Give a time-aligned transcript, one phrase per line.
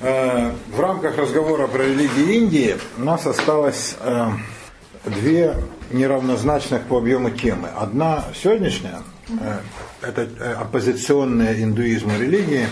[0.00, 4.28] Э, в рамках разговора про религии Индии у нас осталось э,
[5.06, 5.56] две
[5.90, 7.68] неравнозначных по объему темы.
[7.76, 9.58] Одна сегодняшняя, э,
[10.02, 12.68] это оппозиционные индуизму религии,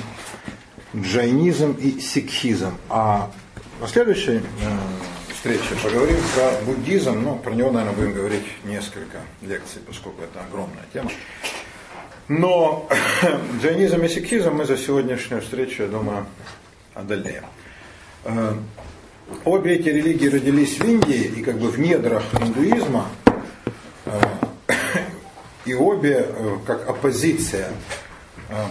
[0.95, 2.79] джайнизм и сикхизм.
[2.89, 3.33] А
[3.81, 4.41] на следующей
[5.35, 10.85] встрече поговорим про буддизм, но про него, наверное, будем говорить несколько лекций, поскольку это огромная
[10.93, 11.11] тема.
[12.29, 12.89] Но
[13.61, 16.25] джайнизм и сикхизм мы за сегодняшнюю встречу, я думаю,
[16.97, 17.45] одолеем.
[18.25, 18.55] Э,
[19.45, 23.09] обе эти религии родились в Индии и как бы в недрах индуизма,
[24.07, 24.21] э,
[25.67, 27.71] и обе э, как оппозиция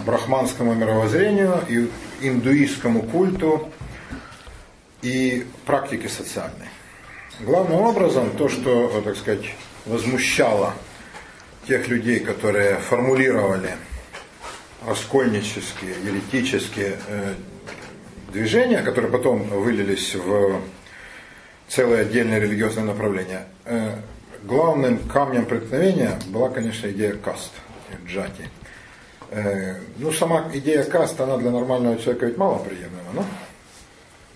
[0.06, 1.90] брахманскому мировоззрению и
[2.22, 3.68] индуистскому культу
[5.02, 6.68] и практике социальной.
[7.40, 9.54] Главным образом то, что, так сказать,
[9.84, 10.72] возмущало
[11.68, 13.76] тех людей, которые формулировали
[14.86, 16.96] раскольнические, еретические
[18.36, 20.60] движения, которые потом вылились в
[21.68, 23.94] целое отдельное религиозное направление, э,
[24.44, 27.52] главным камнем преткновения была, конечно, идея каст,
[28.06, 28.50] джати.
[29.30, 33.24] Э, ну, сама идея каст, она для нормального человека ведь мало приемлема,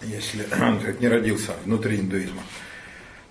[0.02, 2.42] если он не родился внутри индуизма.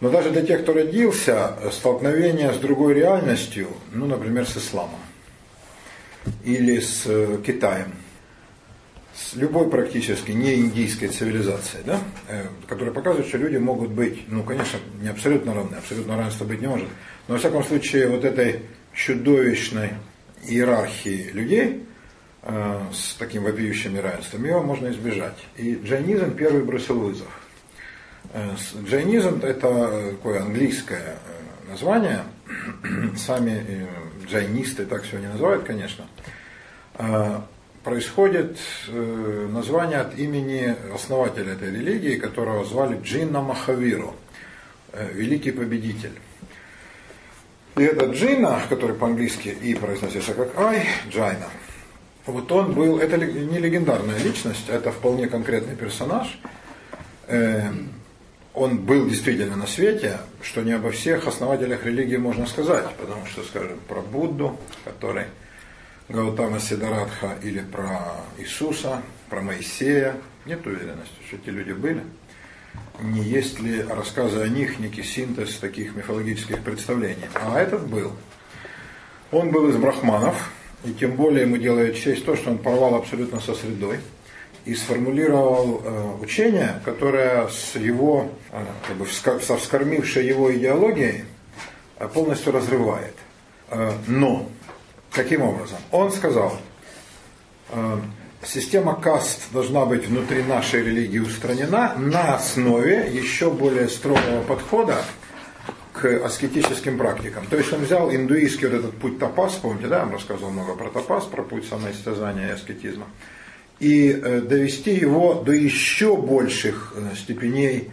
[0.02, 5.00] Но даже для тех, кто родился, столкновение с другой реальностью, ну, например, с исламом
[6.44, 7.92] или с э, Китаем–
[9.20, 14.44] с любой практически не индийской цивилизацией, да, э, которая показывает, что люди могут быть, ну,
[14.44, 16.88] конечно, не абсолютно равны, абсолютно равенства быть не может,
[17.28, 18.62] но, во всяком случае, вот этой
[18.94, 19.92] чудовищной
[20.44, 21.86] иерархии людей
[22.44, 25.38] э, с таким вопиющим равенством, его можно избежать.
[25.58, 27.28] И джайнизм первый бросил вызов.
[28.34, 32.24] Э, джайнизм– это такое английское э, название,
[33.18, 33.88] сами э,
[34.28, 36.06] джайнисты так не называют, конечно,
[37.84, 44.16] происходит э, название от имени основателя этой религии, которого звали Джинна Махавиру,
[44.92, 46.14] э, великий победитель.
[47.78, 51.48] И этот Джинна, который по-английски и произносится как Ай, Джайна,
[52.26, 56.40] вот он был, это не легендарная личность, это вполне конкретный персонаж.
[57.28, 57.72] Э,
[58.54, 63.44] он был действительно на свете, что не обо всех основателях религии можно сказать, потому что,
[63.44, 65.26] скажем, про Будду, который
[66.10, 70.16] Гаутама Сидаратха или про Иисуса, про Моисея.
[70.46, 72.04] Нет уверенности, что эти люди были.
[73.00, 77.28] Не есть ли рассказы о них некий синтез таких мифологических представлений.
[77.36, 78.14] А этот был.
[79.32, 80.52] Он был из брахманов,
[80.84, 84.00] и тем более ему делает честь то, что он порвал абсолютно со средой
[84.66, 91.26] и сформулировал э, учение, которое с его, э, как бы, со вскормившей его идеологией
[92.00, 93.14] э, полностью разрывает.
[94.08, 94.50] Но
[95.20, 95.80] Каким образом?
[95.92, 96.58] Он сказал,
[97.72, 97.98] э,
[98.42, 104.96] система каст должна быть внутри нашей религии устранена на основе еще более строгого подхода
[105.92, 107.46] к аскетическим практикам.
[107.48, 110.76] То есть он взял индуистский вот этот путь тапас, помните, да, я вам рассказывал много
[110.76, 113.08] про тапас, про путь самоистязания и аскетизма,
[113.82, 117.92] и э, довести его до еще больших э, степеней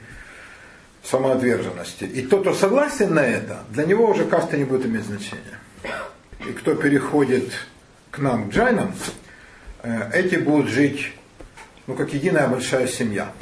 [1.02, 2.04] самоотверженности.
[2.04, 5.58] И тот, кто согласен на это, для него уже каста не будет иметь значения
[6.48, 7.52] и кто переходит
[8.10, 8.94] к нам, к джайнам,
[9.82, 11.12] э, эти будут жить,
[11.86, 13.32] ну, как единая большая семья.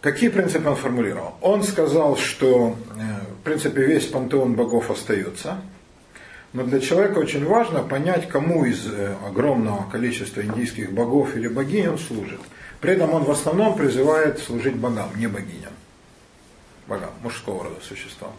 [0.00, 1.36] Какие принципы он формулировал?
[1.40, 5.60] Он сказал, что, э, в принципе, весь пантеон богов остается,
[6.52, 11.88] но для человека очень важно понять, кому из э, огромного количества индийских богов или богинь
[11.88, 12.40] он служит.
[12.80, 15.72] При этом он в основном призывает служить богам, не богиням.
[16.86, 18.32] Богам, мужского рода существам.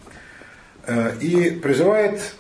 [1.22, 2.34] И призывает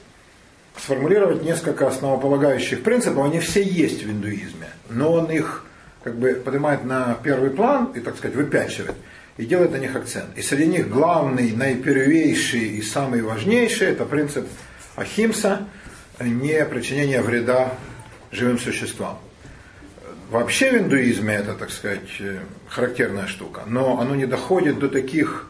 [0.81, 5.65] сформулировать несколько основополагающих принципов, они все есть в индуизме, но он их
[6.03, 8.95] как бы поднимает на первый план и, так сказать, выпячивает
[9.37, 10.37] и делает на них акцент.
[10.37, 14.47] И среди них главный, наипервейший и самый важнейший это принцип
[14.95, 15.67] Ахимса,
[16.19, 17.73] не причинение вреда
[18.31, 19.19] живым существам.
[20.29, 22.21] Вообще в индуизме это, так сказать,
[22.67, 25.49] характерная штука, но оно не доходит до таких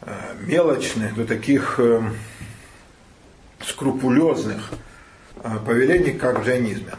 [0.00, 2.00] э, мелочных, до таких э,
[3.66, 4.70] скрупулезных
[5.42, 6.92] а, повелений, как в джайнизме.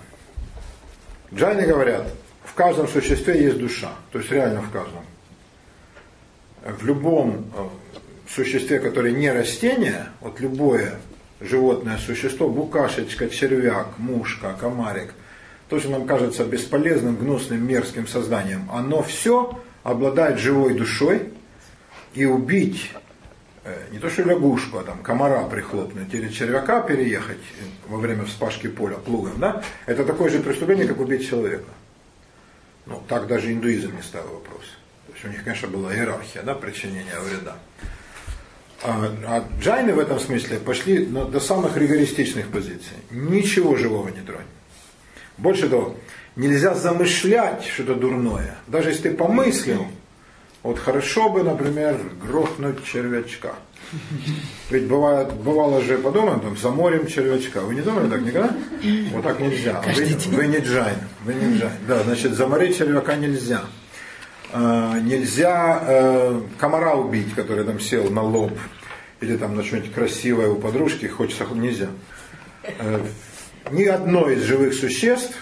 [1.34, 2.08] Джайны говорят,
[2.44, 5.04] в каждом существе есть душа, то есть реально в каждом.
[6.64, 7.70] В любом а,
[8.30, 10.96] существе, которое не растение, вот любое
[11.40, 15.14] животное существо, букашечка, червяк, мушка, комарик,
[15.70, 21.30] то, что нам кажется бесполезным, гнусным, мерзким созданием, оно все обладает живой душой,
[22.14, 23.03] и убить Э,
[23.92, 27.40] не то что лягушку, а там комара прихлопнуть или червяка переехать
[27.88, 31.70] во время вспашки поля плугом, да, это такое же преступление, как убить человека.
[32.86, 34.64] Ну, так даже индуизм не ставил вопрос.
[35.08, 37.56] То есть у них, конечно, была иерархия, да, причинения вреда.
[38.84, 42.98] А, а джайны в этом смысле пошли на, до самых ригористичных позиций.
[43.12, 44.46] Ничего живого не тронь.
[45.38, 45.96] Больше того,
[46.36, 48.58] нельзя замышлять что-то дурное.
[48.68, 49.88] Даже если ты помыслил,
[50.64, 53.54] вот хорошо бы, например, грохнуть червячка.
[54.70, 57.62] Ведь бывает, бывало же, подумаем, там, заморим червячка.
[57.62, 58.56] Вы не думали так никогда?
[59.12, 59.84] Вот так нельзя.
[59.96, 60.98] Вы, вы не джайн.
[61.26, 61.74] Вы не джайн.
[61.88, 63.62] Да, значит, заморить червяка нельзя.
[64.54, 68.58] А, нельзя э, комара убить, который там сел на лоб.
[69.20, 71.90] Или там на что-нибудь красивое у подружки, хочется, нельзя.
[72.64, 73.06] Э,
[73.72, 75.36] ни одно из живых существ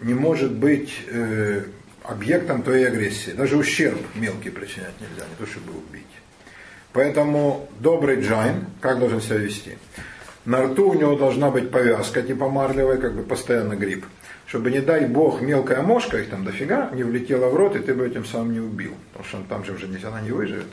[0.00, 1.64] не может быть э,
[2.04, 3.30] объектом твоей агрессии.
[3.30, 6.02] Даже ущерб мелкий причинять нельзя, не то чтобы убить.
[6.92, 9.78] Поэтому добрый джайн, как должен себя вести?
[10.44, 14.04] На рту у него должна быть повязка типа марлевая, как бы постоянно грипп.
[14.46, 17.94] Чтобы, не дай бог, мелкая мошка, их там дофига, не влетела в рот, и ты
[17.94, 18.94] бы этим самым не убил.
[19.12, 20.66] Потому что там же уже она не выживет.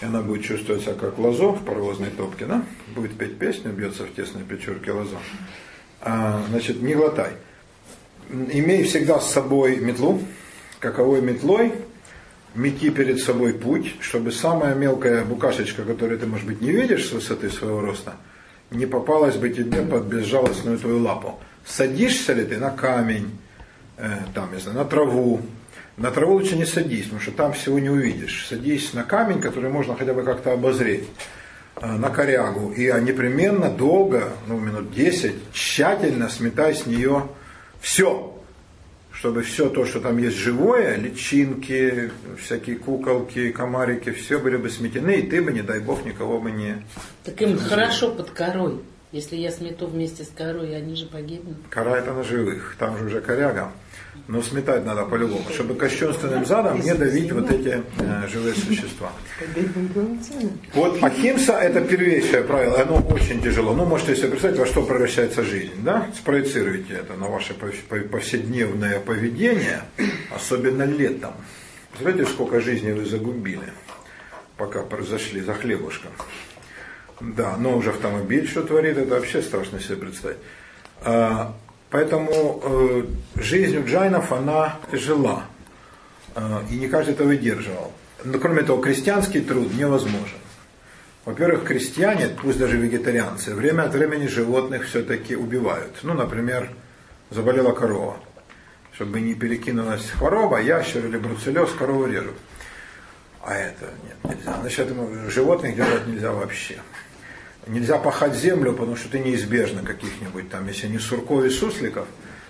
[0.00, 2.62] И она будет чувствовать себя как лозо в паровозной топке, да?
[2.94, 5.16] Будет петь песню, бьется в тесной печурке лозо.
[6.00, 7.32] А, значит, не глотай.
[8.30, 10.20] Имей всегда с собой метлу,
[10.80, 11.72] каковой метлой
[12.54, 17.12] мети перед собой путь, чтобы самая мелкая букашечка, которую ты, может быть, не видишь с
[17.12, 18.16] высоты своего роста,
[18.70, 21.38] не попалась бы тебе под безжалостную твою лапу.
[21.64, 23.30] Садишься ли ты на камень,
[23.96, 25.40] э, там, не знаю, на траву,
[25.96, 28.46] на траву лучше не садись, потому что там всего не увидишь.
[28.48, 31.04] Садись на камень, который можно хотя бы как-то обозреть,
[31.76, 37.28] э, на корягу, и непременно долго, ну, минут 10, тщательно сметай с нее
[37.80, 38.38] все,
[39.12, 42.10] чтобы все то, что там есть живое, личинки,
[42.40, 46.50] всякие куколки, комарики, все были бы сметены, и ты бы, не дай бог, никого бы
[46.50, 46.84] не...
[47.24, 48.80] Так им хорошо под корой.
[49.10, 51.56] Если я смету вместе с корой, они же погибнут.
[51.70, 53.72] Кора это на живых, там же уже коряга.
[54.26, 59.10] Но сметать надо по-любому, чтобы кощунственным задом не давить вот эти э, живые существа.
[60.74, 63.72] Вот ахимса это первейшее правило, оно очень тяжело.
[63.72, 66.08] Ну, можете себе представить, во что превращается жизнь, да?
[66.14, 69.82] Спроецируйте это на ваше повседневное поведение,
[70.34, 71.32] особенно летом.
[72.00, 73.72] Знаете, сколько жизней вы загубили,
[74.56, 76.12] пока произошли за хлебушком.
[77.20, 80.38] Да, но уже автомобиль что творит, это вообще страшно себе представить.
[81.90, 83.04] Поэтому э,
[83.36, 85.44] жизнь у джайнов, она тяжела.
[86.34, 87.92] Э, и не каждый это выдерживал.
[88.24, 90.38] Но кроме того, крестьянский труд невозможен.
[91.24, 95.98] Во-первых, крестьяне, пусть даже вегетарианцы, время от времени животных все-таки убивают.
[96.02, 96.70] Ну, например,
[97.30, 98.16] заболела корова.
[98.92, 102.34] Чтобы не перекинулась хвороба, ящер или бруцеллез корову режут.
[103.42, 104.58] А это нет, нельзя.
[104.60, 104.88] Значит,
[105.28, 106.78] животных делать нельзя вообще
[107.68, 112.06] нельзя пахать землю, потому что ты неизбежно каких-нибудь там, если не сурков и сусликов,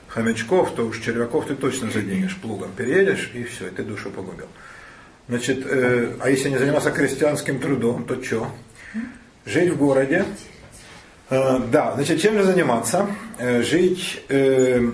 [0.08, 2.70] хомячков, то уж червяков ты точно заденешь плугом.
[2.76, 4.48] Переедешь и все, и ты душу погубил.
[5.28, 8.50] Значит, э, а если не заниматься крестьянским трудом, то что?
[9.44, 10.24] Жить в городе.
[11.28, 13.06] Э, да, значит, чем же заниматься?
[13.38, 14.90] Э, жить э,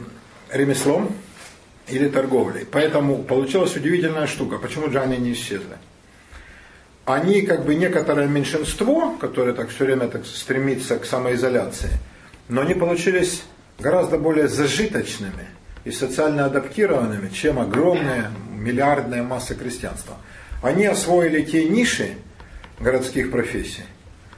[0.50, 1.14] ремеслом
[1.86, 2.66] или торговлей.
[2.70, 4.58] Поэтому получилась удивительная штука.
[4.58, 5.76] Почему джаны не исчезли?
[7.06, 11.90] Они как бы некоторое меньшинство, которое так все время так стремится к самоизоляции,
[12.48, 13.44] но они получились
[13.78, 15.46] гораздо более зажиточными
[15.84, 20.16] и социально адаптированными, чем огромная миллиардная масса крестьянства.
[20.62, 22.14] Они освоили те ниши
[22.80, 23.84] городских профессий,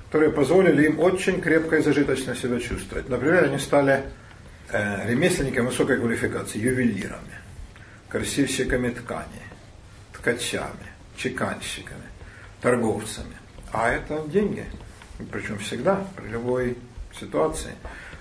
[0.07, 3.09] которые позволили им очень крепко и зажиточно себя чувствовать.
[3.09, 4.03] Например, они стали
[4.71, 7.39] э, ремесленниками высокой квалификации, ювелирами,
[8.09, 9.43] красильщиками ткани,
[10.13, 12.16] ткачами, чеканщиками
[12.67, 13.37] торговцами.
[13.73, 14.65] А это деньги.
[15.31, 16.77] Причем всегда, при любой
[17.19, 17.71] ситуации.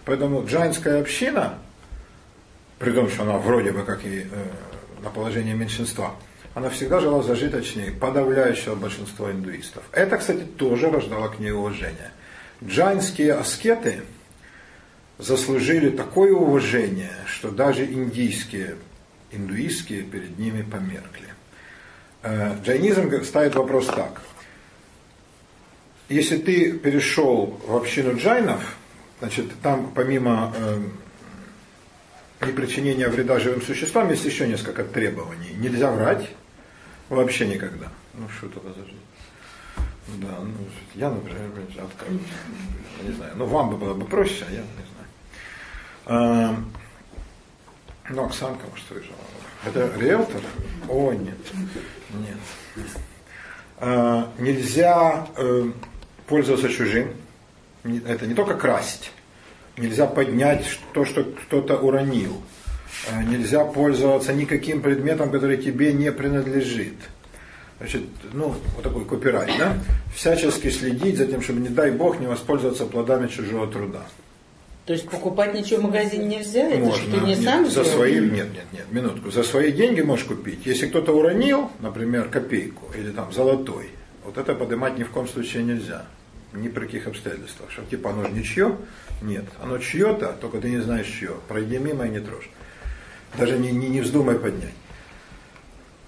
[0.06, 1.58] Поэтому джайнская община,
[2.78, 4.26] при том, что она вроде бы как и э,
[5.02, 6.14] на положении меньшинства,
[6.54, 9.82] она всегда жила зажиточнее подавляющего большинства индуистов.
[9.92, 12.12] Это, кстати, тоже рождало к ней уважение.
[12.64, 14.04] Джайнские аскеты
[15.18, 18.76] заслужили такое уважение, что даже индийские,
[19.32, 21.30] индуистские перед ними померкли.
[22.22, 24.22] Э, джайнизм ставит вопрос так.
[26.10, 28.76] Если ты перешел в общину джайнов,
[29.20, 30.82] значит, там помимо э,
[32.46, 35.54] непричинения вреда живым существам есть еще несколько требований.
[35.58, 36.30] Нельзя врать
[37.10, 37.88] вообще никогда.
[38.14, 39.00] Ну что это за жизнь?
[40.08, 40.54] Да, ну,
[40.94, 41.50] я, например,
[41.84, 42.22] откажусь.
[43.02, 43.34] Не знаю.
[43.36, 45.08] Ну, вам бы было бы проще, а я не знаю.
[46.06, 46.56] А,
[48.10, 49.18] ну, Оксанка, может, выезжала.
[49.66, 50.42] Это риэлтор?
[50.88, 51.38] О, нет.
[52.14, 52.86] Нет.
[53.78, 55.72] А, нельзя э,
[56.28, 57.10] пользоваться чужим.
[58.08, 59.12] Это не только красить.
[59.78, 62.42] Нельзя поднять то, что кто-то уронил.
[63.12, 66.96] э, нельзя пользоваться никаким предметом, который тебе не принадлежит.
[67.78, 69.78] Значит, ну, вот такой копирайт, да?
[70.16, 74.06] Всячески следить за тем, чтобы, не дай бог, не воспользоваться плодами чужого труда.
[74.86, 76.70] То есть покупать ничего в магазине нельзя?
[76.70, 77.02] Это Можно.
[77.02, 79.32] что ты не нет, сам за свои, нет, нет, нет, минутку.
[79.32, 80.60] За свои деньги можешь купить.
[80.66, 83.90] Если кто-то уронил, например, копейку или там золотой,
[84.26, 86.06] вот это поднимать ни в коем случае нельзя.
[86.54, 87.70] Ни при каких обстоятельствах.
[87.72, 88.78] Что типа оно же ничье?
[89.22, 89.46] Нет.
[89.62, 91.32] Оно чье-то, только ты не знаешь чье.
[91.48, 92.50] Пройди мимо и не трожь.
[93.38, 94.74] Даже не, не, не вздумай поднять.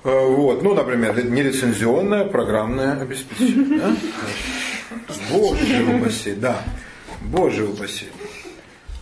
[0.05, 3.79] Э, Вот, ну, например, нелицензионное программное обеспечение.
[3.79, 3.95] да?
[5.31, 6.63] Боже упаси, да.
[7.21, 8.05] Боже упаси.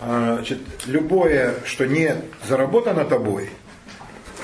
[0.01, 2.15] А, Значит, любое, что не
[2.47, 3.49] заработано тобой,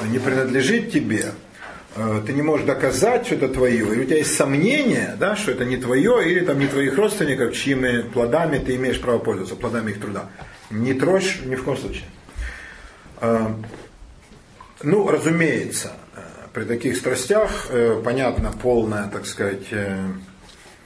[0.09, 1.31] не принадлежит тебе,
[2.25, 5.65] ты не можешь доказать, что это твое, или у тебя есть сомнение, да, что это
[5.65, 9.99] не твое, или там не твоих родственников, чьими плодами ты имеешь право пользоваться, плодами их
[9.99, 10.29] труда.
[10.69, 12.05] Не трожь ни в коем случае.
[13.17, 13.55] А,
[14.83, 16.21] Ну, разумеется, э,
[16.53, 19.95] при таких страстях, э, понятно, полная, так сказать, э,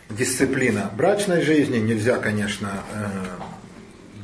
[0.09, 1.77] дисциплина брачной жизни.
[1.77, 2.83] Нельзя, конечно,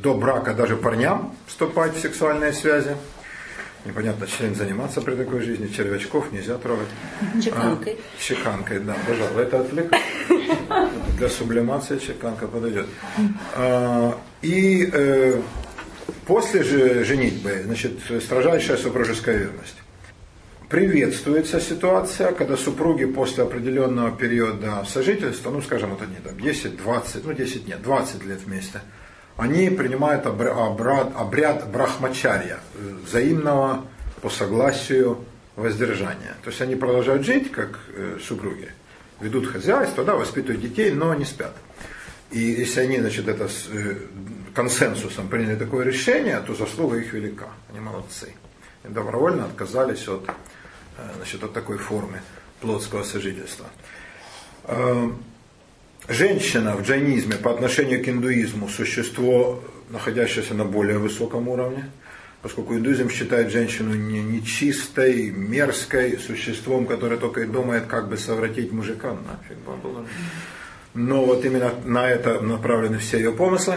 [0.03, 2.95] до брака даже парням вступать в сексуальные связи.
[3.83, 5.67] Непонятно, чем заниматься при такой жизни.
[5.67, 6.87] Червячков нельзя трогать.
[7.43, 7.93] Чеканкой.
[7.93, 10.03] А, чеканкой, да, пожалуй, это отвлекает.
[11.17, 12.85] Для сублимации чеканка подойдет.
[13.55, 15.41] А, И э,
[16.27, 19.77] после же женитьбы, значит, строжайшая супружеская верность.
[20.69, 27.25] Приветствуется ситуация, когда супруги после определенного периода сожительства, ну, скажем, вот они там 10, 20,
[27.25, 28.79] ну, 10 нет, 20 лет вместе,
[29.41, 33.83] они принимают обря- обряд, обряд брахмачарья, э, взаимного
[34.21, 35.17] по согласию
[35.55, 36.35] воздержания.
[36.43, 38.69] То есть они продолжают жить, как э, супруги,
[39.19, 41.55] ведут хозяйство, да, воспитывают детей, но не спят.
[42.29, 43.95] И если они, значит, это с э,
[44.53, 47.47] консенсусом приняли такое решение, то заслуга их велика.
[47.71, 48.35] Они молодцы.
[48.83, 50.29] И добровольно отказались от,
[51.17, 52.21] значит, от такой формы
[52.59, 53.65] плотского сожительства.
[56.11, 61.89] Женщина в джайнизме по отношению к индуизму существо, находящееся на более высоком уровне,
[62.41, 68.73] поскольку индуизм считает женщину не- нечистой, мерзкой, существом, которое только и думает, как бы совратить
[68.73, 69.11] мужика.
[69.11, 69.57] Нафиг.
[70.93, 73.75] Но вот именно на это направлены все ее помыслы.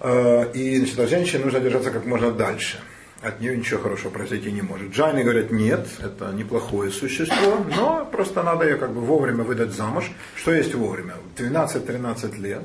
[0.00, 2.80] Э, И значит, от женщины нужно держаться как можно дальше.
[3.22, 4.90] От нее ничего хорошего произойти не может.
[4.90, 10.10] Джайны говорят, нет, это неплохое существо, но просто надо ее как бы вовремя выдать замуж.
[10.34, 11.14] Что есть вовремя?
[11.36, 12.62] 12-13 лет.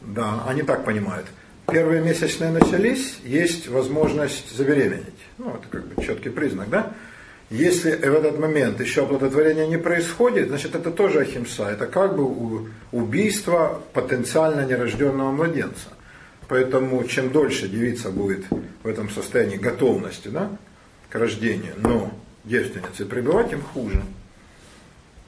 [0.00, 1.26] Да, они так понимают.
[1.70, 5.04] Первые месячные начались, есть возможность забеременеть.
[5.36, 6.92] Ну, это как бы четкий признак, да?
[7.50, 11.68] Если в этот момент еще оплодотворение не происходит, значит это тоже ахимса.
[11.68, 15.88] Это как бы убийство потенциально нерожденного младенца.
[16.48, 18.44] Поэтому чем дольше девица будет
[18.82, 20.56] в этом состоянии готовности да,
[21.08, 22.12] к рождению, но
[22.44, 24.02] девственницей пребывать, тем хуже.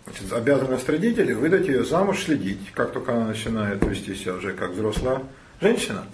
[0.06, 2.70] Значит, обязанность родителей выдать ее замуж, следить.
[2.72, 5.22] Как только она начинает вести себя уже как взрослая
[5.60, 6.06] женщина,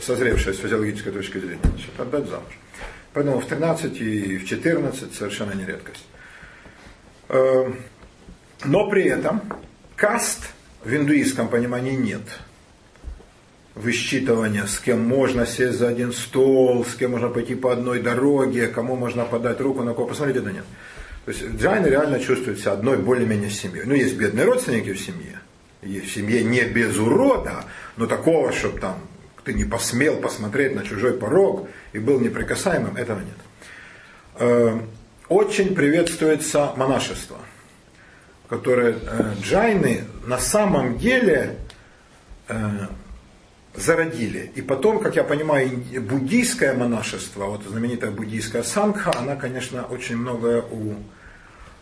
[0.00, 2.58] созревшая с физиологической точки зрения, значит, отдать замуж.
[3.12, 6.04] Поэтому в 13 и в 14 совершенно не редкость.
[7.28, 7.72] Э,
[8.64, 9.42] Но при этом
[9.96, 10.50] каст
[10.84, 12.22] в индуистском понимании нет.
[13.74, 18.68] Высчитывания, с кем можно сесть за один стол, с кем можно пойти по одной дороге,
[18.68, 20.64] кому можно подать руку, на кого посмотреть, это нет.
[21.24, 23.84] То есть джайны реально чувствуют себя одной более-менее семьей.
[23.84, 25.40] Ну, есть бедные родственники в семье.
[25.82, 27.64] Есть в семье не без урода,
[27.96, 28.98] но такого, чтобы там
[29.44, 33.36] ты не посмел посмотреть на чужой порог и был неприкасаемым, этого нет.
[34.36, 34.78] Э,
[35.28, 37.38] Очень приветствуется монашество,
[38.48, 41.56] которое э, джайны на самом деле
[42.48, 42.56] э,
[43.74, 44.52] зародили.
[44.54, 45.68] И потом, как я понимаю,
[46.00, 50.94] буддийское монашество, вот знаменитая буддийская сангха, она, конечно, очень многое у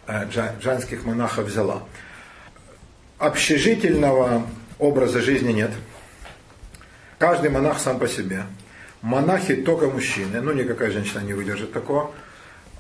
[0.07, 1.83] э, джа- джайнских монахов взяла.
[3.19, 4.47] Общежительного
[4.79, 5.71] образа жизни нет.
[7.19, 8.45] Каждый монах сам по себе.
[9.03, 12.13] Монахи только мужчины, ну никакая женщина не выдержит такого.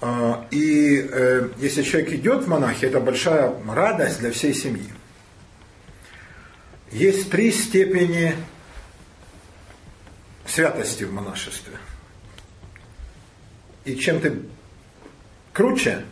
[0.00, 4.88] А, И э, если человек идет в монахи, это большая радость для всей семьи.
[6.90, 8.34] Есть три степени
[10.46, 11.78] святости в монашестве.
[13.84, 14.42] И чем ты
[15.52, 16.04] круче,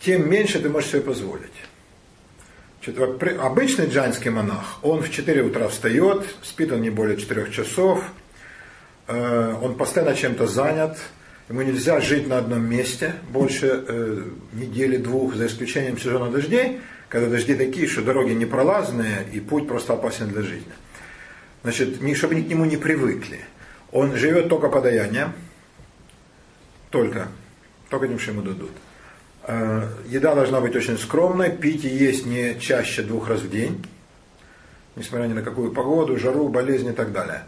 [0.00, 1.52] тем меньше ты можешь себе позволить.
[3.40, 8.04] Обычный джайнский монах, он в 4 утра встает, спит он не более 4 часов,
[9.06, 10.98] э, он постоянно чем-то занят,
[11.48, 17.54] ему нельзя жить на одном месте больше э, недели-двух, за исключением сезона дождей, когда дожди
[17.54, 20.72] такие, что дороги непролазные и путь просто опасен для жизни.
[21.64, 23.40] Значит, чтобы ни к нему не привыкли.
[23.90, 25.32] Он живет только подаянием,
[26.90, 27.28] Только.
[27.88, 28.70] Только тем, что ему дадут.
[29.44, 33.84] Э, еда должна быть очень скромной, пить и есть не чаще двух раз в день,
[34.94, 37.44] несмотря ни на какую погоду, жару, болезни и так далее.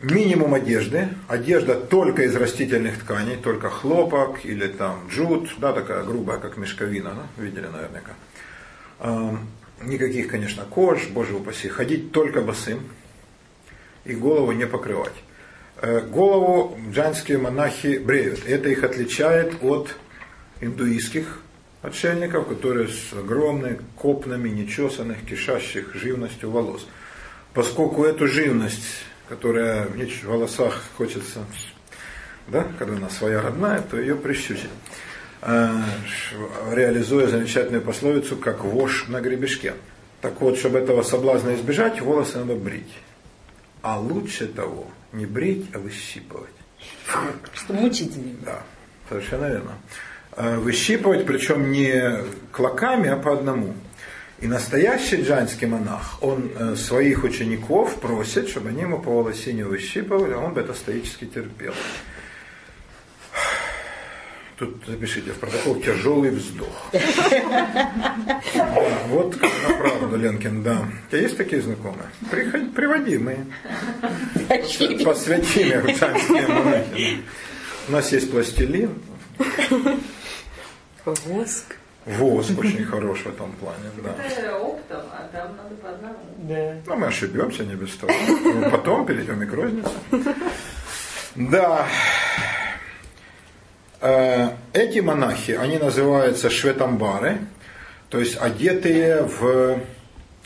[0.00, 1.10] Минимум одежды.
[1.28, 7.14] Одежда только из растительных тканей, только хлопок или там джут, да, такая грубая, как мешковина,
[7.14, 8.12] ну, видели наверняка.
[9.84, 11.68] Никаких, конечно, кож, боже упаси.
[11.68, 12.80] Ходить только босым
[14.04, 15.14] и голову не покрывать.
[15.80, 18.46] Э, голову джанские монахи бреют.
[18.46, 19.96] Это их отличает от
[20.60, 21.40] индуистских
[21.82, 26.86] отшельников, которые с огромными копнами нечесанных, кишащих живностью волос.
[27.52, 28.86] Поскольку эту живность,
[29.28, 31.44] которая в волосах хочется,
[32.48, 34.70] да, когда она своя родная, то ее прищучить.
[35.44, 35.82] Э,
[36.70, 39.74] реализуя замечательную пословицу, как вож на гребешке.
[40.20, 42.92] Так вот, чтобы этого соблазна избежать, волосы надо брить.
[43.82, 46.52] А лучше того, не брить, а выщипывать.
[47.54, 48.36] Что мучительно.
[48.44, 48.62] Да,
[49.08, 49.72] совершенно верно.
[50.36, 53.74] Э, выщипывать, причем не клоками, а по одному.
[54.38, 60.34] И настоящий джанский монах, он э, своих учеников просит, чтобы они ему по волосине выщипывали,
[60.34, 61.74] а он бы это стоически терпел.
[64.62, 66.92] Тут запишите в протокол тяжелый вздох.
[69.08, 70.86] Вот на правду, Ленкин, да.
[71.08, 72.06] У тебя есть такие знакомые?
[72.30, 73.44] Приходи, приводи мы.
[75.04, 77.22] Посвятим их царские монахи.
[77.88, 79.02] У нас есть пластилин.
[81.04, 81.74] Воск.
[82.06, 84.14] Воск очень хорош в этом плане, да.
[84.24, 86.18] Это оптом, а там надо по одному.
[86.38, 86.76] Да.
[86.86, 88.12] Ну, мы ошибемся не без того.
[88.28, 89.90] Ну, потом перейдем и к рознице.
[91.34, 91.88] Да.
[94.02, 97.38] Э, эти монахи, они называются шветамбары,
[98.10, 99.78] то есть одетые в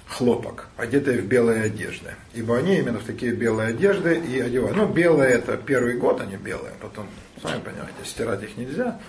[0.07, 2.15] хлопок, одетые в белые одежды.
[2.35, 4.77] Ибо они именно в такие белые одежды и одевают.
[4.77, 7.09] Ну, белые это первый год они белые, потом,
[7.43, 9.01] сами понимаете, стирать их нельзя.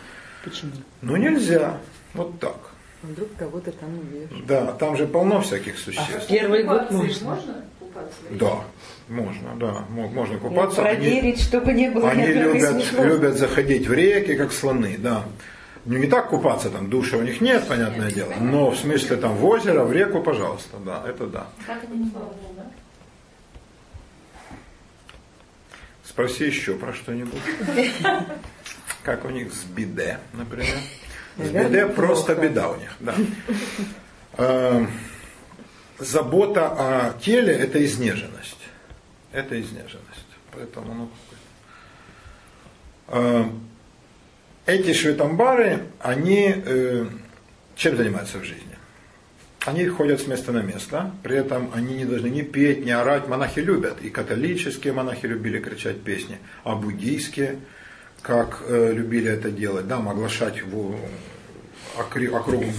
[0.45, 0.71] Почему?
[1.01, 1.77] Ну, нельзя.
[2.13, 2.71] Вот так.
[3.03, 4.45] Вдруг кого-то там увидишь.
[4.47, 6.27] Да, там же полно всяких существ.
[6.29, 7.29] Первый год можно.
[7.35, 7.55] можно?
[7.79, 8.17] Купаться?
[8.31, 8.63] Да,
[9.07, 10.83] можно, да, мо- можно купаться.
[10.83, 13.05] Они- Проверить, чтобы не было Они любят, смешного.
[13.05, 15.23] любят заходить в реки, как слоны, да.
[15.85, 18.33] Ну, не так купаться, там душа у них нет, понятное дело.
[18.41, 21.47] Но в смысле там в озеро, в реку, пожалуйста, да, это да.
[21.65, 22.63] Как они не могут, да?
[26.03, 27.39] Спроси еще про что-нибудь.
[29.03, 30.75] Как у них с биде, например.
[31.37, 33.15] С биде просто беда у них, да.
[34.37, 34.89] Эм,
[35.99, 38.56] Забота о теле– это изнеженность.
[39.31, 40.25] Это изнеженность.
[40.53, 41.09] Поэтому, ну,
[43.09, 43.61] Эм,
[44.65, 47.05] эти шветамбары, они э,
[47.77, 48.63] чем занимаются в жизни?
[49.65, 53.27] Они ходят с места на место, при этом они не должны ни петь, ни орать.
[53.29, 57.59] Монахи любят, и католические монахи любили кричать песни, а буддийские,
[58.21, 60.97] как э, любили это делать, да, оглашать в,
[61.97, 62.29] окри-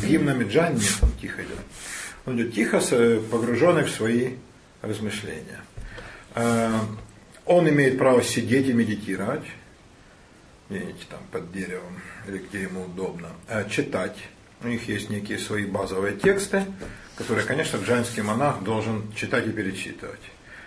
[0.06, 1.58] гимнами, джан нет, он тихо идет.
[2.26, 4.34] Он идет тихо, с- погруженный в свои
[4.82, 5.60] размышления.
[6.38, 6.78] Э,
[7.46, 9.44] он имеет право сидеть и медитировать,
[10.68, 14.16] где-нибудь там под деревом или где ему удобно, э, читать.
[14.62, 16.64] У них есть некие свои базовые тексты,
[17.16, 20.20] которые, конечно, джайнский монах должен читать и перечитывать.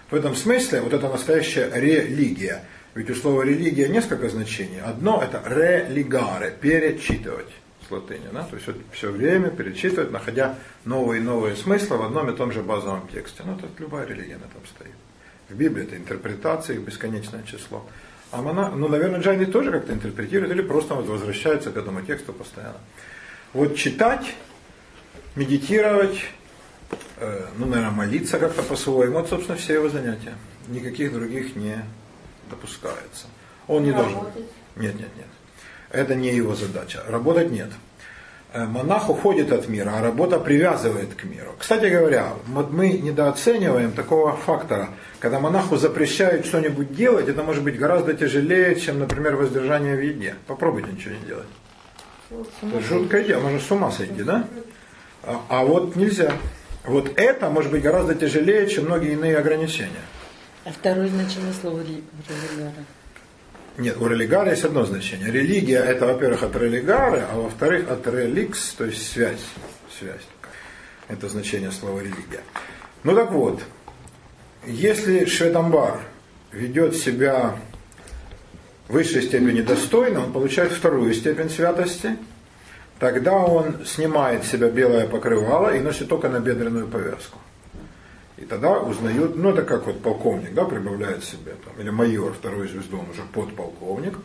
[0.10, 2.66] В этом смысле вот это настоящая религия.
[2.94, 4.82] Ведь у слова религия несколько значений.
[4.82, 7.48] Одно это религаре, перечитывать
[7.88, 8.28] с латыни.
[8.34, 8.44] Да?
[8.44, 12.52] То есть вот все время перечитывать, находя новые и новые смыслы в одном и том
[12.52, 13.44] же базовом тексте.
[13.46, 14.92] Ну, это любая религия на этом стоит.
[15.52, 17.86] В Библии это интерпретация, их бесконечное число.
[18.32, 22.32] А монах, ну, наверное, джайны тоже как-то интерпретируют или просто вот возвращаются к этому тексту
[22.32, 22.78] постоянно.
[23.52, 24.34] Вот читать,
[25.36, 26.18] медитировать,
[27.18, 30.34] э, ну, наверное, молиться как-то по-своему, вот, собственно, все его занятия.
[30.70, 31.84] Никаких других не
[32.50, 33.28] допускается.
[33.68, 34.16] Он не должен.
[34.16, 34.46] Работать.
[34.78, 35.28] Нет, нет, нет.
[35.90, 37.04] Это не его задача.
[37.10, 37.72] Работать нет.
[38.54, 41.56] Э, Монах уходит от мира, а работа привязывает к миру.
[41.58, 44.90] Кстати говоря, мы недооцениваем такого фактора.
[45.20, 50.36] Когда монаху запрещают что-нибудь делать, это может быть гораздо тяжелее, чем, например, воздержание в еде.
[50.48, 51.48] Попробуйте ничего не делать.
[52.62, 54.46] Это жуткое можно с ума сойти, да?
[55.24, 56.34] А, а вот нельзя.
[56.86, 60.04] Вот это может быть гораздо тяжелее, чем многие иные ограничения.
[60.66, 62.74] А второе значение слова ре- религара.
[63.78, 65.32] Нет, у религара есть одно значение.
[65.32, 69.46] Религия это, во-первых, от религары, а во-вторых, от реликс, то есть связь.
[69.98, 70.28] Связь.
[71.08, 72.42] Это значение слова религия.
[73.04, 73.62] Ну так вот,
[74.66, 76.02] если Шветамбар
[76.52, 77.58] ведет себя
[78.88, 82.18] в высшей степени достойно, он получает вторую степень святости,
[83.00, 87.40] тогда он снимает с себя белое покрывало и носит только набедренную повязку.
[88.42, 92.68] И тогда узнают, ну это как вот полковник, да, прибавляет себе, там, или майор, вторую
[92.68, 94.18] звезду, он уже подполковник,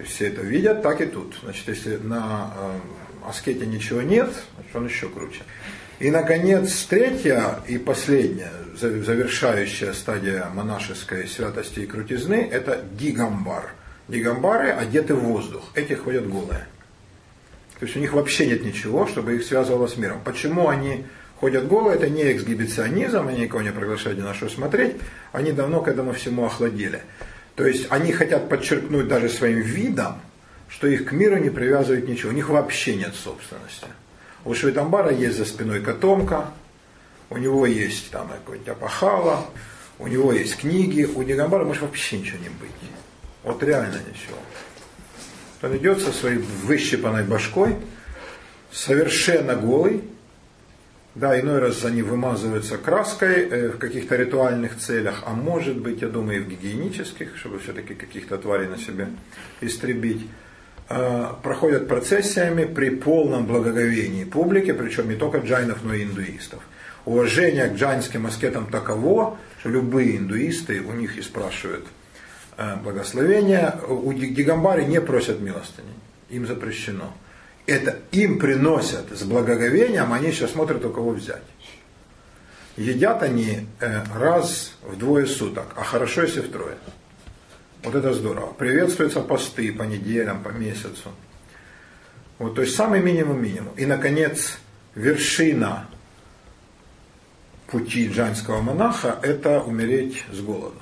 [0.00, 1.36] и все это видят, так и тут.
[1.44, 5.42] Значит, если на э, аскете ничего нет, значит, он еще круче.
[6.00, 13.74] И, наконец, третья и последняя, завершающая стадия монашеской святости и крутизны, это дигамбар.
[14.08, 16.66] Дигамбары одеты в воздух, эти ходят голые.
[17.78, 20.20] То есть у них вообще нет ничего, чтобы их связывало с миром.
[20.24, 21.06] Почему они
[21.42, 24.94] ходят голые, это не эксгибиционизм, они никого не приглашают ни на что смотреть,
[25.32, 27.02] они давно к этому всему охладели.
[27.56, 30.20] То есть они хотят подчеркнуть даже своим видом,
[30.68, 33.88] что их к миру не привязывает ничего, у них вообще нет собственности.
[34.44, 36.46] У Швитамбара есть за спиной котомка,
[37.28, 39.44] у него есть там какой-нибудь апахала,
[39.98, 42.70] у него есть книги, у Дигамбара может вообще ничего не быть.
[43.42, 44.38] Вот реально ничего.
[45.60, 47.78] Он идет со своей выщипанной башкой,
[48.70, 50.04] совершенно голый,
[51.14, 56.08] да, иной раз они вымазываются краской э, в каких-то ритуальных целях, а может быть, я
[56.08, 59.08] думаю, и в гигиенических, чтобы все-таки каких-то тварей на себе
[59.60, 60.26] истребить.
[60.88, 66.62] Э, проходят процессиями при полном благоговении публики, причем не только джайнов, но и индуистов.
[67.04, 71.84] Уважение к джайнским аскетам таково, что любые индуисты у них и спрашивают
[72.56, 73.78] э, благословения.
[73.86, 75.92] У Дигамбари не просят милостыни,
[76.30, 77.12] им запрещено
[77.66, 81.42] это им приносят с благоговением, они сейчас смотрят, у кого взять.
[82.76, 86.76] Едят они э, раз в двое суток, а хорошо, если втрое.
[87.82, 88.52] Вот это здорово.
[88.52, 91.10] Приветствуются посты по неделям, по месяцу.
[92.38, 93.74] Вот, то есть самый минимум минимум.
[93.76, 94.58] И, наконец,
[94.94, 95.88] вершина
[97.66, 100.80] пути джанского монаха– это умереть с голоду.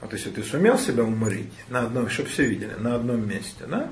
[0.00, 3.90] Вот если ты сумел себя уморить, на одном, чтобы все видели, на одном месте, да,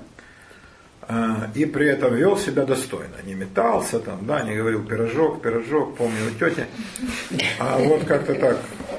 [1.55, 3.16] и при этом вел себя достойно.
[3.25, 6.66] Не метался там, да, не говорил пирожок, пирожок, помню у тети.
[7.59, 8.59] А вот как-то так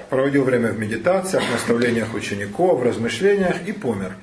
[0.10, 4.13] проводил время в медитациях, наставлениях учеников, в размышлениях и помер.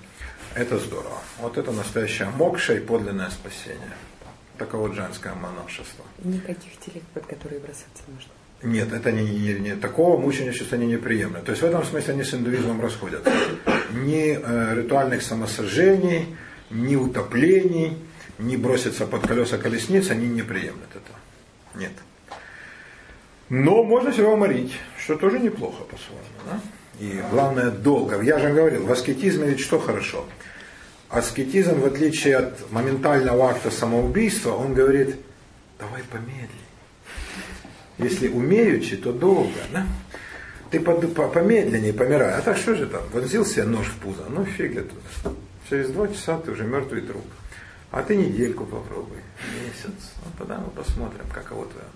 [0.54, 1.18] Это здорово.
[1.40, 3.94] Вот это настоящая мокша и подлинное спасение.
[4.58, 6.04] Таково джанское монашество.
[6.24, 8.30] Никаких телег, под которые бросаться можно.
[8.62, 11.44] Нет, это не, не, не такого мученичества они не приемлют.
[11.44, 13.30] То есть в этом смысле они с индуизмом расходятся.
[13.92, 16.36] Ни э, ритуальных самосожжений,
[16.70, 17.96] ни утоплений,
[18.38, 21.18] ни броситься под колеса колесниц, они не приемлют этого.
[21.74, 21.92] Нет.
[23.48, 26.24] Но можно себя уморить, что тоже неплохо по-своему.
[26.46, 26.60] Да?
[27.00, 28.20] И главное, долго.
[28.20, 30.26] Я же говорил, в аскетизме ведь что хорошо?
[31.08, 35.16] Аскетизм, в отличие от моментального акта самоубийства, он говорит,
[35.78, 36.48] давай помедленнее.
[37.96, 39.58] Если умеючи, то долго.
[39.72, 39.86] Да?
[40.70, 42.34] Ты помедленнее помирай.
[42.34, 43.02] А так что же там?
[43.12, 44.24] Вонзил себе нож в пузо.
[44.28, 45.32] Ну фиг ли тут.
[45.68, 47.24] Через два часа ты уже мертвый труп.
[47.90, 49.18] А ты недельку попробуй,
[49.62, 50.12] месяц.
[50.24, 51.86] Ну, тогда мы посмотрим, каково твое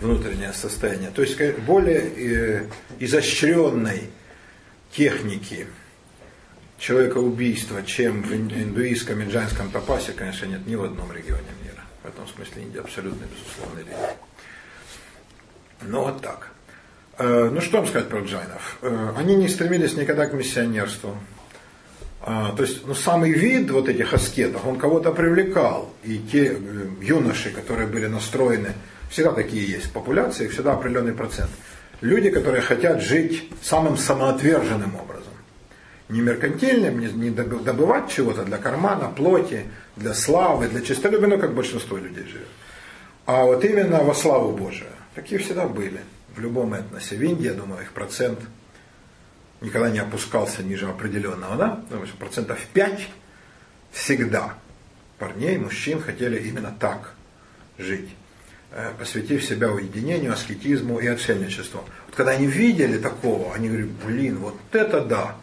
[0.00, 1.10] внутреннее состояние.
[1.10, 2.66] То есть более э,
[2.98, 4.10] изощренной
[4.90, 5.66] техники
[6.78, 11.82] человекоубийства, чем в индуистском и джайнском тапасе, конечно, нет ни в одном регионе мира.
[12.02, 14.16] В этом смысле Индия абсолютно безусловный регион.
[15.82, 16.50] Ну вот так.
[17.18, 18.78] Э, ну что вам сказать про джайнов?
[18.82, 21.16] Э, они не стремились никогда к миссионерству.
[22.24, 25.92] А, то есть ну, самый вид вот этих аскетов, он кого-то привлекал.
[26.04, 28.74] И те э, юноши, которые были настроены,
[29.10, 31.50] всегда такие есть в популяции, всегда определенный процент.
[32.00, 35.32] Люди, которые хотят жить самым самоотверженным образом.
[36.08, 39.64] Не меркантильным, не добывать чего-то для кармана, плоти,
[39.96, 42.48] для славы, для честолюбия, ну как большинство людей живет.
[43.26, 44.90] А вот именно во славу Божию.
[45.14, 46.00] Такие всегда были.
[46.36, 47.16] В любом этносе.
[47.16, 48.38] В Индии, я думаю, их процент
[49.62, 51.68] никогда не опускался ниже определенного, да?
[51.88, 53.08] Потому что процентов 5
[53.92, 54.54] всегда
[55.18, 57.14] парней, мужчин хотели именно так
[57.78, 58.10] жить,
[58.72, 61.84] э, посвятив себя уединению, аскетизму и отшельничеству.
[62.06, 65.36] Вот когда они видели такого, они говорили, блин, вот это да.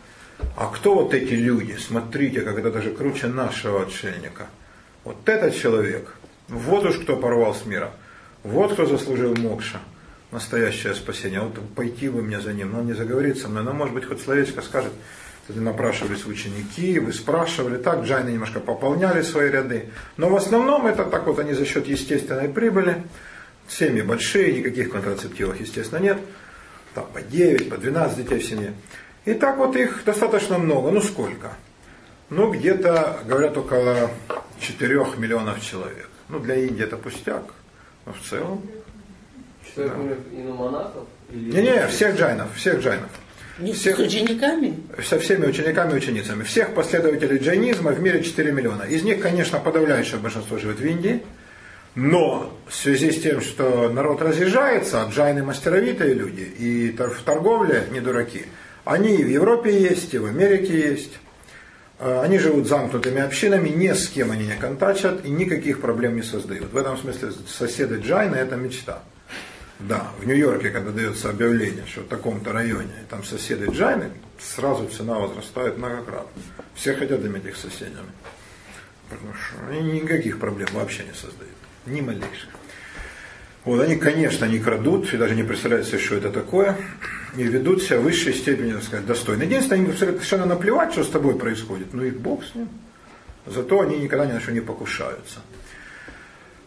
[0.56, 1.78] А кто вот эти люди?
[1.78, 4.48] Смотрите, как это даже круче нашего отшельника.
[5.04, 6.14] Вот этот человек,
[6.50, 7.92] вот уж кто порвал с миром,
[8.44, 9.80] вот кто заслужил мокша
[10.32, 11.42] настоящее спасение.
[11.42, 14.06] Вот пойти вы мне за ним, но он не заговорит со мной, но может быть
[14.06, 14.92] хоть словечко скажет.
[15.42, 19.90] Кстати, напрашивались ученики, вы спрашивали, так, джайны немножко пополняли свои ряды.
[20.16, 23.04] Но в основном это так вот они за счет естественной прибыли,
[23.68, 26.20] семьи большие, никаких контрацептивов, естественно, нет.
[26.94, 28.74] Там по 9, по 12 детей в семье.
[29.26, 30.92] И так вот их достаточно много.
[30.92, 31.54] Ну сколько?
[32.30, 34.12] Ну где-то, говорят, около
[34.60, 36.10] 4 миллионов человек.
[36.30, 37.44] Ну для Индии это пустяк.
[38.06, 38.62] Но в целом
[39.72, 39.94] что да.
[40.32, 41.04] и монахов?
[41.30, 43.10] Не-не, всех джайнов, всех джайнов.
[43.60, 44.78] Не всех, с учениками?
[45.04, 46.44] Со всеми учениками и ученицами.
[46.44, 48.84] Всех последователей джайнизма в мире 4 миллиона.
[48.84, 51.22] Из них, конечно, подавляющее большинство живет в Индии.
[51.96, 57.86] Но в связи с тем, что народ разъезжается, а джайны мастеровитые люди, и в торговле
[57.92, 58.46] не дураки,
[58.86, 61.20] они и в Европе есть, и в Америке есть.
[62.00, 66.24] Э, Они живут замкнутыми общинами, ни с кем они не контачат и никаких проблем не
[66.24, 66.72] создают.
[66.72, 69.04] В этом смысле соседы Джайна это мечта.
[69.80, 75.18] Да, в Нью-Йорке, когда дается объявление, что в таком-то районе там соседи Джайны, сразу цена
[75.18, 76.42] возрастает многократно.
[76.76, 78.12] Все хотят иметь их соседями.
[79.10, 81.56] Потому что они никаких проблем вообще не создают.
[81.86, 82.50] Ни малейших.
[83.64, 86.78] Вот они, конечно, не крадут и даже не представляют себе, что это такое,
[87.38, 89.44] и ведут себя в высшей степени, так сказать, достойно.
[89.44, 92.68] Единственное, им совершенно наплевать, что с тобой происходит, ну и бог с ним.
[93.46, 95.40] Зато они никогда ни на что не покушаются.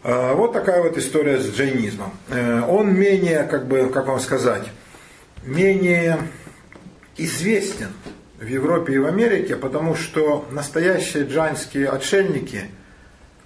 [0.03, 2.11] А, Вот такая вот история с джайнизмом.
[2.29, 4.67] Э, Он менее, как бы, как вам сказать,
[5.43, 6.19] менее
[7.17, 7.93] известен
[8.39, 12.65] в Европе и в Америке, потому что настоящие джайнские отшельники,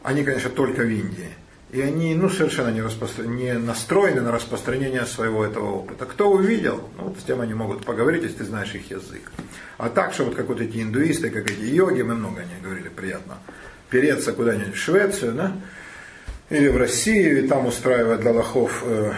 [0.02, 1.30] они, конечно, только в Индии.
[1.72, 6.06] И они ну, совершенно не, распостро- не настроены на распространение своего этого опыта.
[6.06, 9.32] Кто увидел, ну, вот с тем они могут поговорить, если ты знаешь их язык.
[9.78, 12.62] А так, что вот как вот эти индуисты, как эти йоги, мы много о них
[12.64, 13.38] говорили, приятно,
[13.90, 15.52] переться куда-нибудь в Швецию, да,
[16.50, 19.14] или в Россию, и там устраивать для лохов э,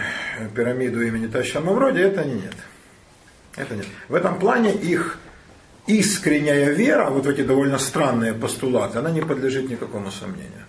[0.54, 2.54] пирамиду имени Тащама вроде, это не нет.
[3.56, 3.86] Это нет.
[4.08, 5.18] В этом плане их
[5.86, 10.64] искренняя вера, вот в эти довольно странные постулаты, она не подлежит никакому сомнению.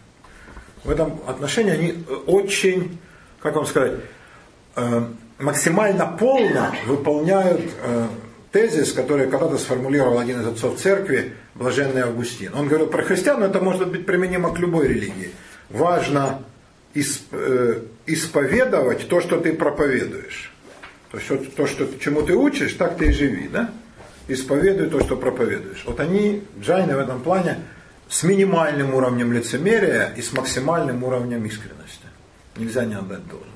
[0.83, 2.99] В этом отношении они э, очень,
[3.39, 3.93] как вам сказать,
[4.75, 5.05] э,
[5.39, 8.07] максимально полно выполняют э,
[8.51, 12.53] тезис, который когда-то сформулировал один из отцов церкви, блаженный Августин.
[12.53, 15.31] Он говорил про христиан, но это может быть применимо к любой религии.
[15.69, 16.43] Важно
[16.93, 20.51] исповедовать то, что ты проповедуешь.
[21.11, 23.71] То есть вот то, что, чему ты учишь, так ты и живи, да?
[24.27, 25.83] Исповедуй то, что проповедуешь.
[25.85, 27.57] Вот они, джайны в этом плане,
[28.07, 32.05] с минимальным уровнем лицемерия и с максимальным уровнем искренности.
[32.57, 33.47] Нельзя не отдать должное.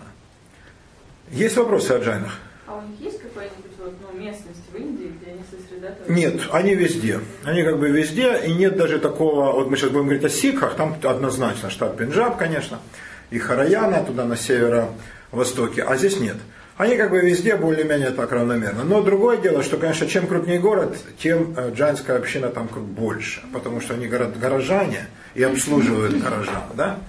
[1.31, 2.39] Есть вопросы о джайнах?
[2.67, 6.15] А у них есть какая-нибудь вот, ну, местность в Индии, где они сосредоточены?
[6.15, 7.19] Нет, они везде.
[7.43, 10.75] Они как бы везде, и нет даже такого, вот мы сейчас будем говорить о сикхах,
[10.75, 12.79] там однозначно штат Пенджаб, конечно,
[13.29, 16.37] и Хараяна туда на северо-востоке, а здесь нет.
[16.77, 18.83] Они как бы везде более-менее так равномерно.
[18.83, 23.79] Но другое дело, что, конечно, чем крупнее город, тем э, джайнская община там больше, потому
[23.79, 26.99] что они горо- горожане и обслуживают горожан, да?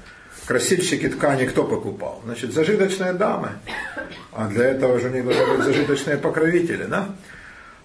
[0.46, 2.20] Красильщики ткани кто покупал?
[2.24, 3.50] Значит, зажиточные дамы.
[4.33, 7.09] А для этого же у них должны быть зажиточные покровители, да?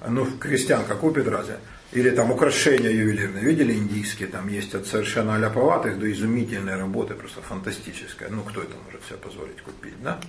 [0.08, 1.56] Ну, крестьянка купит разве?
[1.92, 3.44] Или там украшения ювелирные.
[3.44, 4.30] Видели индийские?
[4.30, 8.30] Там есть от совершенно аляповатых до изумительной работы, просто фантастическая.
[8.30, 10.20] Ну, кто это может себе позволить купить, да?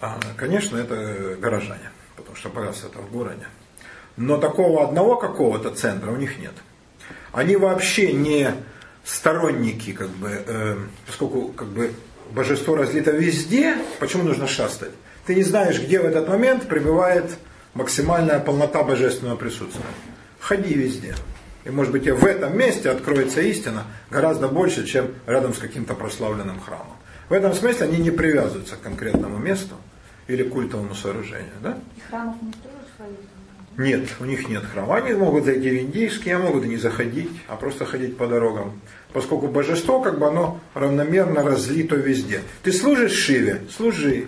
[0.00, 3.46] А, конечно, это горожане, потому что богатство это в городе.
[4.16, 6.54] Но такого одного какого-то центра у них нет.
[7.32, 8.52] Они вообще не
[9.04, 11.92] сторонники, как бы, э, поскольку как бы,
[12.32, 14.90] божество разлито везде, почему нужно шастать?
[15.26, 17.30] Ты не знаешь, где в этот момент пребывает
[17.74, 19.84] максимальная полнота божественного присутствия.
[20.44, 21.14] Ходи везде.
[21.64, 25.94] И может быть и в этом месте откроется истина гораздо больше, чем рядом с каким-то
[25.94, 26.98] прославленным храмом.
[27.30, 29.76] В этом смысле они не привязываются к конкретному месту
[30.26, 31.54] или культовому сооружению.
[31.62, 31.78] Да?
[31.96, 33.10] И храмов у них тоже?
[33.78, 34.96] Нет, у них нет храма.
[34.96, 38.78] Они могут зайти в индийский, а могут и не заходить, а просто ходить по дорогам.
[39.14, 42.42] Поскольку божество, как бы оно равномерно разлито везде.
[42.62, 44.26] Ты служишь Шиве, служи.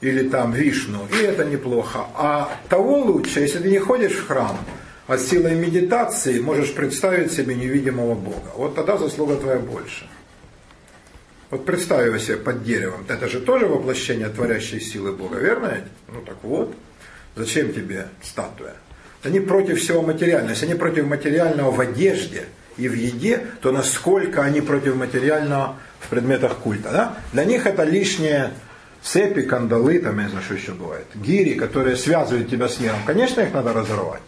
[0.00, 2.06] Или там Вишну, и это неплохо.
[2.14, 4.56] А того лучше, если ты не ходишь в храм,
[5.08, 8.52] а силой медитации можешь представить себе невидимого Бога.
[8.54, 10.06] Вот тогда заслуга твоя больше.
[11.50, 13.06] Вот представь себе под деревом.
[13.08, 15.78] Это же тоже воплощение творящей силы Бога, верно?
[16.12, 16.74] Ну так вот.
[17.36, 18.74] Зачем тебе статуя?
[19.22, 20.50] Они против всего материального.
[20.50, 22.44] Если они против материального в одежде
[22.76, 26.90] и в еде, то насколько они против материального в предметах культа.
[26.92, 27.18] Да?
[27.32, 28.50] Для них это лишние
[29.02, 32.98] цепи, кандалы, там я не знаю, что еще бывает, гири, которые связывают тебя с миром.
[33.06, 34.20] Конечно, их надо разорвать.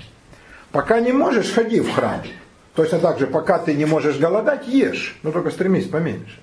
[0.72, 2.22] Пока не можешь, ходи в храм.
[2.74, 5.18] Точно так же, пока ты не можешь голодать, ешь.
[5.22, 6.38] Но только стремись поменьше.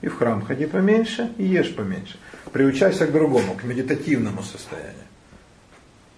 [0.00, 2.18] И в храм ходи поменьше, и ешь поменьше.
[2.52, 4.94] Приучайся к другому, к медитативному состоянию.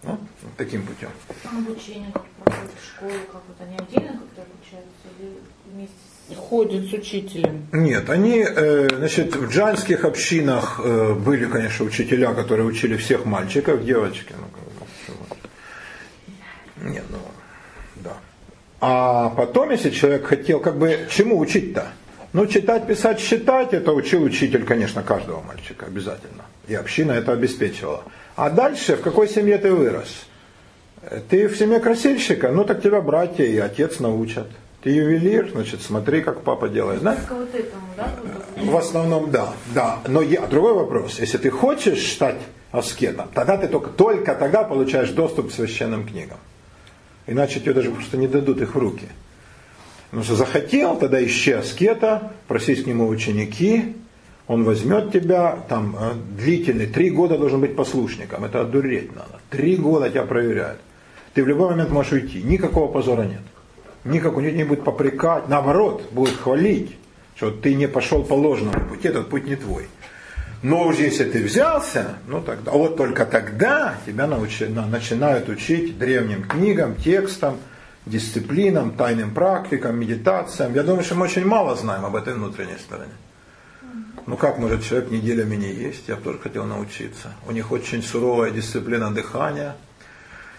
[0.02, 1.11] Ну, вот таким путем.
[1.44, 5.38] Обучение как проходит в школе, как вот они отдельно как-то обучаются или
[5.72, 5.94] вместе
[6.30, 6.37] с...
[6.37, 7.66] Ходит с учителем.
[7.72, 13.85] Нет, они, э, значит, в джанских общинах э, были, конечно, учителя, которые учили всех мальчиков,
[13.85, 14.70] девочки, ну, как бы.
[16.90, 17.18] Нет, ну.
[18.86, 21.86] А потом, если человек хотел, как бы, чему учить-то?
[22.34, 26.44] Ну, читать, писать, считать, это учил учитель, конечно, каждого мальчика, обязательно.
[26.68, 28.04] И община это обеспечивала.
[28.36, 30.26] А дальше, в какой семье ты вырос?
[31.30, 34.48] Ты в семье красильщика, ну так тебя братья и отец научат.
[34.82, 37.02] Ты ювелир, значит, смотри, как папа делает.
[37.02, 37.14] Да?
[37.14, 38.10] Только вот этому, да?
[38.56, 40.00] вот В основном да, да.
[40.06, 41.20] Но я, другой вопрос.
[41.20, 46.36] Если ты хочешь стать аскетом, тогда ты только, только тогда получаешь доступ к священным книгам.
[47.26, 49.06] Иначе тебе даже просто не дадут их в руки.
[50.10, 53.96] Потому что захотел, тогда ищи аскета, просись к нему ученики,
[54.46, 59.40] он возьмет тебя, там э, длительный, три года должен быть послушником, это одуреть надо.
[59.48, 60.80] Три года тебя проверяют.
[61.32, 63.40] Ты в любой момент можешь уйти, никакого позора нет.
[64.04, 66.94] Никакого, никто не будет попрекать, наоборот, будет хвалить,
[67.37, 69.87] что ты не пошел по ложному пути, этот путь не твой.
[70.64, 75.98] Но уже если ты взялся, ну тогда, вот только тогда тебя научи, на, начинают учить
[75.98, 77.59] древним книгам, текстам,
[78.07, 80.72] дисциплинам, тайным практикам, медитациям.
[80.72, 83.12] Я думаю, что мы очень мало знаем об этой внутренней стороне.
[84.24, 86.09] Ну как может человек неделями не есть?
[86.09, 87.35] Я тоже хотел научиться.
[87.46, 89.77] У них очень суровая дисциплина дыхания.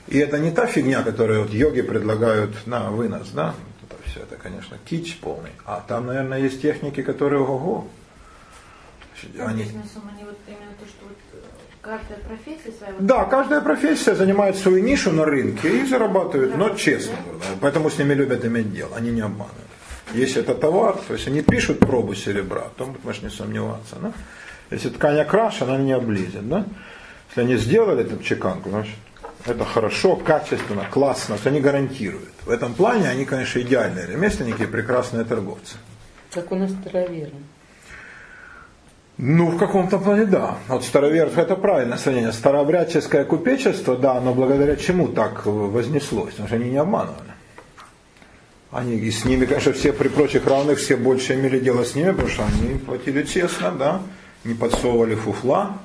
[0.06, 3.56] И это не та фигня, которую вот йоги предлагают на вынос, да?
[3.82, 5.50] Это все, это, конечно, кич полный.
[5.65, 8.05] А там, наверное, есть техники, которые ого этому.
[9.39, 9.63] Они...
[9.63, 11.38] Бизнесом они вот именно то, что вот э,
[11.81, 12.93] каждая профессия своя.
[12.99, 17.15] Да, каждая профессия занимает свою нишу на рынке и зарабатывает, но честно.
[17.39, 17.45] да.
[17.61, 19.65] Поэтому с ними любят иметь дело, они не обманывают.
[20.13, 23.95] Если это товар, то есть они пишут пробу серебра, то можешь не сомневаться.
[24.01, 24.13] Да?
[24.71, 26.47] Если ткань окрашена, она не облизит.
[26.47, 26.65] Да?
[27.29, 28.95] Если они сделали эту чеканку, значит,
[29.45, 32.33] это хорошо, качественно, классно, то они гарантируют.
[32.45, 35.75] В этом плане они, конечно, идеальные ремесленники и прекрасные торговцы.
[36.31, 37.31] Как у нас староверы.
[39.17, 40.58] Ну, в каком-то плане да.
[40.67, 42.34] Вот староверов это правильное сравнение.
[42.34, 46.32] Старообрядческое купечество, да, но благодаря чему так вознеслось?
[46.32, 47.32] Потому что они не обманывали.
[48.71, 52.12] Они и с ними, конечно, все при прочих равных, все больше имели дело с ними,
[52.12, 54.01] потому что они платили честно, да,
[54.43, 55.78] не подсовывали фуфла.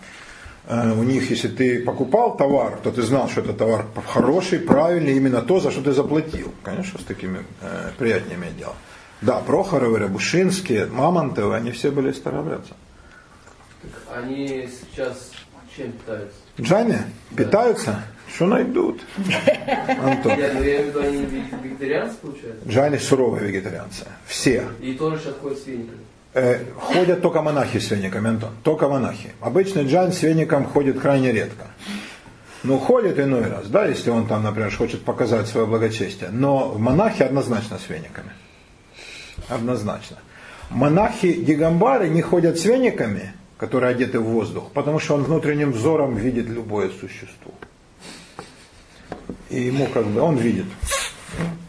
[0.66, 5.16] Э, У них, если ты покупал товар, то ты знал, что это товар хороший, правильный,
[5.16, 6.52] именно то, за что ты заплатил.
[6.64, 8.74] Конечно, с такими э, приятнее иметь дело.
[9.20, 12.72] Да, Прохоровы, Рябушинские, Мамонтовы, они все были старообрядцы.
[14.14, 15.30] Они сейчас
[15.76, 16.36] чем питаются?
[16.60, 16.98] Джами
[17.36, 18.02] питаются,
[18.34, 19.00] что найдут.
[20.02, 20.38] Антон.
[20.38, 22.68] Я, ну, я имею в виду, они вег- вегетарианцы, получается?
[22.68, 24.04] Джани суровые вегетарианцы.
[24.26, 24.64] Все.
[24.80, 26.00] И тоже сейчас ходят с вениками.
[26.32, 28.50] Э, ходят только монахи с вениками, Антон.
[28.62, 29.32] Только монахи.
[29.40, 31.66] Обычный джайн с веником ходит крайне редко.
[32.62, 36.30] Ну, ходит иной раз, да, если он там, например, хочет показать свое благочестие.
[36.30, 38.32] Но монахи однозначно с вениками.
[39.48, 40.18] Однозначно.
[40.68, 46.16] Монахи Дигамбары не ходят с вениками, которые одеты в воздух, потому что он внутренним взором
[46.16, 47.52] видит любое существо.
[49.50, 50.64] И ему как бы, он видит.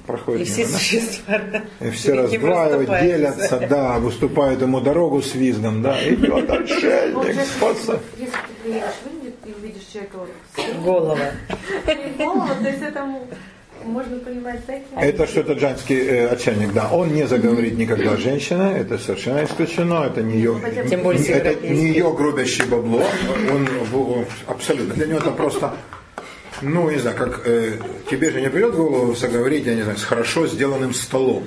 [0.08, 0.78] Проходит И все мимо, да?
[0.78, 1.42] существа.
[1.82, 7.44] И все раздваивают, делятся, да, выступают ему дорогу с визгом, да, идет Вот отшельник, если,
[7.44, 8.00] спасай.
[8.18, 10.18] если ты приедешь в Индию, ты увидишь человека
[10.84, 11.18] Голова.
[12.18, 13.06] голову, то есть это
[13.86, 14.98] можно понимать таким.
[14.98, 16.90] Это что-то джанский э, отшельник, да.
[16.92, 20.56] Он не заговорит никогда женщина, это совершенно исключено, это не ее,
[20.90, 21.76] Тем более это европейский.
[21.76, 23.04] не ее грубящий бабло,
[23.52, 25.74] он, он- абсолютно, для него это просто,
[26.62, 27.74] ну, не знаю, как э,
[28.10, 31.44] тебе же не придет в голову заговорить, я не знаю, с хорошо сделанным столом.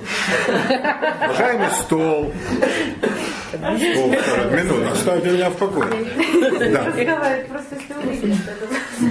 [1.25, 2.33] Уважаемый стол.
[3.59, 4.11] Стол,
[4.53, 5.89] минуту, оставьте меня в покое.
[6.73, 6.85] Да.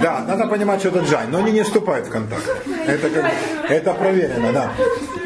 [0.02, 2.42] Да, надо понимать, что это джайн, но они не вступают в контакт.
[2.86, 3.24] Это, как,
[3.68, 4.70] это проверено, да.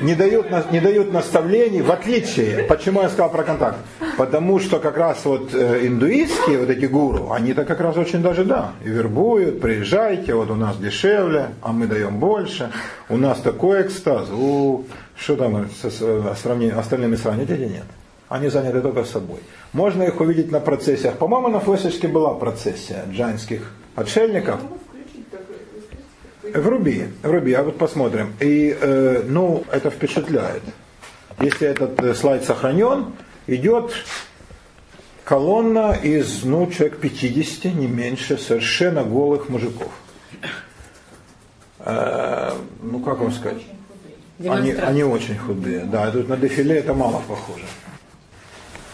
[0.03, 3.79] Не дают, не дают наставлений, в отличие, почему я сказал про контакт?
[4.17, 8.45] Потому что как раз вот э, индуистские вот эти гуру, они-то как раз очень даже,
[8.45, 12.71] да, и вербуют, приезжайте, вот у нас дешевле, а мы даем больше,
[13.09, 14.85] у нас такой экстаз, у,
[15.17, 17.85] что там со, с- э, сравни- остальными сравнить или нет?
[18.29, 19.41] Они заняты только собой.
[19.73, 21.17] Можно их увидеть на процессиях.
[21.17, 24.61] По-моему, на Флешечке была процессия джайнских отшельников.
[26.55, 28.35] Вруби, вруби, а вот посмотрим.
[28.41, 30.63] И, э, ну, это впечатляет.
[31.41, 33.13] Если этот э, слайд сохранен,
[33.47, 33.93] идет
[35.25, 39.93] колонна из, ну, человек 50, не меньше, совершенно голых мужиков.
[41.81, 43.63] Э, ну, как вам сказать?
[44.47, 46.11] Они, они очень худые, да.
[46.11, 47.65] Тут на дефиле это мало похоже.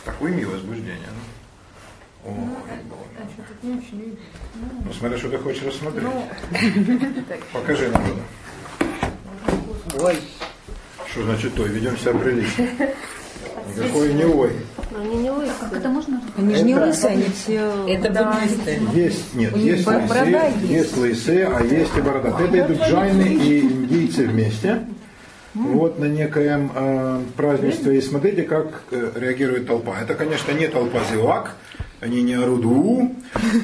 [0.05, 0.99] Такое имя возбуждение.
[2.25, 2.31] Ну.
[2.31, 3.79] Ой, Боже.
[4.85, 6.05] Ну, смотри, что ты хочешь рассмотреть.
[7.53, 10.03] Покажи нам это.
[10.05, 10.17] Ой,
[11.11, 11.69] Что значит той?
[11.69, 12.65] Ведем себя прилично.
[13.77, 14.53] Никакой не ой.
[14.97, 15.55] Они не лысые.
[15.75, 17.87] это можно Они же не Это- лысые, они все...
[17.89, 18.41] это да.
[18.93, 20.71] Есть, нет, есть лысые, есть.
[20.71, 20.97] есть.
[20.97, 22.29] лысые, а есть и борода.
[22.41, 24.85] Это идут джайны и индийцы вместе.
[25.55, 27.99] Вот на некоем э, празднестве.
[27.99, 30.01] И смотрите, как э, реагирует толпа.
[30.01, 31.55] Это, конечно, не толпа зевак,
[32.01, 33.15] они не орут «у»,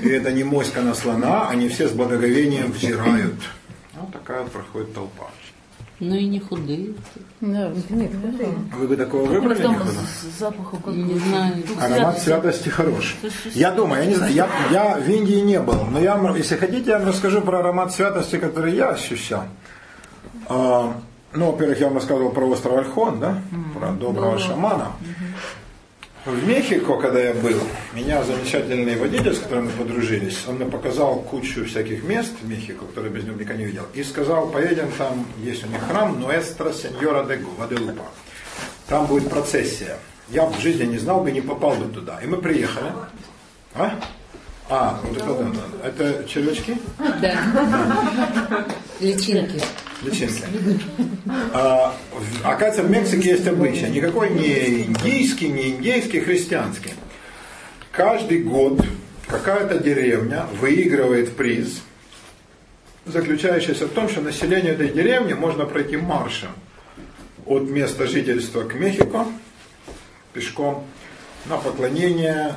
[0.02, 3.34] и это не моська на слона, они все с благоговением взирают.
[3.94, 5.26] Вот такая вот проходит толпа.
[5.98, 6.94] Ну и не худые.
[7.42, 8.48] Да, нет, худые.
[8.78, 9.56] Вы бы такого выбрали?
[9.56, 9.90] Потом никуда?
[9.90, 11.62] с запахом как Не знаю.
[11.78, 13.16] Аромат святости хороший.
[13.52, 16.56] Я думаю, я не знаю, я, я в Индии не был, но я, вам, если
[16.56, 19.44] хотите, я вам расскажу про аромат святости, который я ощущал.
[21.32, 23.40] Ну, во-первых, я вам рассказывал про остров Альхон, да,
[23.78, 24.92] про доброго шамана.
[26.26, 27.58] В Мехико, когда я был,
[27.94, 32.84] меня замечательный водитель, с которым мы подружились, он мне показал кучу всяких мест в Мехико,
[32.84, 36.72] которые без него никогда не видел, и сказал, поедем, там есть у них храм Нуэстро
[36.72, 38.04] Сеньора де Гуаделупа.
[38.86, 39.96] Там будет процессия.
[40.28, 42.18] Я в жизни не знал бы, не попал бы туда.
[42.22, 42.92] И мы приехали.
[43.74, 43.98] А?
[44.72, 46.76] А, вот это, да, это червячки?
[47.20, 48.66] Да.
[49.00, 49.60] Личинки.
[50.00, 50.44] Личинки.
[51.52, 51.92] А,
[52.44, 53.90] оказывается, в Мексике есть обычай.
[53.90, 56.92] Никакой не индийский, не индейский, христианский.
[57.90, 58.80] Каждый год
[59.26, 61.82] какая-то деревня выигрывает приз,
[63.06, 66.50] заключающийся в том, что населению этой деревни можно пройти маршем
[67.44, 69.26] от места жительства к Мехико
[70.32, 70.86] пешком
[71.46, 72.54] на поклонение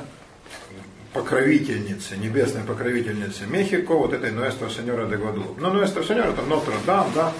[1.14, 5.58] покровительнице, небесной покровительнице Мехико, вот этой Нуэстро Сеньора де Гваделуп.
[5.60, 7.32] Ну, Нуэстро Сеньора, это Нотр-Дам, да,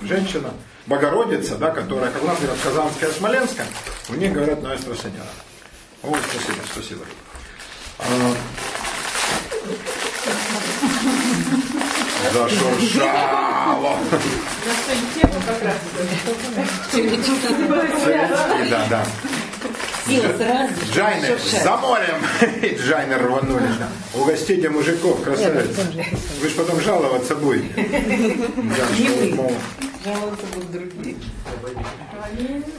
[0.00, 0.54] женщина,
[0.86, 3.66] Богородица, да, которая, как у нас говорят, Казанская, Смоленская,
[4.08, 5.28] у них говорят Нуэстро Сеньора.
[6.02, 7.04] О, спасибо, спасибо.
[7.98, 8.34] А,
[12.32, 13.98] Зашуршало.
[18.70, 19.06] Да, да.
[20.06, 20.72] Сила сразу.
[20.92, 22.16] Джайнер, за морем!
[22.62, 23.76] И Джайнер рванулись.
[23.78, 23.88] да.
[24.20, 25.76] Угостите мужиков, красавиц.
[26.40, 27.68] Вы же потом жаловаться будете.
[30.04, 31.16] Жаловаться будут другие.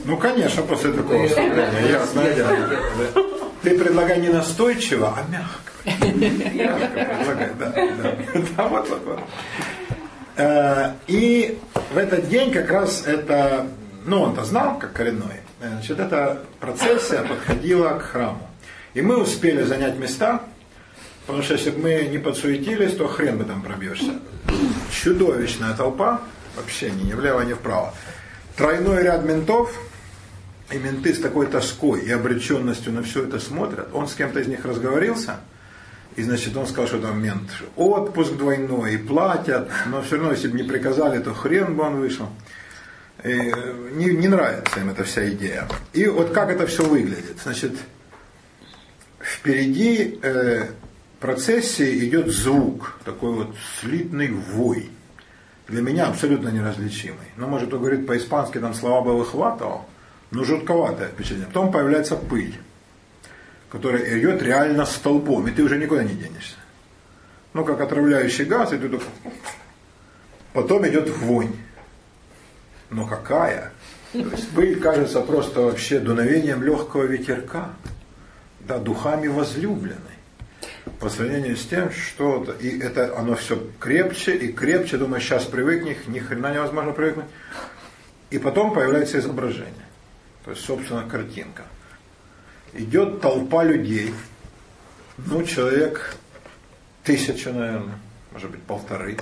[0.04, 2.50] Ну, конечно, после такого выступления, ясное дело.
[2.50, 3.22] Да.
[3.62, 5.72] Ты предлагай не настойчиво, а мягко.
[6.54, 7.72] Мягко предлагай, да.
[7.72, 9.20] Да, Да, вот, вот, вот.
[10.36, 11.58] Э, И
[11.94, 13.66] в этот день как раз это,
[14.04, 18.48] ну, он-то знал, как коренной, значит, эта процессия подходила к храму.
[18.94, 20.42] И мы успели занять места,
[21.26, 24.20] потому что если бы мы не подсуетились, то хрен бы там пробьешься.
[24.92, 26.20] Чудовищная толпа,
[26.56, 27.94] вообще ни, влево, ни вправо.
[28.56, 29.76] Тройной ряд ментов,
[30.70, 33.88] и менты с такой тоской и обреченностью на все это смотрят.
[33.92, 35.40] Он с кем-то из них разговорился,
[36.16, 40.48] и значит он сказал, что там мент отпуск двойной, и платят, но все равно, если
[40.48, 42.28] бы не приказали, то хрен бы он вышел.
[43.24, 43.52] И
[43.92, 45.66] не, не нравится им эта вся идея.
[45.94, 47.38] И вот как это все выглядит.
[47.42, 47.72] Значит,
[49.18, 50.66] впереди э,
[51.20, 54.90] процессии идет звук, такой вот слитный вой.
[55.68, 57.26] Для меня абсолютно неразличимый.
[57.38, 59.86] Ну, может, кто говорит по-испански, там слова бы выхватывал,
[60.30, 61.46] но жутковатое впечатление.
[61.46, 62.54] Потом появляется пыль,
[63.70, 66.56] которая идет реально столбом, и ты уже никуда не денешься.
[67.54, 69.06] Ну, как отравляющий газ, и ты только...
[70.52, 71.54] Потом идет вонь.
[72.94, 73.72] Но какая?
[74.12, 77.70] То есть пыль кажется просто вообще дуновением легкого ветерка,
[78.60, 79.98] да, духами возлюбленной.
[81.00, 86.06] По сравнению с тем, что и это оно все крепче и крепче, думаю, сейчас привыкнешь,
[86.06, 87.26] ни хрена невозможно привыкнуть.
[88.30, 89.74] И потом появляется изображение.
[90.44, 91.64] То есть, собственно, картинка.
[92.74, 94.14] Идет толпа людей,
[95.16, 96.14] ну, человек
[97.02, 97.98] тысяча, наверное,
[98.30, 99.16] может быть, полторы.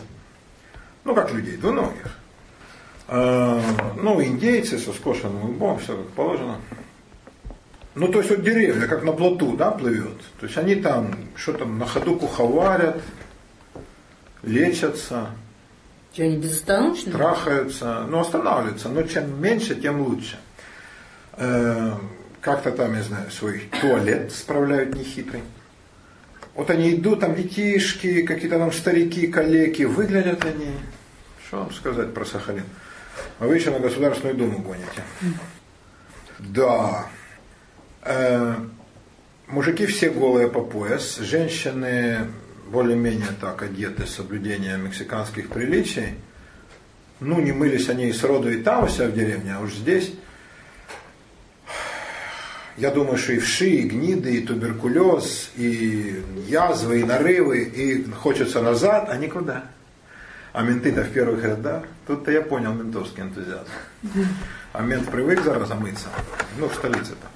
[1.04, 2.18] Ну, как людей, двуногих.
[3.14, 3.60] А,
[4.00, 6.56] ну, индейцы со скошенным лбом, все как положено.
[7.94, 10.18] Ну, то есть вот деревья, как на плоту, да, плывет.
[10.40, 13.02] То есть они там, что там, на ходу куховарят,
[14.42, 15.26] лечатся,
[16.14, 17.12] Что, они безостановочные?
[17.14, 18.88] трахаются, ну, останавливаются.
[18.88, 20.38] Но чем меньше, тем лучше.
[21.36, 21.92] Э,
[22.40, 25.42] Как-то там, я знаю, свой туалет справляют нехитрый.
[26.54, 30.72] Вот они идут, там детишки, какие-то там старики, калеки, выглядят они.
[31.46, 32.64] Что вам сказать про Сахалин?
[33.43, 35.03] А вы еще на Государственную Думу гоните.
[36.38, 37.09] Да.
[38.03, 38.55] Э,
[39.49, 42.28] мужики все голые по пояс, женщины
[42.68, 46.14] более-менее так одеты с соблюдением мексиканских приличий.
[47.18, 50.12] Ну, не мылись они и сроду и там у себя в деревне, а уж здесь.
[52.76, 58.62] Я думаю, что и вши, и гниды, и туберкулез, и язвы, и нарывы, и хочется
[58.62, 59.64] назад, а никуда.
[60.53, 61.84] А менты-то в первых рядах.
[62.07, 63.68] Тут-то я понял ментовский энтузиазм.
[64.72, 66.09] А мент привык зараза мыться.
[66.59, 67.26] Ну, в столице-то.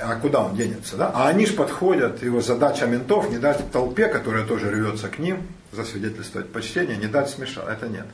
[0.00, 1.12] А куда он денется, да?
[1.14, 5.46] А они ж подходят, его задача ментов не дать толпе, которая тоже рвется к ним,
[5.70, 7.68] засвидетельствовать почтение, не дать смешать.
[7.68, 8.06] Это нет.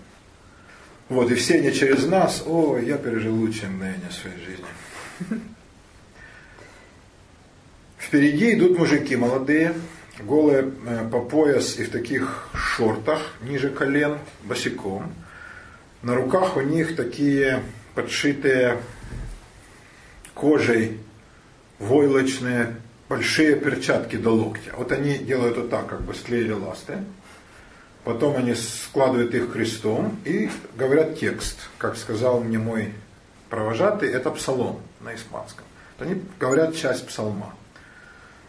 [1.09, 5.41] Вот, и все они через нас, ой, я пережил лучшее мгновение своей жизни.
[7.97, 9.75] Впереди идут мужики молодые,
[10.21, 15.13] голые э, по пояс и в таких шортах ниже колен, босиком.
[16.03, 17.63] на руках у них такие
[17.95, 18.79] подшитые
[20.35, 21.01] кожей
[21.79, 22.77] войлочные
[23.09, 24.73] большие перчатки до локтя.
[24.77, 26.99] Вот они делают вот так, как бы склеили ласты.
[28.05, 31.69] Потом они складывают их крестом и говорят текст.
[31.79, 32.95] Как сказал мне мой
[33.51, 35.65] провожатый, это псалом на испанском.
[35.99, 37.55] Они говорят часть псалма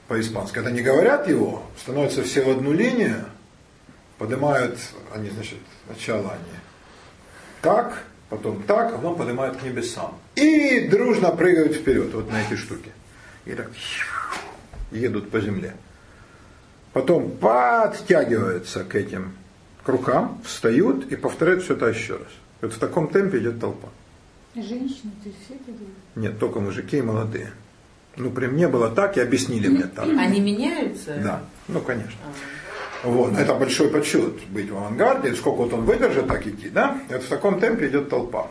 [0.10, 0.56] по-испански.
[0.56, 3.26] Когда не говорят его, становятся все в одну линию,
[4.18, 4.78] поднимают,
[5.14, 6.60] они, значит, сначала они
[7.62, 10.18] так, потом так, а потом поднимают к небесам.
[10.36, 12.92] И дружно прыгают вперед, вот на эти штуки.
[13.46, 13.70] И так
[14.92, 15.76] едут по земле.
[16.92, 19.34] Потом подтягиваются к этим
[19.84, 22.28] к рукам, встают и повторяют все это еще раз.
[22.62, 23.90] Вот в таком темпе идет толпа.
[24.56, 25.98] Женщины, ты все это делают?
[26.16, 27.52] Нет, только мужики и молодые.
[28.20, 30.06] Ну, при мне было так, и объяснили мне так.
[30.06, 31.16] Они меняются?
[31.24, 32.20] Да, ну, конечно.
[33.02, 37.00] Вот, это большой подсчет быть в авангарде, сколько вот он выдержит так идти, да?
[37.08, 38.48] Это в таком темпе идет толпа.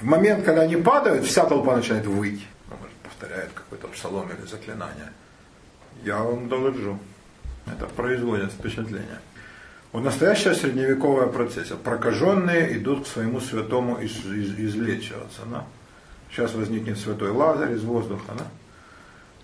[0.00, 2.40] В момент, когда они падают, вся толпа начинает выть.
[2.70, 5.12] Ну, может, повторяет какой-то псалом или заклинание.
[6.04, 6.98] Я вам доложу.
[7.66, 9.20] Это производит впечатление.
[9.92, 11.76] Вот настоящая средневековая процессия.
[11.76, 15.42] Прокаженные идут к своему святому из, из, излечиваться.
[15.50, 15.66] Да?
[16.30, 18.32] Сейчас возникнет святой Лазарь из воздуха.
[18.38, 18.46] Да?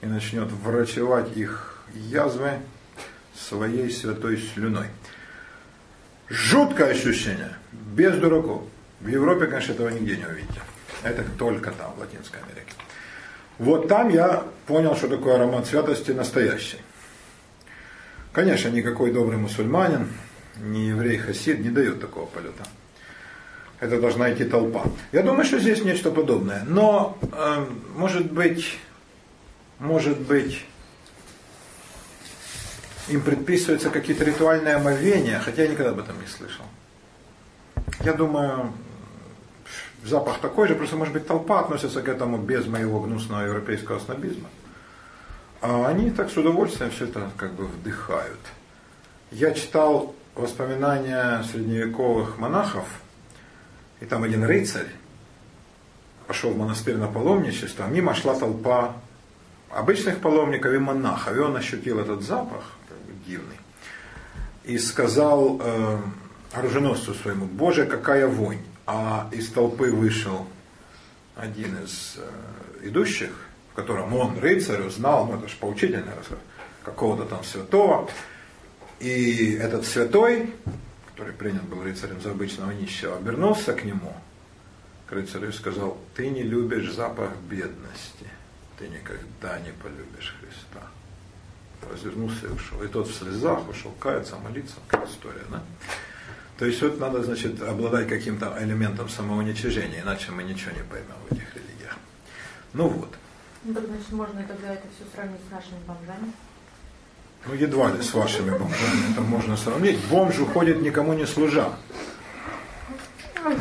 [0.01, 2.53] И начнет врачевать их язвы
[3.35, 4.89] своей святой слюной.
[6.29, 7.55] Жуткое ощущение.
[7.73, 8.63] Без дураков.
[9.01, 10.61] В Европе, конечно, этого нигде не увидите.
[11.03, 12.73] Это только там, в Латинской Америке.
[13.59, 16.79] Вот там я понял, что такое аромат святости настоящий.
[18.33, 20.09] Конечно, никакой добрый мусульманин,
[20.61, 22.65] ни еврей хасид не дает такого полета.
[23.81, 24.85] Это должна идти толпа.
[25.13, 26.65] Я думаю, что здесь нечто подобное.
[26.67, 27.65] Но, э,
[27.97, 28.79] может быть,
[29.79, 30.65] может быть,
[33.09, 36.65] им предписываются какие-то ритуальные омовения, хотя я никогда об этом не слышал.
[38.01, 38.73] Я думаю,
[40.05, 44.49] запах такой же, просто, может быть, толпа относится к этому без моего гнусного европейского снобизма.
[45.61, 48.39] А они так с удовольствием все это как бы вдыхают.
[49.31, 52.87] Я читал воспоминания средневековых монахов,
[54.01, 54.89] и там один рыцарь
[56.27, 58.95] пошел в монастырь на паломничество, а мимо шла толпа
[59.71, 62.65] обычных паломников и монахов, и он ощутил этот запах,
[63.27, 63.57] дивный,
[64.65, 65.99] и сказал э,
[66.53, 68.61] оруженосцу своему, Боже, какая вонь!
[68.87, 70.47] А из толпы вышел
[71.37, 73.31] один из э, идущих,
[73.73, 76.39] в котором он, рыцарь, узнал, ну это же поучительный рассказ,
[76.83, 78.11] какого-то там святого,
[78.99, 80.55] и этот святой,
[81.13, 84.15] который принят был рыцарем за обычного нищего, обернулся к нему,
[85.07, 88.27] к рыцарю и сказал, ты не любишь запах бедности,
[88.79, 90.87] ты никогда не полюбишь Христа.
[91.91, 92.83] Развернулся и ушел.
[92.83, 95.63] И тот в слезах ушел каяться, молиться, как история, да?
[96.59, 101.33] То есть вот надо, значит, обладать каким-то элементом самоуничижения, иначе мы ничего не поймем в
[101.33, 101.97] этих религиях.
[102.73, 103.15] Ну вот.
[103.65, 106.33] Ну, так, значит, можно тогда это все сравнить с нашими бомжами.
[107.47, 109.99] Ну, едва ли с вашими бомжами это можно сравнить.
[110.07, 111.69] Бомж уходит никому не служа.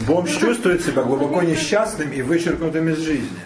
[0.08, 3.40] Бомж чувствует себя глубоко несчастным и вычеркнутым из жизни.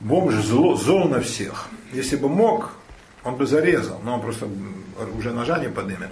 [0.00, 1.68] Бомж зло, зол на всех.
[1.92, 2.72] Если бы мог,
[3.22, 4.48] он бы зарезал, но он просто
[5.16, 6.10] уже ножа не поднимет.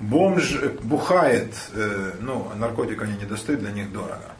[0.00, 4.32] Бомж бухает, э, ну, наркотик они не достают, для них дорого.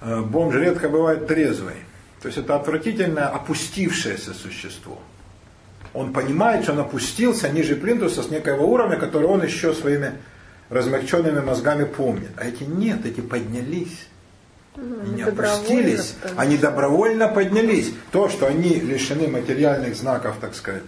[0.00, 1.76] Э, бомж редко бывает трезвый.
[2.20, 4.98] То есть это отвратительное, опустившееся существо.
[5.92, 10.14] Он понимает, что он опустился ниже плинтуса с некоего уровня, который он еще своими
[10.70, 12.30] размягченными мозгами помнит.
[12.36, 14.08] А эти нет, эти поднялись.
[14.76, 17.92] Они не опустились, они добровольно поднялись.
[18.10, 20.82] То, что они лишены материальных знаков, так сказать,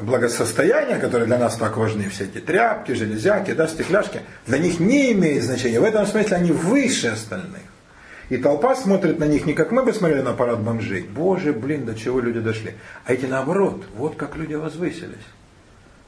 [0.00, 5.12] благосостояния, которые для нас так важны, все эти тряпки, железяки, да, стекляшки, для них не
[5.12, 5.80] имеет значения.
[5.80, 7.62] В этом смысле они выше остальных.
[8.28, 11.02] И толпа смотрит на них не как мы бы смотрели на парад бомжей.
[11.02, 12.74] Боже, блин, до чего люди дошли.
[13.04, 15.24] А эти наоборот, вот как люди возвысились.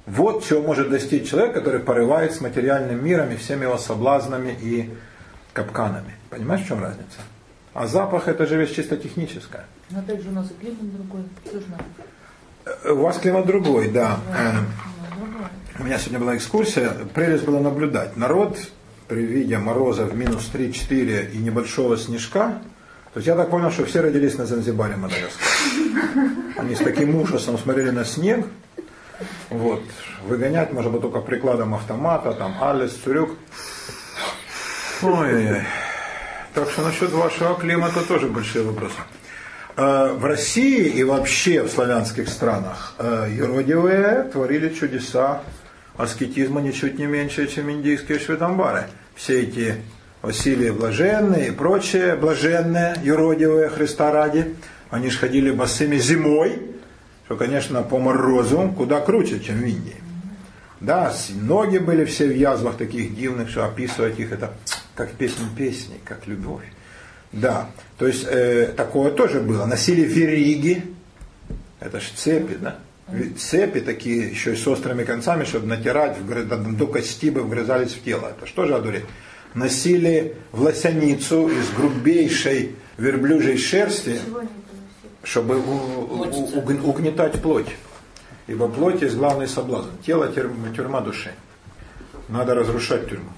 [0.04, 4.90] Вот чего может достичь человек, который порывает с материальным миром и всеми его соблазнами и
[5.52, 6.14] капканами.
[6.30, 7.18] Понимаешь, в чем разница?
[7.74, 9.66] А запах это же вещь чисто техническая.
[9.90, 11.22] Но опять же у нас и климат другой,
[11.52, 11.78] южно.
[12.84, 14.18] У вас климат другой, да.
[15.78, 18.16] У меня сегодня была экскурсия, прелесть было наблюдать.
[18.16, 18.58] Народ
[19.06, 22.60] при виде мороза в минус 3-4 и небольшого снежка,
[23.14, 25.48] то есть я так понял, что все родились на Занзибаре Мадагаскар.
[26.56, 28.46] Они с таким ужасом смотрели на снег,
[29.50, 29.82] вот,
[30.26, 33.30] выгонять можно было только прикладом автомата, там, Алис, Цурюк.
[35.00, 35.62] Ой-ой-ой.
[36.54, 38.96] Так что насчет вашего климата тоже большие вопросы.
[39.76, 42.94] В России и вообще в славянских странах
[43.30, 45.42] юродивые творили чудеса
[45.96, 48.88] аскетизма ничуть не меньше, чем индийские шведамбары.
[49.14, 49.76] Все эти
[50.20, 54.56] Василий Блаженный и прочие блаженные, юродивые Христа ради,
[54.90, 56.60] они же ходили босыми зимой,
[57.26, 59.96] что, конечно, по морозу куда круче, чем в Индии.
[60.80, 64.54] Да, ноги были все в язвах таких дивных, что описывать их это
[64.98, 66.64] как песнь песни, как любовь.
[67.30, 69.64] Да, то есть э, такое тоже было.
[69.64, 70.82] Носили вериги,
[71.78, 72.78] это ж цепи, да?
[73.38, 78.02] Цепи такие еще и с острыми концами, чтобы натирать, вгры- до, кости бы вгрызались в
[78.02, 78.26] тело.
[78.36, 79.04] Это что же одурить?
[79.54, 84.18] Носили власяницу из грубейшей верблюжьей шерсти,
[85.22, 87.70] чтобы у- у- угнетать плоть.
[88.48, 89.90] Ибо плоть есть главный соблазн.
[90.04, 91.30] Тело тюрьма, тюрьма души.
[92.28, 93.30] Надо разрушать тюрьму.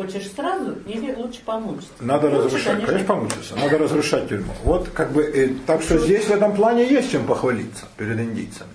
[0.00, 1.92] Хочешь сразу или лучше помучиться?
[2.00, 3.54] Надо Лучше, разрушать, конечно, помучиться.
[3.56, 4.54] Надо разрушать тюрьму.
[4.64, 8.70] Вот как бы, э, так что здесь в этом плане есть чем похвалиться перед индийцами.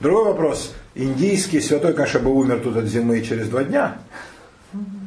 [0.00, 0.74] Другой вопрос.
[0.96, 3.98] Индийский святой, конечно, бы умер тут от зимы через два дня.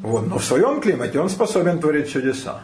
[0.02, 2.62] Вот, но в своем климате он способен творить чудеса.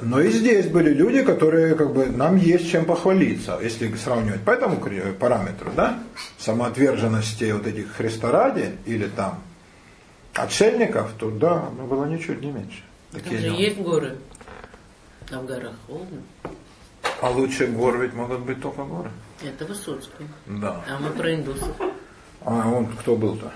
[0.00, 4.52] Но и здесь были люди, которые как бы нам есть чем похвалиться, если сравнивать по
[4.52, 4.78] этому
[5.20, 5.98] параметру, да,
[6.38, 9.38] самоотверженности вот этих Христа ради или там
[10.34, 12.82] отшельников, то да, ну, было ничуть не меньше.
[13.12, 13.56] Там Такие же дела.
[13.56, 14.16] есть горы.
[15.30, 16.22] А в горах холодно.
[17.20, 19.10] А лучше гор ведь могут быть только горы.
[19.42, 20.26] Это Высоцкий.
[20.46, 20.84] Да.
[20.88, 21.76] А мы про индусов.
[22.44, 23.52] А он кто был-то?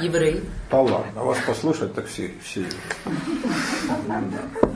[0.00, 0.42] Еврей.
[0.70, 2.64] Да ладно, вас послушать, так все, все.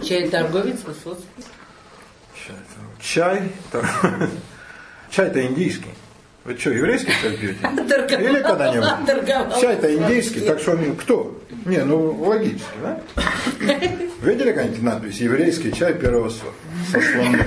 [0.03, 1.27] Чай торговец Высоцкий.
[2.35, 2.57] Чай,
[3.01, 3.53] чай,
[5.11, 5.91] чай-то индийский.
[6.45, 7.59] Вы что, еврейский чай пьете?
[8.25, 9.61] Или когда-нибудь?
[9.61, 11.41] Чай-то индийский, так что он кто?
[11.65, 13.01] Не, ну логически, да?
[14.23, 16.53] Видели какая-нибудь надпись «Еврейский чай первого сорта»
[16.91, 17.41] со слоном,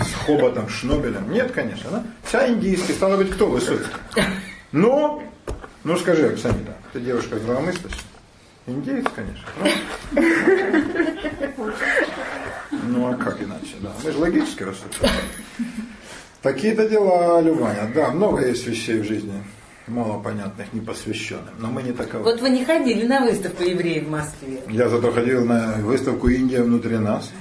[0.00, 1.30] с хоботом, шнобелем?
[1.30, 2.04] Нет, конечно, да?
[2.30, 3.86] Чай индийский, стало быть, кто Высоцкий?
[4.72, 5.22] Ну,
[5.84, 8.00] ну скажи, Оксанита, ты девушка здравомыслящая?
[8.66, 9.44] Индеец, конечно.
[9.56, 10.28] правда?
[12.86, 13.92] Ну а как иначе, да.
[14.02, 15.14] Мы же логически рассуждаем.
[16.44, 17.90] Такие-то дела, Любаня.
[17.94, 19.32] Да, много есть вещей в жизни,
[19.86, 21.54] мало понятных, непосвященным.
[21.58, 22.22] Но мы не таковы.
[22.22, 24.60] Вот вы не ходили на выставку евреев в Москве.
[24.68, 27.32] Я зато ходил на выставку «Индия внутри нас».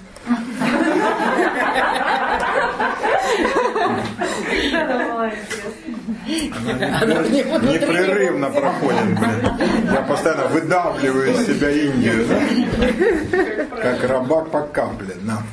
[7.01, 9.51] Она Непрерывно проходит, блин.
[9.91, 13.81] Я постоянно выдавливаю из себя Индию, да?
[13.81, 15.43] Как рабак по капле, да.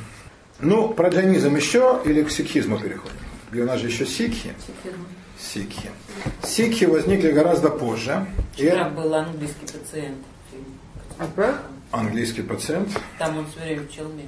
[0.60, 3.16] Ну, про джайнизм еще или к сикхизму переходим?
[3.52, 4.54] И у нас же еще сикхи.
[5.38, 5.90] Сикхи.
[6.42, 8.26] Сикхи возникли гораздо позже.
[8.56, 10.18] И Вчера был английский пациент.
[10.50, 11.54] фильм.
[11.90, 12.88] английский пациент.
[13.18, 14.24] Там он все время в челме.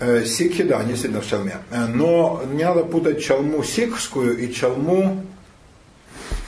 [0.00, 1.58] Э, Сикхи, да, они всегда в чалме.
[1.70, 5.24] Э, Но не надо путать чалму сикхскую и чалму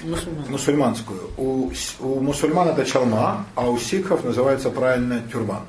[0.03, 0.45] Мусульман.
[0.49, 1.31] мусульманскую.
[1.37, 5.63] У, у мусульман это чалма, а у сикхов называется правильно тюрбан.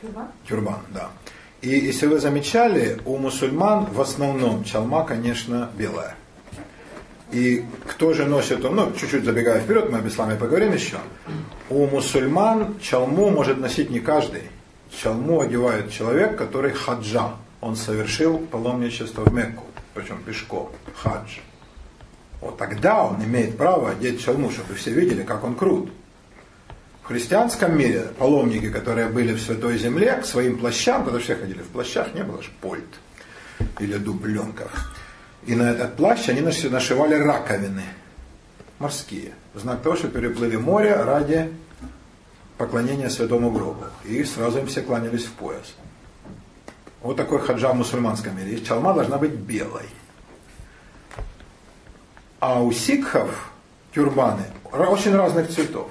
[0.00, 0.32] Тюрьма?
[0.48, 1.10] Тюрбан, да.
[1.62, 6.16] И если вы замечали, у мусульман в основном чалма, конечно, белая.
[7.30, 10.96] И кто же носит, ну, чуть-чуть забегая вперед, мы об исламе поговорим еще.
[11.70, 14.42] У мусульман чалму может носить не каждый.
[14.90, 17.36] Чалму одевает человек, который хаджа.
[17.60, 21.38] Он совершил паломничество в Мекку, причем пешком, хадж.
[22.40, 25.90] Вот тогда он имеет право одеть чалму, чтобы все видели, как он крут.
[27.12, 31.68] Христианском мире паломники, которые были в Святой Земле, к своим плащам, когда все ходили в
[31.68, 32.88] плащах, не было шпольт
[33.80, 34.72] или дубленков.
[35.44, 37.82] И на этот плащ они наши- нашивали раковины
[38.78, 39.32] морские.
[39.52, 41.52] В знак того, что переплыли море ради
[42.56, 43.84] поклонения святому гробу.
[44.04, 45.74] И сразу им все кланялись в пояс.
[47.02, 48.54] Вот такой хаджа в мусульманском мире.
[48.54, 49.84] И чалма должна быть белой.
[52.40, 53.52] А у сикхов
[53.94, 55.90] тюрбаны очень разных цветов.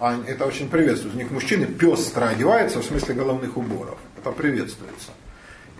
[0.00, 1.18] А это очень приветствуется.
[1.18, 3.98] У них мужчины пестро одеваются в смысле головных уборов.
[4.16, 5.10] Это приветствуется.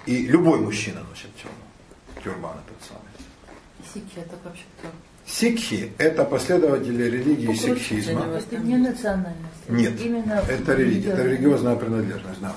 [0.06, 2.24] И любой мужчина носит тюрбан.
[2.24, 3.02] Тюрбан этот самый.
[3.94, 4.88] Сикхи это вообще кто?
[5.26, 8.24] Сикхи– это последователи религии сикхизма.
[8.24, 9.68] Это не национальность.
[9.68, 12.54] Нет, Именно это религия, это религиозная принадлежность, да.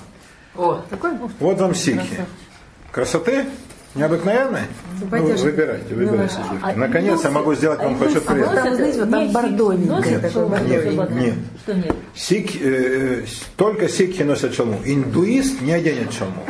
[0.56, 1.12] О, Такой.
[1.40, 2.26] Вот вам сикхи.
[2.92, 3.46] Красоты?
[3.94, 4.62] Необыкновенной?
[5.02, 6.36] Ну, выбирайте, выбирайте.
[6.40, 6.64] Ну, девки.
[6.64, 8.54] а Наконец я могу сделать вам а хоть индусы приятно.
[8.54, 11.34] носят- Там, знаете, вот там не, бордоненькое челму, Нет, нет.
[11.64, 11.96] Что нет?
[12.16, 13.26] Сик, э,
[13.58, 14.80] только сикхи носят чалму.
[14.86, 16.42] Индуист не оденет чалму.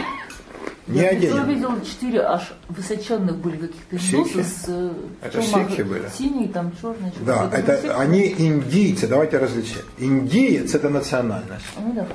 [0.88, 1.48] Не Я оденет.
[1.48, 4.44] видел четыре аж высоченных были каких-то индусы Сикхи?
[4.44, 5.70] с э, Это челмах.
[5.70, 6.04] сикхи были?
[6.16, 7.12] Синий, там черный.
[7.22, 9.80] Да, это они индийцы, давайте различим.
[9.98, 11.66] Индиец это национальность.
[11.80, 12.06] Ну да.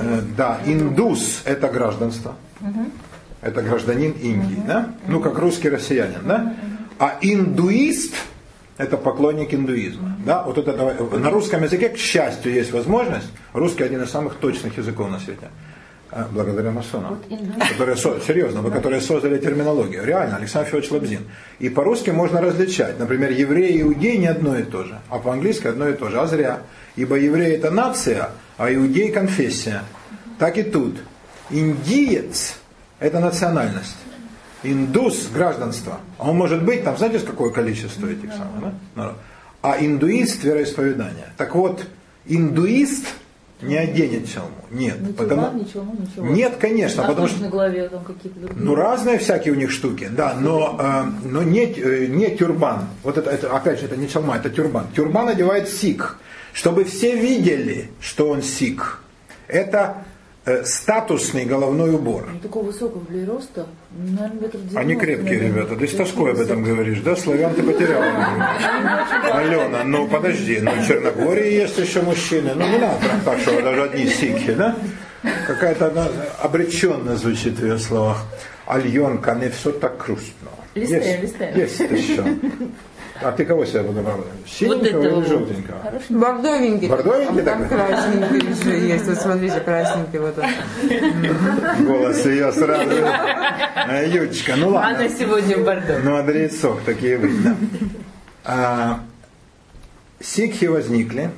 [0.00, 2.34] Э, Да, индус это гражданство.
[3.44, 4.94] Это гражданин Индии, да?
[5.06, 6.54] Ну, как русский россиянин, да?
[6.98, 8.14] А индуист
[8.78, 10.16] это поклонник индуизма.
[10.24, 10.42] Да?
[10.42, 10.72] Вот это,
[11.18, 13.28] на русском языке, к счастью, есть возможность.
[13.52, 15.48] Русский один из самых точных языков на свете.
[16.10, 17.20] А, Благодаря масонам.
[17.70, 20.04] Которые, серьезно, вы которые создали терминологию.
[20.04, 21.20] Реально, Александр Федорович Лобзин.
[21.58, 22.98] И по-русски можно различать.
[22.98, 24.98] Например, еврей и иудей не одно и то же.
[25.08, 26.18] А по-английски одно и то же.
[26.18, 26.62] А зря.
[26.96, 29.82] Ибо еврей это нация, а иудей конфессия.
[30.38, 30.96] Так и тут.
[31.50, 32.56] Индиец
[33.04, 33.96] это национальность.
[34.62, 36.00] Индус– гражданство.
[36.18, 39.12] А он может быть, там знаете, какое количество этих самых, да?
[39.60, 41.28] А индуист– вероисповедание.
[41.36, 41.86] Так вот,
[42.24, 43.06] индуист
[43.60, 44.48] не оденет челму.
[44.70, 45.00] Нет.
[45.00, 46.26] Ни потому- ничего, ничего.
[46.26, 48.64] Нет, конечно, а потому что на голове там какие-то другие.
[48.64, 52.88] ну, разные всякие у них штуки, да, но, э, но не, э, не тюрбан.
[53.02, 54.86] Вот это, это, опять же, это не чалма, это тюрбан.
[54.96, 56.18] Тюрбан одевает сик,
[56.52, 59.00] чтобы все видели, что он сик.
[59.46, 60.04] Это
[60.64, 62.28] статусный головной убор.
[62.32, 64.80] Ну, такого высокого для роста, наверное, метр девяносто.
[64.80, 65.62] Они крепкие наверное.
[65.62, 65.76] ребята.
[65.76, 67.16] Ты с тоской об этом говоришь, да?
[67.16, 68.04] Славян ты потеряла.
[69.32, 72.52] Алена, ну подожди, ну в Черногории есть еще мужчины.
[72.54, 74.76] Ну не надо прям так, что даже одни сикхи, да?
[75.46, 76.08] Какая-то она
[76.42, 78.24] обреченно звучит в ее словах.
[78.66, 80.50] Альонка, не все так грустно.
[80.74, 81.56] Листаем, листаем.
[81.56, 82.24] Есть еще.
[83.24, 84.22] А ты кого себя подобрал?
[84.46, 85.28] Синенького этого или вот.
[85.28, 86.00] желтенького?
[86.10, 86.88] Бордовенький.
[86.88, 87.78] Бордовенький А там такой?
[87.78, 89.06] красненький еще есть.
[89.06, 91.86] Вот смотрите, красненький вот он.
[91.86, 92.90] Голос ее сразу.
[93.88, 94.98] Э, Ючка, ну ладно.
[94.98, 96.00] Она сегодня в Бордо.
[96.04, 97.56] Ну, адресов такие да.
[98.44, 99.00] А,
[100.20, 101.30] сикхи возникли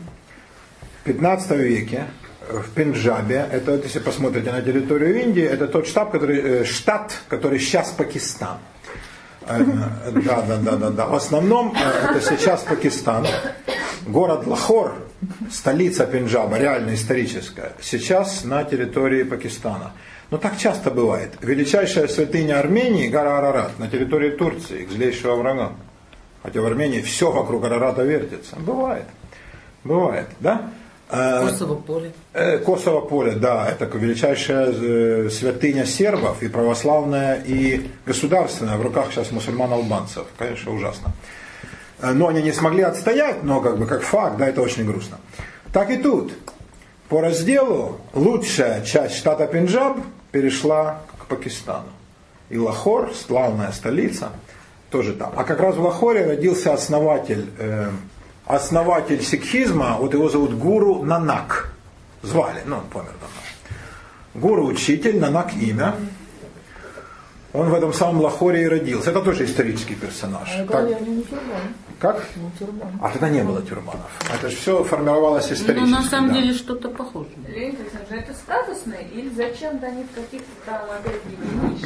[1.02, 2.06] в 15 веке
[2.50, 3.46] в Пенджабе.
[3.52, 7.90] Это, вот если посмотрите на территорию Индии, это тот штаб, который, э, штат, который сейчас
[7.90, 8.58] Пакистан.
[9.48, 9.64] Э,
[10.24, 11.06] Да, да, да, да, да.
[11.06, 13.26] В основном э, это сейчас Пакистан.
[14.06, 14.94] Город Лахор,
[15.50, 19.92] столица Пенджаба, реально историческая, сейчас на территории Пакистана.
[20.30, 21.34] Но так часто бывает.
[21.40, 25.72] Величайшая святыня Армении, гора Арарат, на территории Турции, к злейшего врага.
[26.42, 28.56] Хотя в Армении все вокруг Арарата вертится.
[28.56, 29.04] Бывает.
[29.84, 30.70] Бывает, да?
[31.08, 32.12] Э, Курсово поле.
[32.32, 39.12] Э, Косово поле, да, это величайшая э, святыня сербов и православная, и государственная в руках
[39.12, 40.26] сейчас мусульман-албанцев.
[40.36, 41.12] Конечно, ужасно.
[42.02, 45.18] Но они не смогли отстоять, но как бы как факт, да, это очень грустно.
[45.72, 46.32] Так и тут.
[47.08, 49.98] По разделу лучшая часть штата Пенджаб
[50.32, 51.88] перешла к Пакистану.
[52.50, 54.30] И Лахор, славная столица,
[54.90, 55.32] тоже там.
[55.36, 57.46] А как раз в Лахоре родился основатель,
[58.46, 61.72] основатель сикхизма, вот его зовут Гуру Нанак.
[62.22, 63.40] Звали, ну он помер давно.
[64.34, 65.94] Гуру учитель, Нанак имя.
[67.52, 69.10] Он в этом самом Лахоре и родился.
[69.10, 70.46] Это тоже исторический персонаж.
[70.58, 71.60] А Так- не тюрбан.
[71.98, 72.22] как?
[72.36, 72.90] Не тюрбан.
[73.00, 74.10] А тогда не было тюрбанов.
[74.30, 75.88] Это же все формировалось исторически.
[75.90, 76.34] Ну, на самом да.
[76.34, 77.32] деле, что-то похожее.
[77.48, 80.80] Леонид Александрович, это статусное или зачем-то они в каких-то там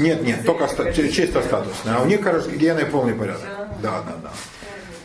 [0.03, 1.95] Нет, нет, только ста- чисто статусные.
[1.95, 3.43] А у них, кажется, гигиеной полный порядок.
[3.81, 4.31] Да, да, да.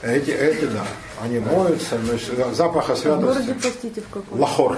[0.04, 0.84] Эти, эти, да.
[1.24, 3.26] Они моются, значит, запаха А в святости.
[3.26, 4.40] городе, простите, в каком?
[4.40, 4.78] Лахор.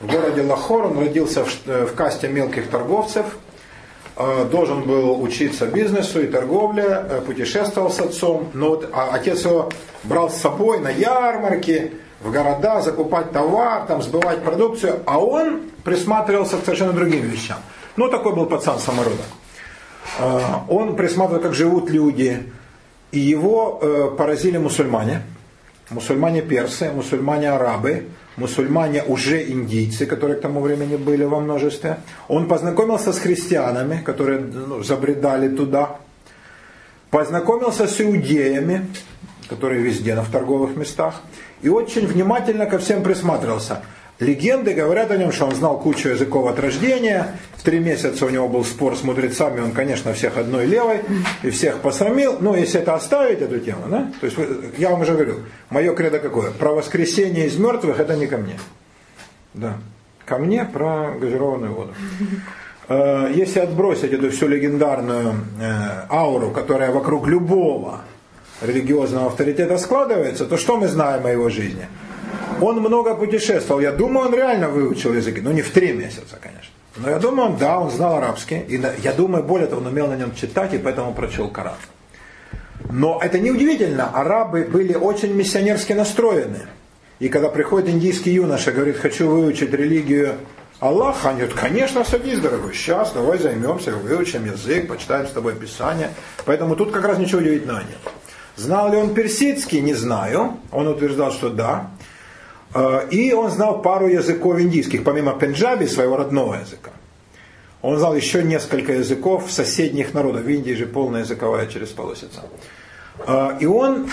[0.00, 3.26] В городе Лахор он родился в, э, в касте мелких торговцев,
[4.16, 9.44] э, должен был учиться бизнесу и торговле, э, путешествовал с отцом, но вот, а отец
[9.44, 9.70] его
[10.02, 16.56] брал с собой на ярмарки, в города, закупать товар, там, сбывать продукцию, а он присматривался
[16.56, 17.58] к совершенно другим вещам.
[17.96, 19.26] Ну, такой был пацан самородок.
[20.68, 22.50] Он присматривал, как живут люди,
[23.14, 25.22] и его э, поразили мусульмане,
[25.90, 31.98] мусульмане персы, мусульмане арабы, мусульмане уже индийцы, которые к тому времени были во множестве.
[32.26, 35.96] Он познакомился с христианами, которые ну, забредали туда.
[37.10, 38.88] Познакомился с иудеями,
[39.48, 41.20] которые везде, в торговых местах.
[41.62, 43.82] И очень внимательно ко всем присматривался.
[44.20, 47.36] Легенды говорят о нем, что он знал кучу языков от рождения.
[47.56, 51.00] В три месяца у него был спор с мудрецами, он, конечно, всех одной левой
[51.42, 52.36] и всех посрамил.
[52.40, 54.12] Но если это оставить, эту тему, да?
[54.20, 54.38] То есть,
[54.78, 56.52] я вам уже говорю, мое кредо какое?
[56.52, 58.58] Про воскресение из мертвых это не ко мне.
[59.52, 59.78] Да.
[60.24, 61.94] Ко мне про газированную воду.
[62.88, 68.02] Э, Если отбросить эту всю легендарную э, ауру, которая вокруг любого
[68.62, 71.88] религиозного авторитета складывается, то что мы знаем о его жизни?
[72.64, 73.80] Он много путешествовал.
[73.80, 75.40] Я думаю, он реально выучил языки.
[75.42, 76.72] Ну, не в три месяца, конечно.
[76.96, 78.60] Но я думаю, да, он знал арабский.
[78.68, 81.74] И я думаю, более того, он умел на нем читать, и поэтому прочел Коран.
[82.90, 84.10] Но это не удивительно.
[84.14, 86.60] Арабы были очень миссионерски настроены.
[87.18, 90.36] И когда приходит индийский юноша, говорит, хочу выучить религию
[90.80, 96.10] Аллаха, они говорят, конечно, садись, дорогой, сейчас, давай займемся, выучим язык, почитаем с тобой Писание.
[96.46, 98.14] Поэтому тут как раз ничего удивительного нет.
[98.56, 100.58] Знал ли он персидский, не знаю.
[100.70, 101.90] Он утверждал, что да.
[102.74, 106.90] Э, И он знал пару языков индийских, помимо пенджаби, своего родного языка.
[107.82, 110.42] Он знал еще несколько языков соседних народов.
[110.42, 112.42] В Индии же полная языковая через полосица.
[113.26, 114.08] Э, И он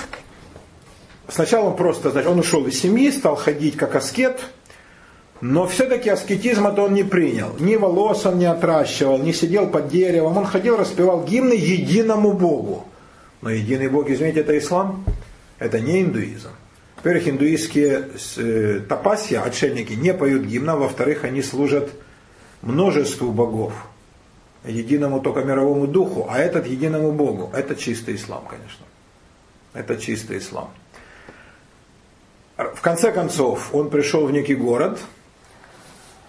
[1.28, 4.42] сначала он просто, значит, он ушел из семьи, стал ходить как аскет,
[5.42, 7.56] но все-таки аскетизма-то он не принял.
[7.60, 10.38] Ни волос он не отращивал, не сидел под деревом.
[10.38, 12.86] Он ходил, распевал гимны единому Богу.
[13.42, 15.04] Но единый Бог, извините, это ислам?
[15.58, 16.50] Это не индуизм.
[17.04, 20.76] Во-первых, индуистские э, тапасья, отшельники, не поют гимна.
[20.76, 21.92] Во-вторых, они служат
[22.62, 23.74] множеству богов.
[24.64, 27.50] Единому только мировому духу, а этот единому Богу.
[27.56, 28.86] Это чистый ислам, конечно.
[29.74, 30.70] Это чистый ислам.
[32.56, 35.00] В конце концов, он пришел в некий город,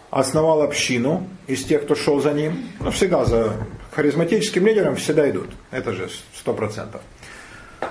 [0.09, 2.67] основал общину из тех, кто шел за ним.
[2.81, 3.53] Ну, всегда за
[3.91, 5.51] харизматическим лидером всегда идут.
[5.71, 7.03] Это же сто процентов.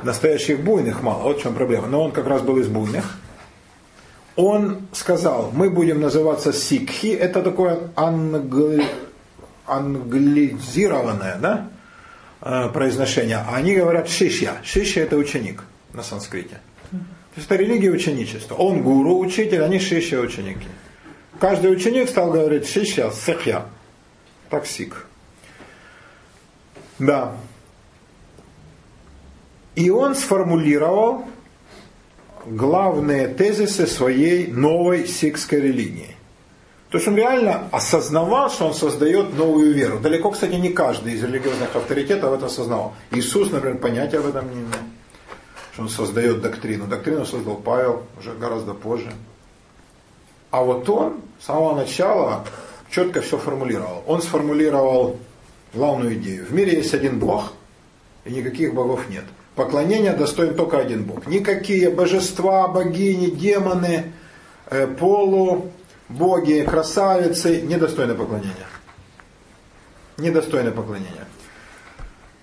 [0.03, 1.87] Настоящих буйных мало, вот в чем проблема.
[1.87, 3.17] Но он как раз был из буйных.
[4.35, 8.85] Он сказал, мы будем называться сикхи, это такое англи...
[9.67, 11.69] англизированное да,
[12.41, 13.37] э, произношение.
[13.37, 14.55] А они говорят шишья.
[14.63, 15.63] Шишья это ученик
[15.93, 16.59] на санскрите.
[16.91, 18.55] То есть это религия ученичества.
[18.55, 20.67] Он гуру, учитель, они шишья ученики.
[21.39, 23.65] Каждый ученик стал говорить шишья, сехья.
[24.49, 25.05] Так сик.
[26.99, 27.35] Да.
[29.75, 31.25] И он сформулировал
[32.45, 36.15] главные тезисы своей новой сикской религии.
[36.89, 39.99] То есть он реально осознавал, что он создает новую веру.
[39.99, 42.93] Далеко, кстати, не каждый из религиозных авторитетов это осознавал.
[43.11, 44.79] Иисус, например, понятия об этом не имел.
[45.71, 46.87] Что он создает доктрину.
[46.87, 49.13] Доктрину создал Павел уже гораздо позже.
[50.49, 52.45] А вот он с самого начала
[52.89, 54.03] четко все формулировал.
[54.05, 55.17] Он сформулировал
[55.73, 56.45] главную идею.
[56.45, 57.53] В мире есть один Бог,
[58.25, 59.23] и никаких богов нет.
[59.55, 61.27] Поклонения достоин только один Бог.
[61.27, 64.13] Никакие божества, богини, демоны,
[64.69, 65.71] э, полу,
[66.07, 68.67] боги, красавицы недостойны поклонения.
[70.17, 71.27] Недостойны поклонения.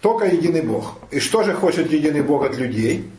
[0.00, 0.98] Только единый Бог.
[1.10, 3.10] И что же хочет единый Бог от людей?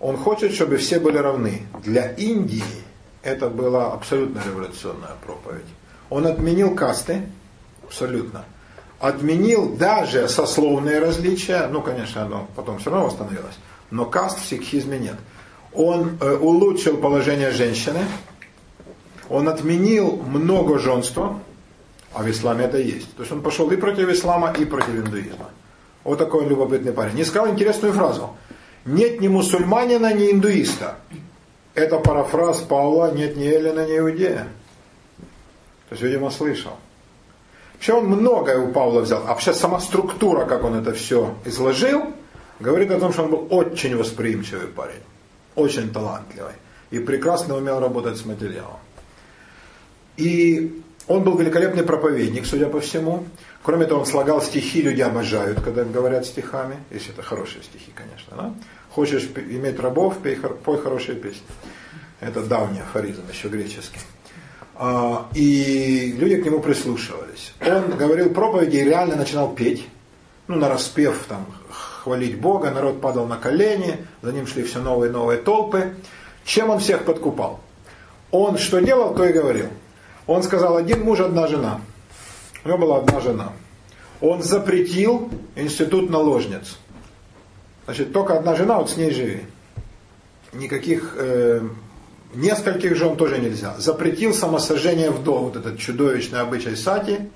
[0.00, 1.62] Он хочет, чтобы все были равны.
[1.84, 2.62] Для Индии
[3.22, 5.66] это была абсолютно революционная проповедь.
[6.10, 7.22] Он отменил касты,
[7.84, 8.44] абсолютно
[8.98, 13.56] отменил даже сословные различия, ну, конечно, оно потом все равно восстановилось,
[13.90, 15.16] но каст в сикхизме нет.
[15.72, 18.00] Он э, улучшил положение женщины,
[19.28, 21.38] он отменил много женства,
[22.14, 23.14] а в исламе это есть.
[23.14, 25.50] То есть он пошел и против ислама, и против индуизма.
[26.04, 27.14] Вот такой он любопытный парень.
[27.14, 28.30] Не сказал интересную фразу.
[28.86, 30.96] Нет ни мусульманина, ни индуиста.
[31.74, 34.48] Это парафраз Павла «Нет ни Эллина, ни Иудея».
[35.88, 36.72] То есть, видимо, слышал.
[37.78, 39.22] Вообще он многое у Павла взял.
[39.22, 42.12] А вообще сама структура, как он это все изложил,
[42.58, 45.02] говорит о том, что он был очень восприимчивый парень.
[45.54, 46.54] Очень талантливый.
[46.90, 48.80] И прекрасно умел работать с материалом.
[50.16, 53.24] И он был великолепный проповедник, судя по всему.
[53.62, 56.78] Кроме того, он слагал стихи, люди обожают, когда говорят стихами.
[56.90, 58.36] Если это хорошие стихи, конечно.
[58.36, 58.54] Да?
[58.90, 61.46] Хочешь иметь рабов, пей, пой хорошие песни.
[62.18, 64.00] Это давний афоризм, еще греческий.
[64.80, 67.52] А, и люди к нему прислушивались.
[67.60, 69.88] Он говорил проповеди и реально начинал петь,
[70.46, 75.10] ну, на распев там, хвалить Бога, народ падал на колени, за ним шли все новые
[75.10, 75.96] и новые толпы.
[76.44, 77.58] Чем он всех подкупал?
[78.30, 79.66] Он что делал, то и говорил.
[80.28, 81.80] Он сказал, один муж, одна жена.
[82.64, 83.52] У него была одна жена.
[84.20, 86.78] Он запретил институт наложниц.
[87.86, 89.42] Значит, только одна жена, вот с ней живи.
[90.52, 91.62] Никаких э,
[92.34, 93.74] Нескольких жен тоже нельзя.
[93.78, 97.30] Запретил самосожжение вдов, вот этот чудовищный обычай сати,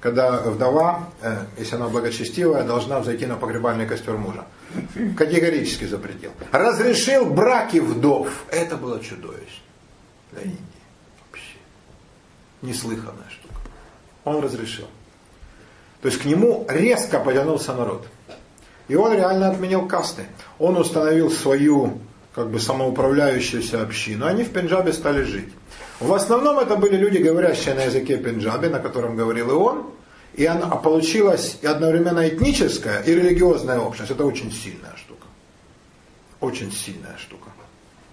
[0.00, 4.44] когда вдова, э, если она благочестивая, должна взойти на погребальный костер мужа.
[5.16, 6.30] Категорически запретил.
[6.52, 8.44] Разрешил браки вдов.
[8.50, 9.64] Это было чудовищно
[10.32, 10.58] для Индии.
[11.24, 11.56] Вообще.
[12.60, 13.54] Неслыханная штука.
[14.24, 14.88] Он разрешил.
[16.02, 18.06] То есть к нему резко потянулся народ.
[18.88, 20.26] И он реально отменил касты.
[20.58, 21.98] Он установил свою
[22.34, 25.48] как бы самоуправляющуюся общину, они в Пенджабе стали жить.
[26.00, 29.86] В основном это были люди, говорящие на языке Пенджабе, на котором говорил и он,
[30.34, 34.10] и она получилась и одновременно этническая, и религиозная общность.
[34.10, 35.26] Это очень сильная штука.
[36.40, 37.50] Очень сильная штука.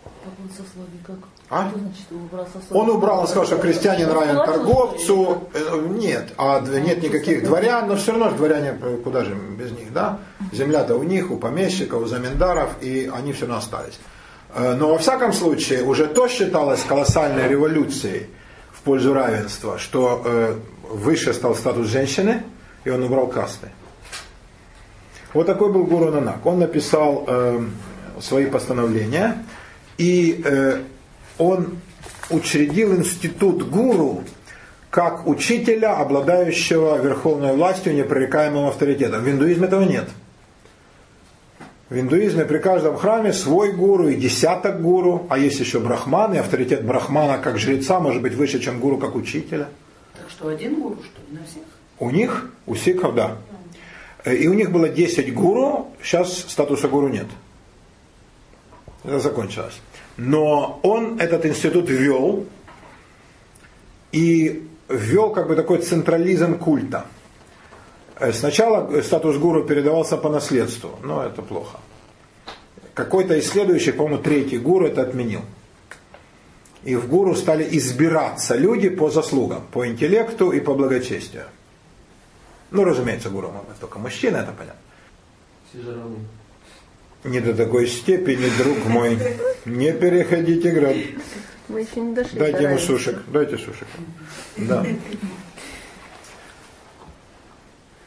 [0.04, 1.18] Как он сословие, как?
[1.50, 1.70] А?
[1.70, 2.84] Что значит убрал сословие?
[2.84, 5.50] Он убрал, он сказал, что крестьянин равен торговцу.
[5.54, 9.72] Э, Нет, а нет никаких дворян, но все равно же дворяне, э, куда же без
[9.72, 10.20] них, да?
[10.52, 14.00] Земля-то у них, у помещиков, у заминдаров, и они все равно остались.
[14.54, 18.28] Э, но во всяком случае, уже то считалось колоссальной революцией
[18.72, 20.58] в пользу равенства, что
[20.90, 22.44] выше стал статус женщины,
[22.84, 23.70] и он убрал касты.
[25.34, 26.46] Вот такой был Гуру Нанак.
[26.46, 27.64] Он написал э,
[28.20, 29.46] свои постановления,
[30.02, 30.82] и э,
[31.38, 31.78] он
[32.32, 34.24] учредил институт гуру
[34.90, 39.22] как учителя, обладающего верховной властью, непререкаемым авторитетом.
[39.24, 40.10] В индуизме этого нет.
[41.90, 46.38] В индуизме при каждом храме свой гуру и десяток гуру, а есть еще брахман, и
[46.40, 49.68] авторитет брахмана как жреца может быть выше, чем гуру как учителя.
[50.18, 51.64] Так что один гуру, что ли, на всех?
[52.00, 53.38] У них, у сикхов, да.
[54.26, 57.28] Э, И у них было 10 гуру, сейчас статуса гуру нет.
[59.04, 59.80] Это закончилось.
[60.24, 62.46] Но он этот институт ввел
[64.12, 67.08] и ввел как бы такой централизм культа.
[68.20, 71.80] Э, Сначала статус гуру передавался по наследству, но это плохо.
[72.94, 75.42] Какой-то из следующих, по-моему, третий гуру это отменил.
[76.84, 81.46] И в гуру стали избираться люди по заслугам, по интеллекту и по благочестию.
[82.70, 84.82] Ну, разумеется, гуру могут только мужчины, это понятно.
[85.72, 86.18] Все же равны.
[87.24, 89.18] Не до такой степени, друг мой.
[89.66, 91.04] Не переходите грань.
[91.68, 92.40] Мы еще не дошли.
[92.40, 93.20] Дайте ему сушек.
[93.28, 93.88] Дайте сушек.
[94.58, 94.86] Да.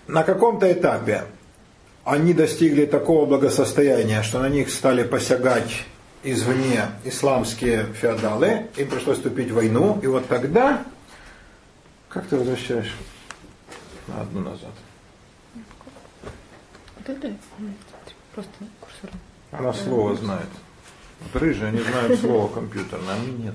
[0.06, 1.24] На каком-то этапе
[2.04, 5.84] они достигли такого благосостояния, что на них стали посягать
[6.22, 10.84] извне исламские феодалы, им пришлось вступить в войну, и вот тогда,
[12.08, 12.94] как ты возвращаешь
[14.08, 14.72] на одну назад?
[18.34, 19.20] Просто курсором.
[19.52, 20.48] Она слово знает.
[21.20, 23.54] Вот рыжие, они знают слово компьютерное, а мы нет.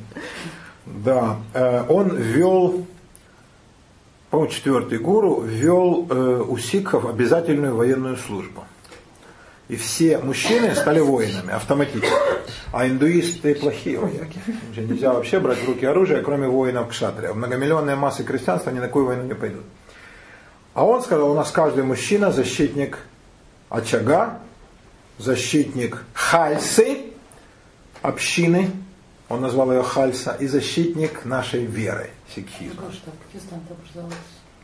[0.86, 2.86] Да, э, он ввел,
[4.30, 8.64] по-моему, четвертый гуру, ввел э, у сикхов обязательную военную службу.
[9.68, 12.10] И все мужчины стали воинами автоматически.
[12.72, 14.40] А индуисты плохие вояки.
[14.76, 17.34] Нельзя вообще брать в руки оружие, кроме воинов кшатрия.
[17.34, 19.66] Многомиллионные массы крестьянства ни на какую войну не пойдут.
[20.74, 23.00] А он сказал, у нас каждый мужчина защитник
[23.70, 24.40] очага,
[25.20, 27.02] защитник Хальсы,
[28.02, 28.72] общины,
[29.28, 32.84] он назвал ее Хальса, и защитник нашей веры, сикхизма.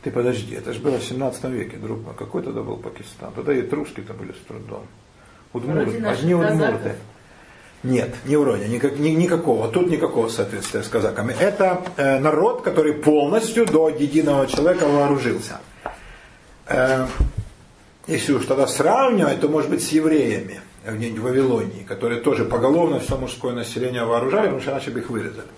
[0.02, 2.14] Ты подожди, это же было в 17 веке, друг мой.
[2.14, 3.32] Какой тогда был Пакистан?
[3.34, 4.86] Тогда и этруски-то были с трудом.
[5.52, 6.72] Удмурты, одни удмурты.
[6.72, 6.92] казаков.
[7.82, 9.68] Нет, не вроде, никак, ни- никакого.
[9.68, 11.34] Тут никакого соответствия с казаками.
[11.38, 15.60] Это э, народ, который полностью до единого человека вооружился.
[16.66, 17.06] Э,
[18.06, 23.16] если уж тогда сравнивать, то может быть с евреями в Вавилонии, которые тоже поголовно все
[23.16, 25.48] мужское население вооружали, потому что иначе бы их вырезали.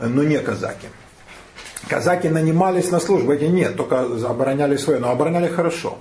[0.00, 0.88] Но не казаки.
[1.88, 5.98] Казаки нанимались на службу, эти нет, только обороняли свое, но обороняли хорошо.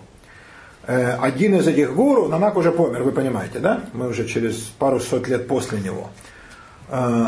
[0.86, 3.84] Э, Один из этих гуру, Нанак уже помер, вы понимаете, да?
[3.94, 6.10] Мы уже через пару сот лет после него.
[6.90, 7.28] Э,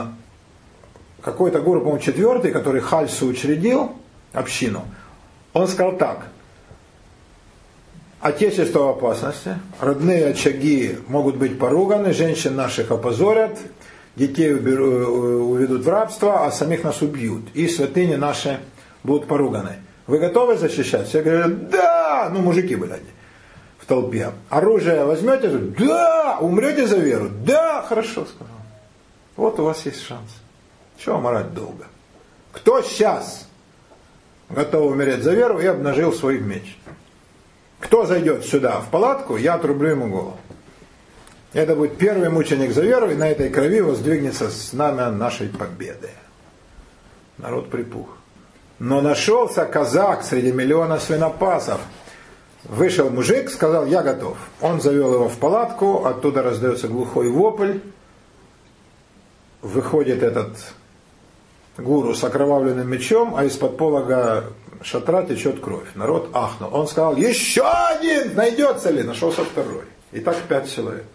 [1.21, 3.91] Какой-то гуру, по-моему, четвертый, который Хальсу учредил,
[4.33, 4.85] общину,
[5.53, 6.27] он сказал так,
[8.21, 13.57] Отечество в опасности, родные очаги могут быть поруганы, женщин наших опозорят,
[14.17, 17.45] детей э, уведут в рабство, а самих нас убьют.
[17.53, 18.59] И святыни наши
[19.03, 19.77] будут поруганы.
[20.05, 21.07] Вы готовы защищать?
[21.07, 22.29] Все говорят, да!
[22.33, 23.09] Ну, мужики были одни
[23.77, 24.31] в толпе.
[24.49, 25.49] Оружие возьмете?
[25.49, 26.39] Да!
[26.41, 27.29] Умрете за веру?
[27.45, 27.85] Да!
[27.87, 28.55] Хорошо, сказал.
[29.37, 30.29] Вот у вас есть шанс.
[30.97, 31.85] Чего морать долго?
[32.51, 33.47] Кто сейчас
[34.49, 36.77] готов умереть за веру и обнажил свой меч?
[37.89, 40.37] Кто зайдет сюда в палатку, я отрублю ему голову.
[41.53, 46.11] Это будет первый мученик за веру, и на этой крови воздвигнется знамя нашей победы.
[47.39, 48.15] Народ припух.
[48.77, 51.81] Но нашелся казак среди миллиона свинопасов.
[52.65, 54.37] Вышел мужик, сказал, я готов.
[54.61, 57.79] Он завел его в палатку, оттуда раздается глухой вопль.
[59.63, 60.51] Выходит этот
[61.75, 64.43] гуру с окровавленным мечом, а из-под полога
[64.81, 65.87] шатра течет кровь.
[65.95, 66.73] Народ ахнул.
[66.73, 69.03] Он сказал, еще один, найдется ли?
[69.03, 69.83] Нашелся второй.
[70.11, 71.05] И так пять человек.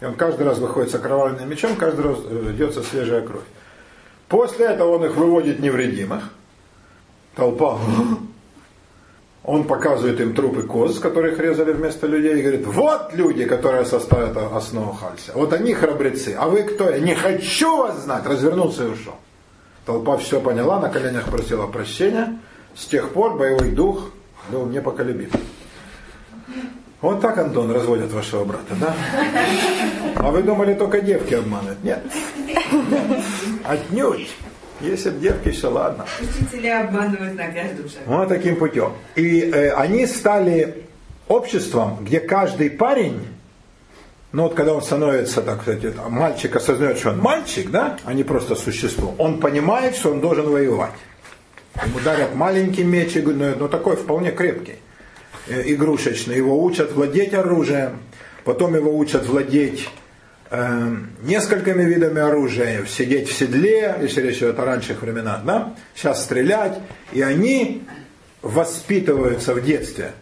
[0.00, 3.44] И он каждый раз выходит с окровавленным мечом, каждый раз э, идется свежая кровь.
[4.28, 6.24] После этого он их выводит невредимых.
[7.34, 7.78] Толпа.
[9.44, 14.36] Он показывает им трупы коз, которых резали вместо людей, и говорит, вот люди, которые составят
[14.36, 15.32] основу Хальса.
[15.34, 16.34] Вот они храбрецы.
[16.36, 16.90] А вы кто?
[16.90, 18.26] Я не хочу вас знать.
[18.26, 19.14] Развернулся и ушел.
[19.84, 22.40] Толпа все поняла, на коленях просила прощения.
[22.76, 24.10] С тех пор боевой дух
[24.50, 25.30] был непоколебим.
[27.00, 28.94] Вот так, Антон, разводят вашего брата, да?
[30.16, 31.82] А вы думали, только девки обманывают?
[31.82, 32.02] Нет.
[32.46, 32.62] Нет.
[33.64, 34.28] Отнюдь.
[34.80, 36.04] Если бы девки, все ладно.
[36.20, 38.04] Учителя обманывают на каждом шагу.
[38.06, 38.92] Вот таким путем.
[39.14, 40.84] И э, они стали
[41.28, 43.26] обществом, где каждый парень,
[44.32, 48.22] ну вот когда он становится, так сказать, мальчик осознает, что он мальчик, да, а не
[48.22, 50.92] просто существо, он понимает, что он должен воевать.
[51.84, 54.76] Ему дарят маленький мечик, но, но такой вполне крепкий,
[55.48, 56.36] э, игрушечный.
[56.36, 57.98] Его учат владеть оружием,
[58.44, 59.88] потом его учат владеть
[60.50, 66.24] э, несколькими видами оружия, сидеть в седле, если речь идет о ранних временах, да, сейчас
[66.24, 66.78] стрелять,
[67.12, 67.82] и они
[68.42, 70.12] воспитываются в детстве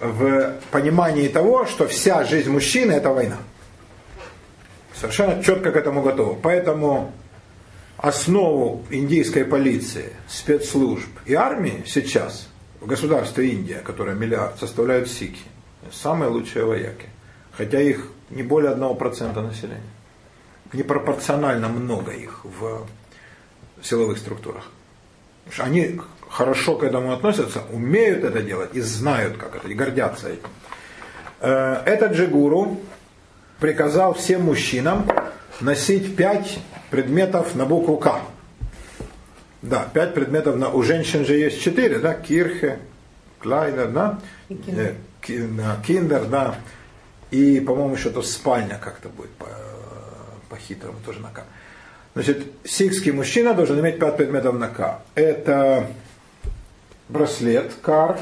[0.00, 3.38] в понимании того, что вся жизнь мужчины это война.
[4.94, 6.36] Совершенно четко к этому готовы.
[6.42, 7.12] Поэтому
[7.98, 12.48] основу индийской полиции, спецслужб и армии сейчас
[12.80, 15.48] в государстве Индия, которое миллиард, составляют сикхи.
[15.92, 17.06] Самые лучшие вояки.
[17.52, 19.82] Хотя их не более 1% населения.
[20.72, 22.86] Непропорционально много их в
[23.82, 24.70] силовых структурах.
[25.58, 30.48] Они хорошо к этому относятся, умеют это делать и знают, как это, и гордятся этим.
[31.40, 32.78] Э, этот же гуру
[33.58, 35.08] приказал всем мужчинам
[35.60, 36.60] носить пять
[36.90, 38.20] предметов на букву К.
[39.62, 42.78] Да, пять предметов на, у женщин же есть четыре, да, кирхе,
[43.40, 44.94] клайдер, да, киндер,
[45.28, 46.54] э, киндер да,
[47.30, 49.46] и, по-моему, что-то спальня как-то будет по,
[50.48, 51.42] по-хитрому тоже на К.
[52.14, 55.00] Значит, сикский мужчина должен иметь пять предметов на К.
[55.14, 55.88] Это
[57.08, 58.18] браслет, кар,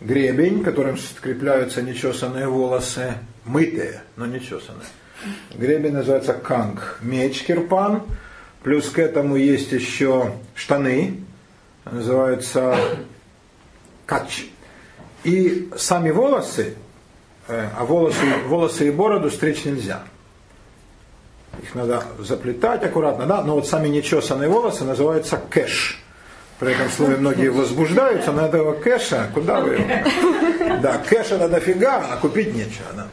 [0.00, 4.86] гребень, которым скрепляются нечесанные волосы, мытые, но нечесанные.
[5.54, 6.98] Гребень называется канг.
[7.00, 8.02] Меч кирпан.
[8.62, 11.20] Плюс к этому есть еще штаны,
[11.84, 12.76] называются
[14.06, 14.46] кач.
[15.22, 16.74] И сами волосы,
[17.46, 20.02] э, а волосы, волосы и бороду стричь нельзя.
[21.62, 26.02] Их надо заплетать аккуратно, да, но вот сами нечесанные волосы называются кэш.
[26.58, 29.84] При этом слове многие возбуждаются, но этого кэша, куда вы его?
[30.82, 33.08] Да, кэша надо дофига, а купить нечего.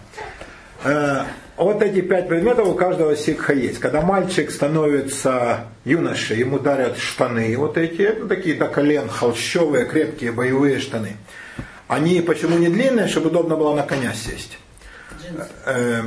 [0.84, 1.28] Да.
[1.56, 3.80] Вот эти пять предметов у каждого сикха есть.
[3.80, 10.32] Когда мальчик становится юношей, ему дарят штаны, вот эти, это такие до колен, холщовые, крепкие,
[10.32, 11.18] боевые штаны.
[11.88, 14.58] Они почему не длинные, чтобы удобно было на коня сесть.
[15.66, 16.02] Э,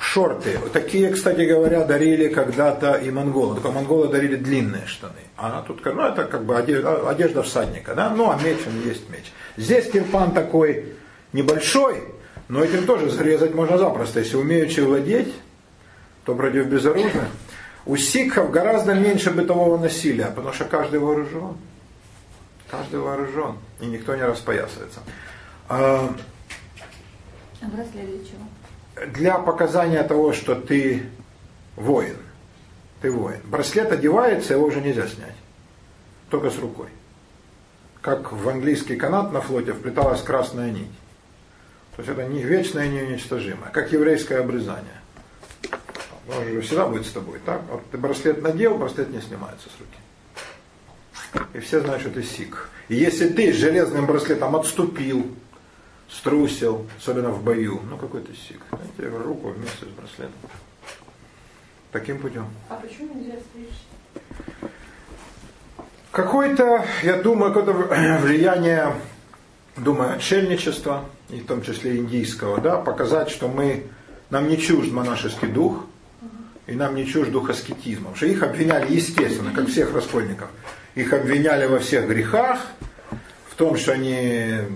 [0.00, 0.58] шорты.
[0.72, 3.54] Такие, кстати говоря, дарили когда-то и монголы.
[3.54, 5.12] Только монголы дарили длинные штаны.
[5.36, 8.10] А тут, ну, это как бы одежда, одежда всадника, да?
[8.10, 9.32] Ну, а меч, он есть меч.
[9.56, 10.94] Здесь кирпан такой
[11.32, 12.02] небольшой,
[12.48, 14.20] но этим тоже зарезать можно запросто.
[14.20, 15.34] Если умеючи владеть,
[16.24, 17.24] то против безоружных.
[17.84, 21.56] У сикхов гораздо меньше бытового насилия, потому что каждый вооружен.
[22.70, 23.56] Каждый вооружен.
[23.80, 25.00] И никто не распоясывается.
[25.68, 26.14] А,
[27.60, 29.06] для чего?
[29.12, 31.04] Для показания того, что ты
[31.76, 32.16] воин.
[33.00, 33.40] Ты воин.
[33.44, 35.34] Браслет одевается, его уже нельзя снять.
[36.30, 36.88] Только с рукой.
[38.00, 40.90] Как в английский канат на флоте вплеталась красная нить.
[41.98, 45.02] То есть это не вечное и неуничтожимое, как еврейское обрезание.
[46.28, 47.60] Он же всегда будет с тобой, так?
[47.68, 51.42] Вот ты браслет надел, браслет не снимается с руки.
[51.54, 52.70] И все знают, что ты сик.
[52.86, 55.26] И если ты с железным браслетом отступил,
[56.08, 58.60] струсил, особенно в бою, ну какой ты сик?
[58.70, 60.38] Знаете, руку вместе с браслетом.
[61.90, 62.46] Таким путем.
[62.68, 64.70] А почему нельзя стричься?
[66.12, 67.72] Какое-то, я думаю, какое-то
[68.22, 68.94] влияние
[69.82, 73.84] думаю, отшельничества, и в том числе индийского, да, показать, что мы,
[74.30, 75.86] нам не чужд монашеский дух,
[76.66, 78.10] и нам не чужд дух аскетизма.
[78.10, 80.48] Потому что их обвиняли, естественно, как всех раскольников,
[80.94, 82.60] их обвиняли во всех грехах,
[83.50, 84.66] в том, что они э,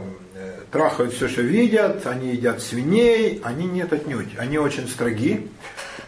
[0.71, 5.49] трахают все, что видят, они едят свиней, они нет отнюдь, они очень строги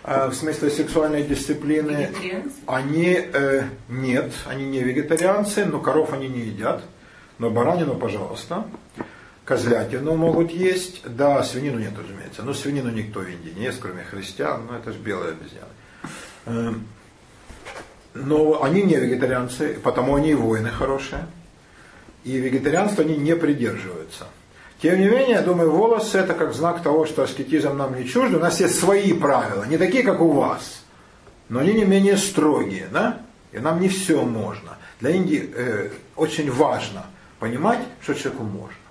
[0.03, 2.11] э, в смысле сексуальной дисциплины.
[2.67, 6.83] Они э, нет, они не вегетарианцы, но коров они не едят.
[7.39, 8.65] Но баранину, пожалуйста.
[9.45, 11.03] Козлятину могут есть.
[11.05, 12.43] Да, свинину нет, разумеется.
[12.43, 14.67] Но свинину никто в Индии не ест, кроме христиан.
[14.67, 15.69] Ну, это же белые обезьяны.
[16.47, 16.87] Эм,
[18.15, 21.27] но они не вегетарианцы, потому они и воины хорошие.
[22.23, 24.27] И вегетарианство они не придерживаются.
[24.81, 28.35] Тем не менее, я думаю, волосы это как знак того, что аскетизм нам не чужд.
[28.35, 30.83] У нас есть свои правила, не такие, как у вас,
[31.49, 33.21] но они не менее строгие, да?
[33.53, 34.77] И нам не все можно.
[35.01, 37.07] Для Индии э, очень важно
[37.45, 38.85] понимать, что человеку можно.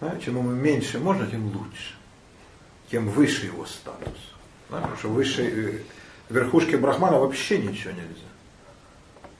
[0.00, 0.16] Да?
[0.24, 1.94] Чем ему меньше можно, тем лучше.
[2.90, 4.18] Тем выше его статус.
[4.70, 4.78] Да?
[4.78, 5.78] Потому что выше э,
[6.30, 8.28] верхушки брахмана вообще ничего нельзя.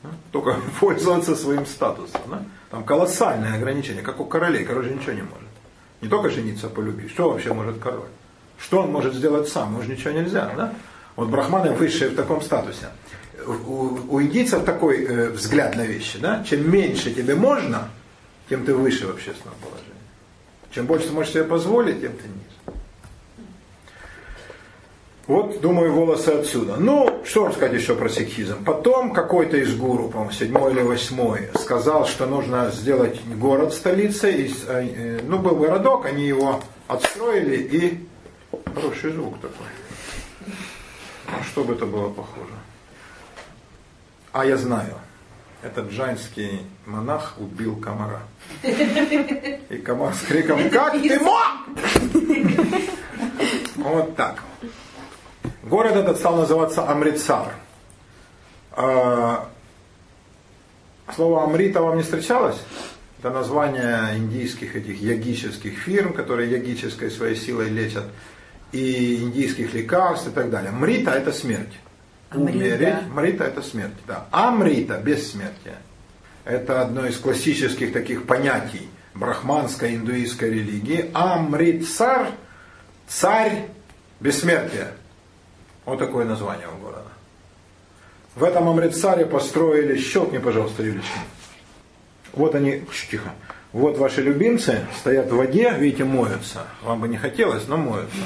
[0.05, 0.11] Да?
[0.31, 2.21] Только пользоваться своим статусом.
[2.31, 2.45] Да?
[2.71, 4.65] Там колоссальное ограничение, как у королей.
[4.65, 5.49] Король же ничего не может.
[6.01, 7.09] Не только жениться по любви.
[7.09, 8.11] Что вообще может король?
[8.59, 9.73] Что он может сделать сам?
[9.73, 10.53] Ему же ничего нельзя.
[10.57, 10.73] Да?
[11.17, 12.91] Вот брахманы высшие в таком статусе
[13.47, 14.21] у, у
[14.65, 16.45] такой э, взгляд на вещи, да?
[16.49, 17.91] Чем меньше тебе можно,
[18.49, 19.89] тем ты выше в общественном положении.
[20.71, 22.79] Чем больше ты можешь себе позволить, тем ты ниже.
[25.27, 26.77] Вот, думаю, волосы отсюда.
[26.77, 28.65] Ну, что сказать еще про сикхизм?
[28.65, 34.55] Потом какой-то из гуру, по-моему, седьмой или восьмой, сказал, что нужно сделать город столицей.
[34.67, 38.07] Э, ну, был городок, они его отстроили и...
[38.75, 39.67] Хороший звук такой.
[41.27, 42.58] А что бы это было похоже?
[44.33, 44.95] А я знаю.
[45.63, 48.23] этот джайнский монах убил комара.
[48.63, 51.43] И комар с криком «Как ты мог?»
[53.77, 54.43] Вот так.
[55.63, 57.55] Город этот стал называться Амритсар.
[58.73, 59.49] А,
[61.15, 62.59] Слово Амрита вам не встречалось?
[63.19, 68.05] Это название индийских этих ягических фирм, которые ягической своей силой лечат,
[68.71, 70.71] и индийских лекарств и так далее.
[70.71, 71.73] Мрита это смерть.
[72.31, 72.59] Амрита.
[72.59, 74.27] Умереть, Мрита это смерть, да.
[74.31, 75.77] Амрита бессмертие.
[76.45, 81.11] Это одно из классических таких понятий брахманской индуистской религии.
[81.15, 82.29] Амритсар,
[83.07, 83.67] царь
[84.21, 84.93] бессмертия.
[85.85, 87.09] Вот такое название у города.
[88.35, 91.19] В этом Амритсаре построили, щелкни, пожалуйста, Юлечка.
[92.35, 93.33] Вот они, тихо.
[93.73, 96.65] Вот ваши любимцы стоят в воде, видите, моются.
[96.83, 98.17] Вам бы не хотелось, но моются.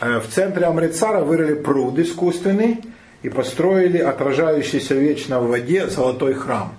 [0.00, 2.80] Э, В центре Амритсара вырыли пруд искусственный
[3.24, 6.74] и построили отражающийся вечно в воде золотой храм.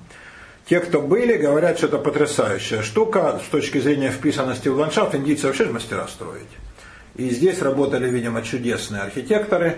[0.69, 5.15] Те, кто были, говорят, что это потрясающая штука с точки зрения вписанности в ландшафт.
[5.15, 6.43] Индийцы вообще мастера строить.
[7.15, 9.77] И здесь работали, видимо, чудесные архитекторы.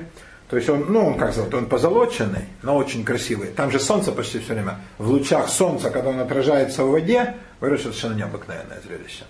[0.50, 3.48] То есть он, ну, он как сказать, он позолоченный, но очень красивый.
[3.48, 4.76] Там же солнце почти все время.
[4.98, 9.24] В лучах солнца, когда он отражается в воде, говорят, что это совершенно необыкновенное зрелище.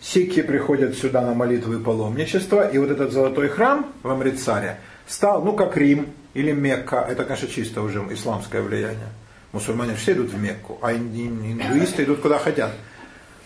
[0.00, 5.44] Сикхи приходят сюда на молитву и паломничество, и вот этот золотой храм в Амритсаре стал,
[5.44, 7.06] ну, как Рим или Мекка.
[7.08, 9.08] Это, конечно, чисто уже исламское влияние.
[9.52, 12.72] Мусульмане все идут в Мекку, а индуисты идут куда хотят.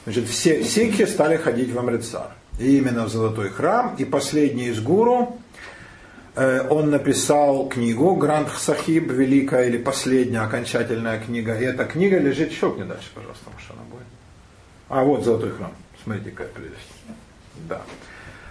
[0.05, 2.33] Значит, все сикхи стали ходить в Амритсар.
[2.59, 3.97] И именно в Золотой храм.
[3.97, 5.41] И последний из гуру,
[6.37, 11.59] э, он написал книгу Гранд Сахиб, великая или последняя окончательная книга.
[11.59, 14.07] И эта книга лежит, щелкни дальше, пожалуйста, может она будет.
[14.91, 15.73] А вот Золотой храм.
[16.03, 16.93] Смотрите, какая прелесть.
[17.67, 17.81] Да.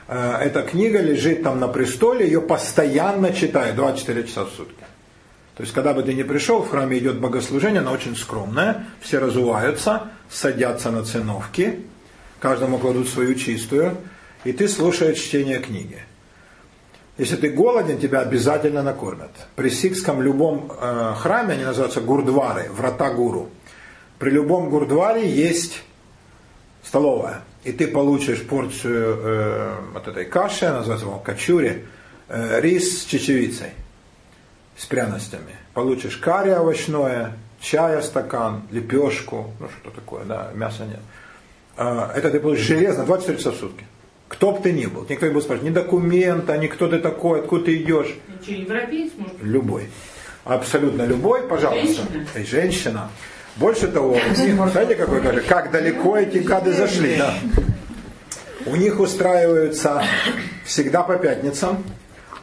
[0.08, 4.84] Э, Эта книга лежит там на престоле, ее постоянно читают 24 часа в сутки.
[5.56, 9.20] То есть, когда бы ты не пришел, в храме идет богослужение, оно очень скромное, все
[9.20, 11.82] разуваются, садятся на циновки,
[12.40, 13.98] каждому кладут свою чистую,
[14.44, 16.00] и ты слушаешь чтение книги.
[17.20, 19.30] Если ты голоден, тебя обязательно накормят.
[19.56, 23.50] При сикском любом э, храме, они называются гурдвары, врата гуру.
[24.18, 25.84] При любом гурдваре есть
[26.82, 27.44] столовая.
[27.64, 31.86] И ты получишь порцию э, вот этой каши, называется по-моему, качури,
[32.28, 33.70] э, рис с чечевицей,
[34.76, 35.56] с пряностями.
[35.74, 41.00] Получишь карри овощное, чая стакан, лепешку, ну что такое, да, мяса нет.
[41.78, 43.86] Э, это ты получишь железно 24 часа в сутки.
[44.28, 45.06] Кто бы ты ни был.
[45.08, 48.16] Никто не будет спрашивать ни документа, ни кто ты такой, откуда ты идешь.
[48.42, 49.36] Что, европеец, может?
[49.42, 49.90] Любой.
[50.44, 51.86] Абсолютно любой, пожалуйста.
[51.86, 52.28] Женщина?
[52.36, 53.10] И женщина.
[53.58, 54.18] Больше того,
[54.72, 57.36] знаете, какой даже, как далеко эти гады зашли, да.
[58.66, 60.04] У них устраиваются
[60.66, 61.84] всегда по пятницам,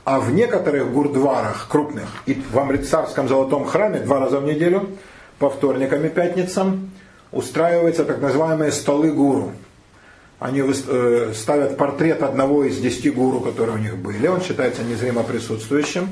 [0.05, 4.91] а в некоторых гурдварах крупных, и в Амритсарском золотом храме два раза в неделю,
[5.39, 6.91] по вторникам и пятницам,
[7.32, 9.53] устраиваются так называемые столы гуру.
[10.39, 14.27] Они э, ставят портрет одного из десяти гуру, которые у них были.
[14.27, 16.09] Он считается незримо присутствующим.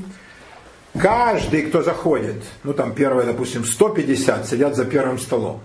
[0.99, 5.61] Каждый, кто заходит, ну там первые, допустим, 150 сидят за первым столом.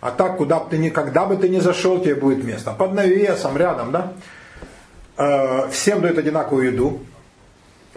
[0.00, 2.72] А так, куда бы ты ни, когда бы ты ни зашел, тебе будет место.
[2.72, 4.12] Под навесом, рядом, да?
[5.16, 7.00] Э, Всем дают одинаковую еду.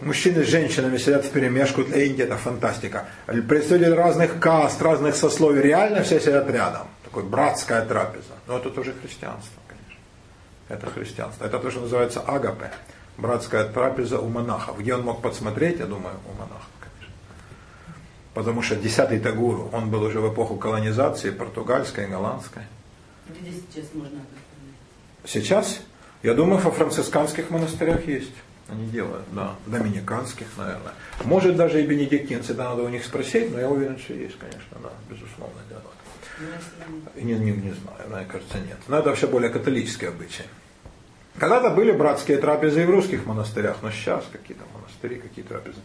[0.02, 1.84] Мужчины с женщинами сидят в перемешку.
[1.84, 3.06] Для Индии это фантастика.
[3.28, 5.62] Представители разных каст, разных сословий.
[5.62, 6.88] Реально все сидят рядом.
[7.04, 8.34] Такой братская трапеза.
[8.48, 10.02] Но это тоже христианство, конечно.
[10.70, 11.46] Это христианство.
[11.46, 12.72] Это то, что называется агапе.
[13.18, 14.80] Братская трапеза у монахов.
[14.80, 16.68] Где он мог подсмотреть, я думаю, у монахов.
[18.34, 22.64] Потому что десятый Тагуру, он был уже в эпоху колонизации, португальской, голландской.
[23.28, 24.20] Где сейчас можно?
[25.26, 25.82] Сейчас,
[26.24, 28.32] я думаю, во францисканских монастырях есть.
[28.70, 29.56] Они делают, да.
[29.66, 30.94] Доминиканских, наверное.
[31.26, 34.78] Может, даже и бенедиктинцы, да, надо у них спросить, но я уверен, что есть, конечно,
[34.82, 35.82] да, безусловно, там-
[37.16, 38.78] Не, не, не знаю, мне кажется, нет.
[38.88, 40.44] Но это вообще более католический обычай.
[41.38, 45.80] Когда-то были братские трапезы и в русских монастырях, но сейчас какие-то монастыри, какие трапезы.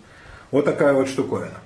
[0.50, 1.60] Вот такая вот штуковина.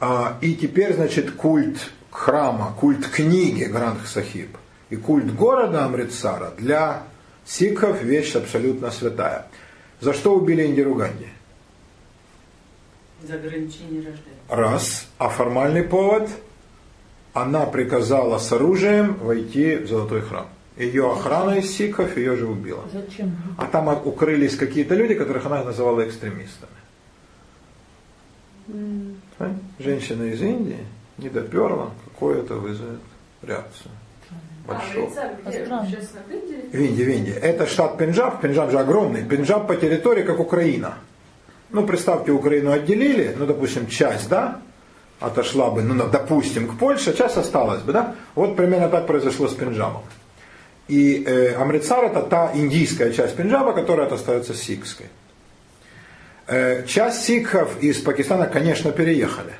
[0.00, 4.56] А, и теперь, значит, культ храма, культ книги Гранд Сахиб
[4.88, 7.02] и культ города Амритсара для
[7.44, 9.46] сикхов вещь абсолютно святая.
[10.00, 11.28] За что убили Индиру Ганди?
[13.22, 14.38] За ограничение рождения.
[14.48, 15.06] Раз.
[15.18, 16.30] А формальный повод?
[17.34, 20.48] Она приказала с оружием войти в золотой храм.
[20.76, 22.82] Ее охрана из сикхов ее же убила.
[22.90, 23.36] Зачем?
[23.58, 26.72] А там укрылись какие-то люди, которых она называла экстремистами.
[29.80, 30.84] Женщина из Индии
[31.16, 33.00] не доперла, какое это вызовет
[33.40, 33.90] реакцию.
[34.68, 35.08] А, Большого.
[35.14, 35.50] На
[36.30, 36.70] Индии?
[36.70, 37.32] В Индии, в Индии.
[37.32, 38.42] Это штат Пенджаб.
[38.42, 39.24] Пенджаб же огромный.
[39.24, 40.98] Пенджаб по территории, как Украина.
[41.70, 44.60] Ну, представьте, Украину отделили, ну, допустим, часть, да?
[45.18, 48.14] отошла бы, ну, допустим, к Польше, часть осталась бы, да?
[48.34, 50.02] Вот примерно так произошло с Пенджабом.
[50.88, 55.06] И э, Амрицар это та индийская часть Пенджаба, которая остается сикской.
[56.46, 59.52] Э, часть сикхов из Пакистана, конечно, переехали.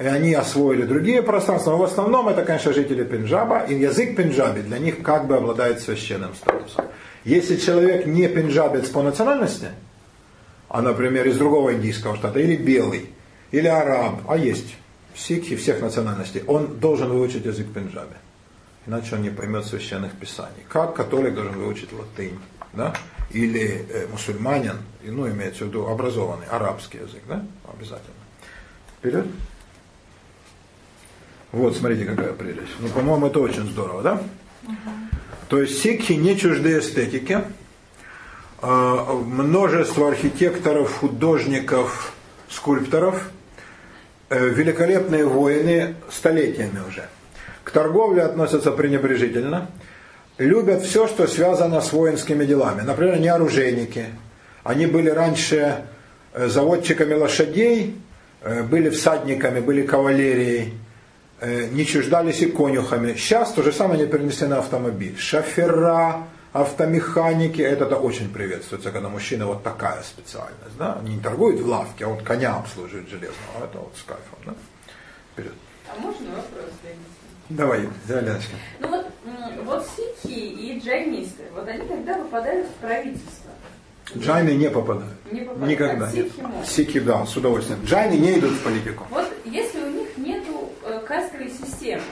[0.00, 4.60] И они освоили другие пространства, но в основном это, конечно, жители Пенджаба, и язык Пенджаби
[4.60, 6.84] для них как бы обладает священным статусом.
[7.24, 9.68] Если человек не пенджабец по национальности,
[10.68, 13.10] а, например, из другого индийского штата, или белый,
[13.50, 14.76] или араб, а есть
[15.14, 18.14] сикхи всех национальностей, он должен выучить язык Пенджаби.
[18.86, 20.64] Иначе он не поймет священных писаний.
[20.68, 22.38] Как католик должен выучить латынь,
[22.72, 22.94] да?
[23.30, 27.44] или э, мусульманин, ну, имеется в виду образованный, арабский язык, да?
[27.70, 28.14] обязательно.
[28.98, 29.26] Вперед.
[31.52, 32.72] Вот, смотрите, какая прелесть.
[32.78, 34.22] Ну, по-моему, это очень здорово, да?
[35.48, 37.40] То есть сикхи не чужды эстетики.
[38.60, 42.12] А, множество архитекторов, художников,
[42.50, 43.30] скульпторов,
[44.28, 47.08] э, великолепные воины столетиями уже.
[47.64, 49.70] К торговле относятся пренебрежительно.
[50.36, 52.82] Любят все, что связано с воинскими делами.
[52.82, 54.06] Например, они оружейники.
[54.64, 55.84] Они были раньше
[56.34, 57.96] э, заводчиками лошадей,
[58.42, 60.74] э, были всадниками, были кавалерией
[61.42, 63.14] не чуждались и конюхами.
[63.14, 65.16] Сейчас то же самое они перенесли на автомобиль.
[65.18, 70.76] Шофера, автомеханики, это, это очень приветствуется, когда мужчина вот такая специальность.
[70.78, 70.94] Да?
[71.00, 73.36] Они не торгуют в лавке, а вот коня обслуживают железного.
[73.60, 74.38] А это вот с кайфом.
[74.46, 74.54] Да?
[75.32, 75.52] Вперед.
[75.90, 76.70] А можно вопрос?
[77.50, 78.56] Давай, давай, Леночка.
[78.80, 79.06] Ну вот,
[79.64, 83.50] вот сикхи и джайнисты, вот они когда попадают в правительство,
[84.16, 85.12] Джайны не попадают.
[85.30, 86.06] не попадают, Никогда.
[86.08, 86.28] а Нет.
[86.66, 87.80] сикхи да, с удовольствием.
[87.84, 89.06] Джайны не идут в политику.
[89.10, 90.27] Вот если у них нету
[91.08, 92.02] кастовой системы,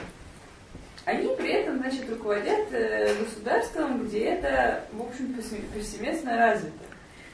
[1.05, 6.73] они при этом, значит, руководят э, государством, где это, в общем, повсе- повсеместно развито.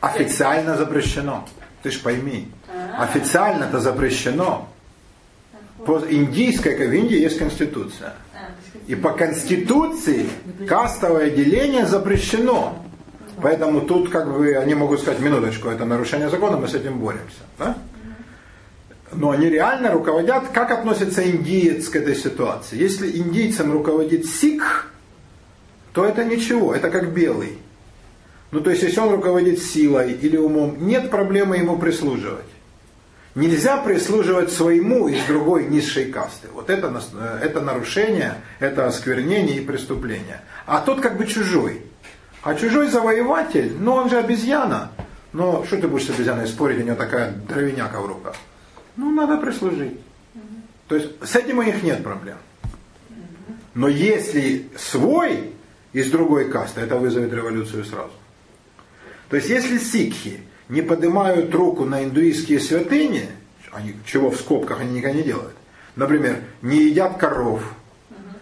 [0.02, 1.48] Официально запрещено.
[1.82, 2.52] Ты ж пойми.
[2.70, 3.04] А.
[3.04, 4.70] Официально это запрещено.
[5.86, 8.14] По индийской, как в Индии есть конституция.
[8.34, 8.52] А,
[8.88, 10.30] И по конституции
[10.68, 12.78] кастовое деление запрещено.
[13.42, 17.42] Поэтому тут как бы они могут сказать, минуточку, это нарушение закона, мы с этим боремся.
[17.58, 17.76] Да?
[19.16, 22.78] Но они реально руководят, как относится индиец к этой ситуации.
[22.78, 24.88] Если индийцем руководит сикх,
[25.94, 27.58] то это ничего, это как белый.
[28.52, 32.46] Ну то есть если он руководит силой или умом, нет проблемы ему прислуживать.
[33.36, 36.50] Нельзя прислуживать своему из другой низшей касты.
[36.54, 40.42] Вот это, э, это нарушение, это осквернение и преступление.
[40.68, 41.82] А тот как бы чужой.
[42.44, 44.92] А чужой завоеватель, ну он же обезьяна.
[45.32, 48.36] Но что ты будешь с обезьяной спорить, у нее такая дровяняка в руках.
[48.96, 50.00] Ну, надо прислужить.
[50.88, 52.38] То есть с этим у них нет проблем.
[53.74, 55.54] Но если свой
[55.94, 58.12] из другой касты, это вызовет революцию сразу.
[59.30, 63.30] То есть если сикхи не поднимают руку на индуистские святыни,
[63.72, 65.56] они, чего в скобках они никогда не делают,
[65.96, 67.64] например, не едят коров,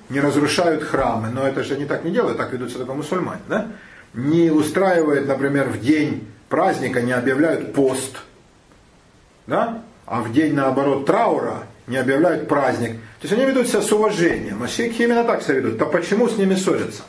[0.10, 3.42] не разрушают храмы, но это же они так не делают, так ведут себя только мусульмане,
[3.48, 3.68] да?
[4.14, 8.18] не устраивают, например, в день праздника, не объявляют пост,
[9.48, 9.84] да?
[10.06, 12.94] А в день, наоборот, траура не объявляют праздник.
[13.20, 15.78] То есть они ведут себя с уважением, а сикхи именно так себя ведут.
[15.78, 17.04] То почему с ними ссорятся?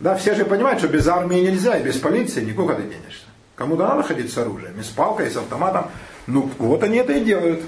[0.00, 3.24] Да, все же понимают, что без армии нельзя, и без полиции никуда ты денешься.
[3.56, 5.90] Кому-то надо ходить с оружием, и с палкой, и с автоматом.
[6.28, 7.62] Ну, вот они это и делают.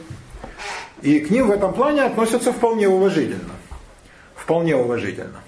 [1.03, 3.55] И к ним в этом плане относятся вполне уважительно.
[4.37, 5.41] Вполне уважительно.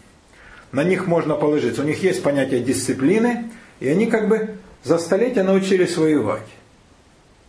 [0.73, 1.83] На них можно положиться.
[1.83, 6.49] У них есть понятие дисциплины, и они как бы за столетия научились воевать.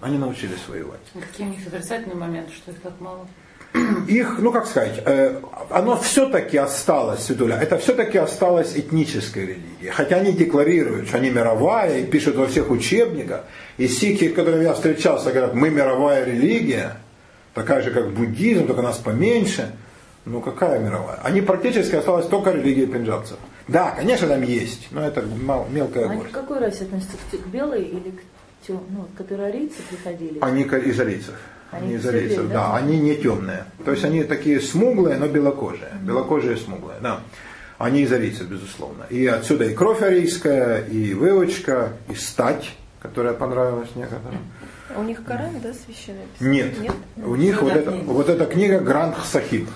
[0.03, 0.99] Они научились воевать.
[1.13, 3.25] Какие у них отрицательные моменты, что их так мало?
[4.07, 5.39] их, ну как сказать, э,
[5.69, 9.89] оно все-таки осталось, Светуля, это все-таки осталось этнической религией.
[9.91, 13.45] Хотя они декларируют, что они мировая, и пишут во всех учебниках.
[13.77, 16.97] И сикхи, с которыми я встречался, говорят, мы мировая религия,
[17.53, 19.71] такая же, как буддизм, только нас поменьше.
[20.25, 21.19] Ну какая мировая?
[21.23, 23.37] Они практически осталась только религия пенджабцев.
[23.67, 26.31] Да, конечно, там есть, но это мал- мелкая Они горсть.
[26.31, 27.17] к какой расе относятся?
[27.31, 28.21] К к белой или к
[28.65, 30.39] тем, ну, которые арийцы приходили?
[30.41, 31.35] Они из арийцев.
[31.71, 32.53] Они, Они из арийцев, да.
[32.53, 32.75] да?
[32.75, 33.65] Они не темные.
[33.83, 35.91] То есть они такие смуглые, но белокожие.
[36.01, 37.21] Белокожие смуглые, да.
[37.77, 39.05] Они из арийцев, безусловно.
[39.09, 42.71] И отсюда и кровь арийская, и выучка, и стать,
[43.01, 44.39] которая понравилась некоторым.
[44.95, 46.25] А у них Коран, да, священный?
[46.39, 46.79] Нет.
[46.79, 46.91] Нет?
[47.17, 49.69] У них вот, это, вот эта книга Гранд Сахиб.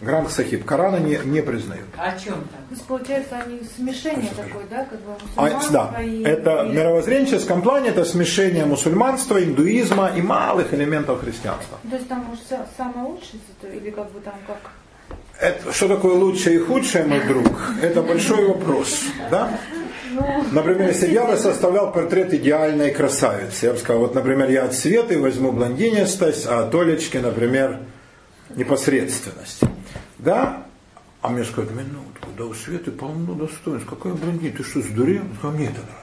[0.00, 0.64] Гранд Сахиб.
[0.64, 1.86] Корана не, не признают.
[1.96, 2.42] А о чем там?
[2.68, 6.22] То есть, получается, они смешение такое, да, как бы А, да, и...
[6.22, 11.78] это в и- мировоззренческом плане это смешение мусульманства, индуизма и малых элементов христианства.
[11.90, 13.40] То есть там может са- самое лучшее,
[13.74, 14.58] или как бы там как...
[15.40, 17.46] Это, что такое лучшее и худшее, мой друг,
[17.80, 19.04] это большой вопрос.
[19.30, 19.58] Да?
[20.50, 24.74] Например, если я бы составлял портрет идеальной красавицы, я бы сказал, вот, например, я от
[24.74, 27.78] Светы возьму блондинистость, а от Олечки, например,
[28.56, 29.60] непосредственность.
[30.18, 30.66] Да?
[31.20, 33.88] А мне скажут, минутку, да у Светы полно достоинств.
[33.88, 35.22] Какая блондин, ты что, сдурел?
[35.42, 35.98] А мне это нравится.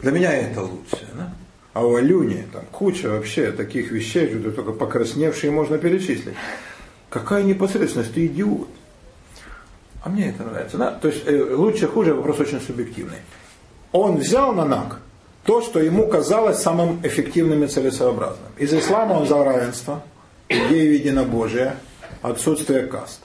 [0.00, 1.06] Для меня это лучше.
[1.14, 1.32] Да?
[1.74, 6.34] А у Алюни там куча вообще таких вещей, что только покрасневшие можно перечислить.
[7.10, 8.68] Какая непосредственность, ты идиот.
[10.02, 10.76] А мне это нравится.
[10.76, 10.92] Да?
[10.92, 13.18] То есть э, лучше, хуже, вопрос очень субъективный.
[13.92, 15.00] Он взял на наг
[15.44, 18.52] то, что ему казалось самым эффективным и целесообразным.
[18.58, 20.02] Из ислама он взял равенство,
[20.48, 21.76] идею единобожия,
[22.20, 23.20] отсутствие каст.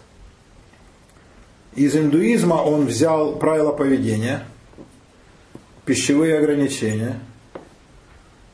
[1.75, 4.45] Из индуизма он взял правила поведения,
[5.85, 7.19] пищевые ограничения,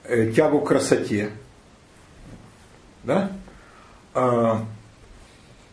[0.06, 1.30] э, тягу к красоте.
[3.04, 3.32] Да?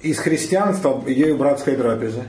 [0.07, 2.23] Из христианства идею братской трапезы.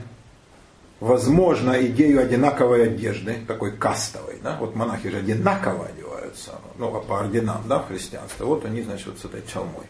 [0.98, 4.40] Возможно, идею одинаковой одежды, такой кастовой.
[4.42, 4.56] Да?
[4.58, 8.46] Вот монахи же одинаково одеваются, ну, а по орденам да, в христианстве.
[8.46, 9.86] Вот они, значит, вот с этой чалмой.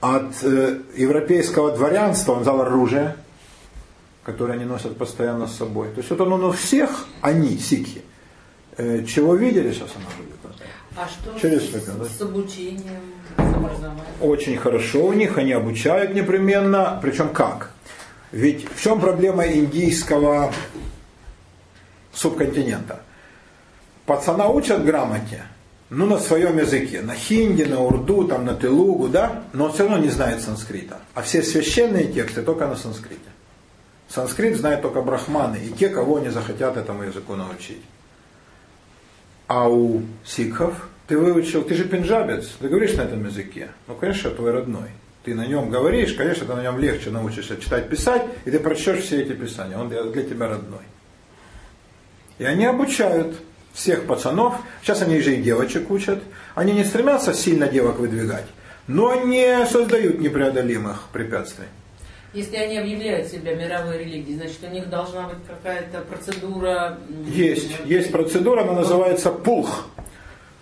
[0.00, 3.14] От э, европейского дворянства он взял оружие,
[4.24, 5.90] которое они носят постоянно с собой.
[5.90, 8.02] То есть вот он, он у всех, они, сикхи,
[8.78, 10.41] э, чего видели, сейчас она будет.
[10.96, 12.04] А что Через с, века, да?
[12.04, 13.00] с обучением?
[14.20, 16.98] Очень хорошо у них, они обучают непременно.
[17.02, 17.70] Причем как?
[18.30, 20.52] Ведь в чем проблема индийского
[22.12, 23.00] субконтинента?
[24.06, 25.44] Пацана учат грамоте,
[25.88, 29.84] ну на своем языке, на хинди, на урду, там, на телугу, да, но он все
[29.84, 30.98] равно не знает санскрита.
[31.14, 33.20] А все священные тексты только на санскрите.
[34.08, 37.82] Санскрит знают только брахманы и те, кого они захотят этому языку научить.
[39.46, 43.68] А у сикхов ты выучил, ты же пенджабец, ты говоришь на этом языке.
[43.86, 44.90] Ну, конечно, твой родной.
[45.24, 49.00] Ты на нем говоришь, конечно, ты на нем легче научишься читать, писать, и ты прочтешь
[49.04, 49.78] все эти писания.
[49.78, 50.82] Он для для тебя родной.
[52.38, 53.36] И они обучают
[53.72, 56.22] всех пацанов, сейчас они же и девочек учат,
[56.54, 58.46] они не стремятся сильно девок выдвигать,
[58.86, 61.66] но не создают непреодолимых препятствий.
[62.32, 66.98] Если они объявляют себя мировой религией, значит, у них должна быть какая-то процедура...
[67.26, 69.86] Есть, есть процедура, она называется пулх.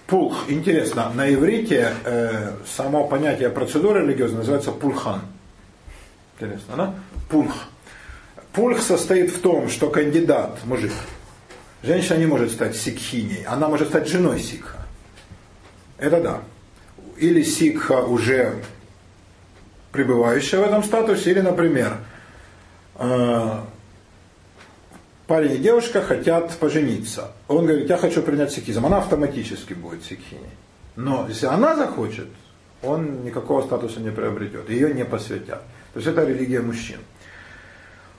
[0.08, 0.46] Пулх.
[0.48, 5.20] Интересно, на иврите э, само понятие процедуры религиозной называется пульхан.
[6.36, 6.94] Интересно, да?
[7.28, 7.54] Пульх.
[8.52, 10.92] Пульх состоит в том, что кандидат, мужик,
[11.84, 14.78] женщина не может стать сикхиней, она может стать женой сикха.
[15.98, 16.40] Это да.
[17.16, 18.56] Или сикха уже
[19.92, 21.96] пребывающая в этом статусе, или, например,
[22.96, 23.60] э,
[25.26, 27.32] парень и девушка хотят пожениться.
[27.48, 28.86] Он говорит, я хочу принять сикхизм.
[28.86, 30.50] Она автоматически будет сикхиней.
[30.96, 32.28] Но если она захочет,
[32.82, 34.68] он никакого статуса не приобретет.
[34.70, 35.62] Ее не посвятят.
[35.92, 36.98] То есть это религия мужчин.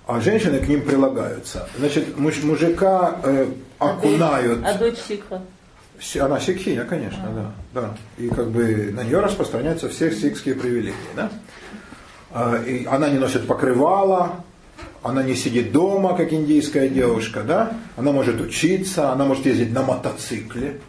[0.07, 1.69] А женщины к ним прилагаются.
[1.77, 3.47] Значит, муж- мужика э,
[3.79, 4.59] окунают.
[4.65, 5.41] А дочь сикха?
[6.19, 7.29] Она сикхиня, конечно,
[7.73, 7.89] да, да.
[8.17, 11.29] И как бы на нее распространяются все сикхские привилегии, да.
[12.31, 14.43] А, И она не носит покрывала,
[15.03, 17.73] она не сидит дома, как индийская девушка, да.
[17.97, 20.79] Она может учиться, она может ездить на мотоцикле.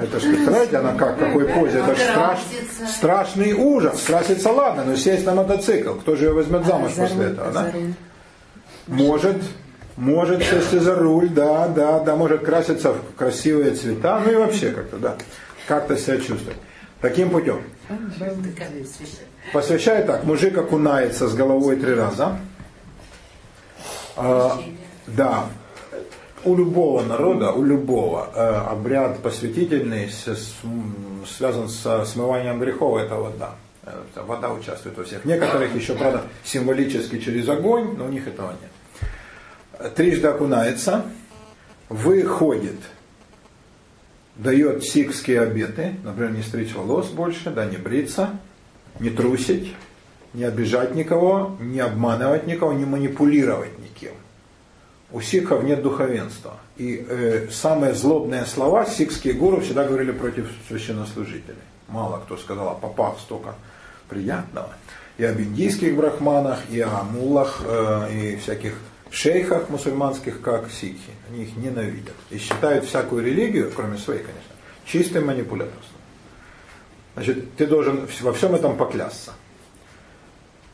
[0.00, 4.02] Это же, представляете, она как, какой позе, это же страш- страшный ужас.
[4.04, 7.72] Краситься ладно, но сесть на мотоцикл, кто же ее возьмет замуж после этого, да?
[8.86, 9.36] Может,
[9.98, 14.70] может сесть за руль, да, да, да, может краситься в красивые цвета, ну и вообще
[14.70, 15.16] как-то, да,
[15.66, 16.58] как-то себя чувствовать.
[17.00, 17.60] Таким путем.
[19.52, 22.38] Посвящает так, мужик окунается с головой три раза.
[24.16, 24.58] А,
[25.06, 25.46] да,
[26.44, 30.54] у любого народа, у любого э, обряд посвятительный с- с-
[31.36, 33.50] связан со смыванием грехов, это вода.
[33.84, 33.90] Э,
[34.26, 35.24] Вода участвует во всех.
[35.24, 38.70] Некоторых еще, правда, символически через огонь, но у них этого нет.
[39.94, 41.04] Трижды окунается,
[41.88, 42.80] выходит,
[44.36, 48.30] дает сикские обеты, например, не стричь волос больше, да, не бриться,
[48.98, 49.74] не трусить,
[50.34, 54.14] не обижать никого, не обманывать никого, не манипулировать никем.
[55.10, 56.58] У сикхов нет духовенства.
[56.76, 61.56] И э, самые злобные слова сикхские гуру всегда говорили против священнослужителей.
[61.88, 63.54] Мало кто сказал о попах столько
[64.08, 64.70] приятного.
[65.16, 68.74] И об индийских брахманах, и о муллах, э, и всяких
[69.14, 71.12] шейхах мусульманских, как сикхи.
[71.28, 72.14] Они их ненавидят.
[72.30, 74.52] И считают всякую религию, кроме своей, конечно,
[74.84, 75.98] чистым манипуляторством.
[77.14, 79.32] Значит, ты должен во всем этом поклясться.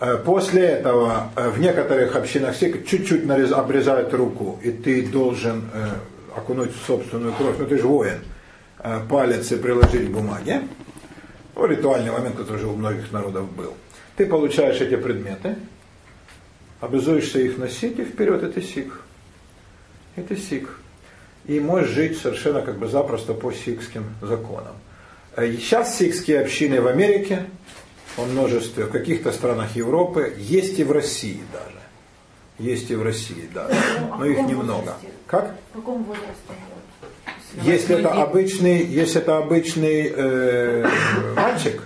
[0.00, 5.88] Э, После этого э, в некоторых общинах сик чуть-чуть обрезают руку, и ты должен э,
[6.36, 8.18] окунуть в собственную кровь, ну ты же воин,
[9.08, 10.62] палец и приложить к бумаге.
[11.54, 13.72] Ну, ритуальный момент, который уже у многих народов был.
[14.16, 15.56] Ты получаешь эти предметы,
[16.80, 19.00] обязуешься их носить, и вперед, ты сик.
[20.16, 20.68] Ты сик.
[21.46, 24.74] и можешь жить совершенно как бы запросто по сикским законам.
[25.36, 27.46] Э, Сейчас сикские общины в Америке,
[28.16, 31.74] во множестве, в каких-то странах Европы, есть и в России даже.
[32.58, 33.68] Есть и в России, да.
[34.12, 34.96] А Но их немного.
[35.26, 35.56] Как?
[35.72, 36.32] В каком возрасте?
[37.62, 40.88] Если это обычный, если это обычный э,
[41.36, 41.82] мальчик,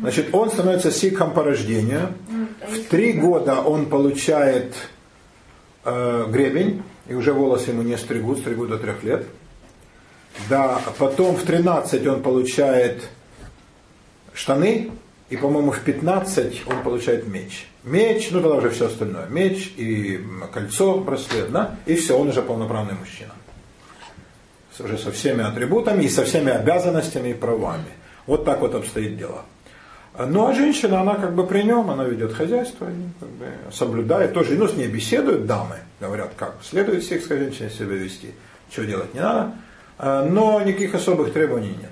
[0.00, 2.14] значит, он становится сикхом по рождению.
[2.88, 4.74] Три года он получает
[5.84, 9.26] э, гребень, и уже волосы ему не стригут, стригут до трех лет.
[10.48, 13.08] Да, потом в 13 он получает
[14.32, 14.90] штаны,
[15.28, 17.68] и, по-моему, в 15 он получает меч.
[17.84, 19.26] Меч, ну тогда уже все остальное.
[19.26, 20.20] Меч и
[20.52, 23.32] кольцо, браслет, да, и все, он уже полноправный мужчина.
[24.78, 27.90] Уже со всеми атрибутами и со всеми обязанностями и правами.
[28.26, 29.44] Вот так вот обстоит дело.
[30.18, 32.88] Ну а женщина, она как бы при нем, она ведет хозяйство,
[33.20, 37.94] как бы соблюдает тоже, ну с ней беседуют дамы, говорят, как следует сельской женщине себя
[37.94, 38.30] вести,
[38.70, 39.52] что делать не надо,
[39.96, 41.90] А, но никаких особых требований нет.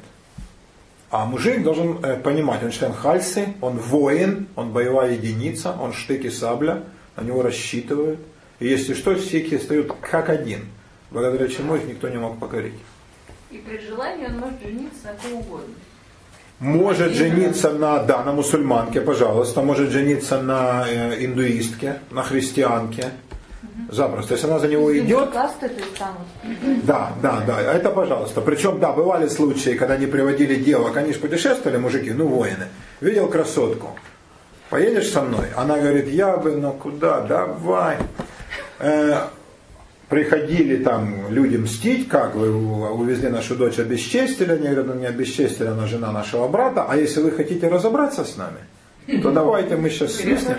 [1.11, 6.25] А мужик должен э, понимать, он член Хальсы, он воин, он боевая единица, он штык
[6.25, 6.83] и сабля,
[7.17, 8.19] на него рассчитывают.
[8.59, 10.67] И если что, сики стоят как один,
[11.11, 12.75] благодаря чему их никто не мог покорить.
[13.51, 15.75] И при желании он может жениться на ком угодно.
[16.59, 23.11] Может жениться на, да, на мусульманке, пожалуйста, может жениться на э, индуистке, на христианке.
[23.91, 24.35] Запросто.
[24.35, 28.41] Если она за него идет, то есть да, да, да, это пожалуйста.
[28.41, 32.69] Причем, да, бывали случаи, когда они приводили девок, они же путешествовали, мужики, ну, воины.
[33.01, 33.91] Видел красотку,
[34.71, 35.47] поедешь со мной?
[35.55, 37.99] Она говорит, я бы, ну куда, давай.
[38.79, 39.27] Э,
[40.09, 42.51] приходили там люди мстить, как вы
[42.91, 47.21] увезли нашу дочь, обесчестили, они говорят, ну не обесчестили, она жена нашего брата, а если
[47.21, 48.59] вы хотите разобраться с нами,
[49.23, 50.57] то давайте мы сейчас свистнем.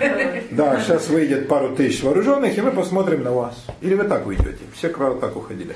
[0.52, 3.54] Да, сейчас выйдет пару тысяч вооруженных, и мы посмотрим на вас.
[3.82, 4.58] Или вы так уйдете.
[4.74, 5.74] Все, правда, так уходили.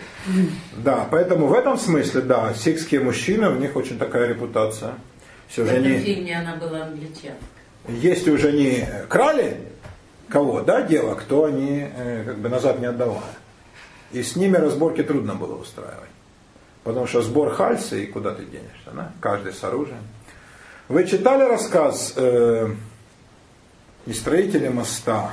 [0.79, 4.95] Да, поэтому в этом смысле, да, сикские мужчины, у них очень такая репутация.
[5.49, 7.37] Все В же этом они, фильме она была англичанка.
[7.89, 9.57] если уже они крали
[10.31, 13.21] кого, да, девок, то они э, как бы назад не отдавали.
[14.13, 16.11] И с ними разборки трудно было устраивать.
[16.85, 19.13] Потому что сбор хальсы, и куда ты денешься, да?
[19.21, 20.03] каждый с оружием.
[20.89, 22.69] Вы читали рассказ э,
[24.05, 25.31] и строители моста?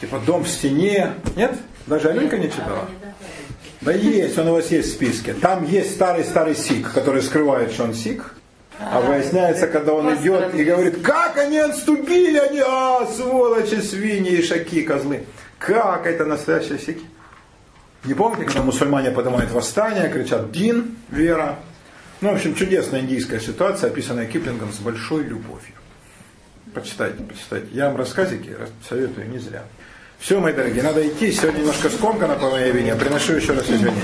[0.00, 1.12] Типа дом в стене.
[1.36, 1.54] Нет?
[1.86, 2.88] Даже Алинка не читала?
[3.82, 5.34] Да есть, он у вас есть в списке.
[5.34, 8.34] Там есть старый-старый сик, который скрывает, что он сик.
[8.78, 14.82] А выясняется, когда он идет и говорит, как они отступили, они, а, сволочи, свиньи, ишаки,
[14.82, 15.26] козлы.
[15.60, 17.04] Как это настоящие сики?
[18.04, 21.58] Не помните, когда мусульмане поднимают восстание, кричат «Дин», «Вера».
[22.22, 25.74] Ну, в общем, чудесная индийская ситуация, описанная Киплингом с большой любовью.
[26.72, 27.66] Почитайте, почитайте.
[27.72, 28.56] Я вам рассказики
[28.88, 29.64] советую не зря.
[30.18, 31.30] Все, мои дорогие, надо идти.
[31.30, 32.94] Сегодня немножко скомкано по моей вине.
[32.94, 34.00] Приношу еще раз извинения.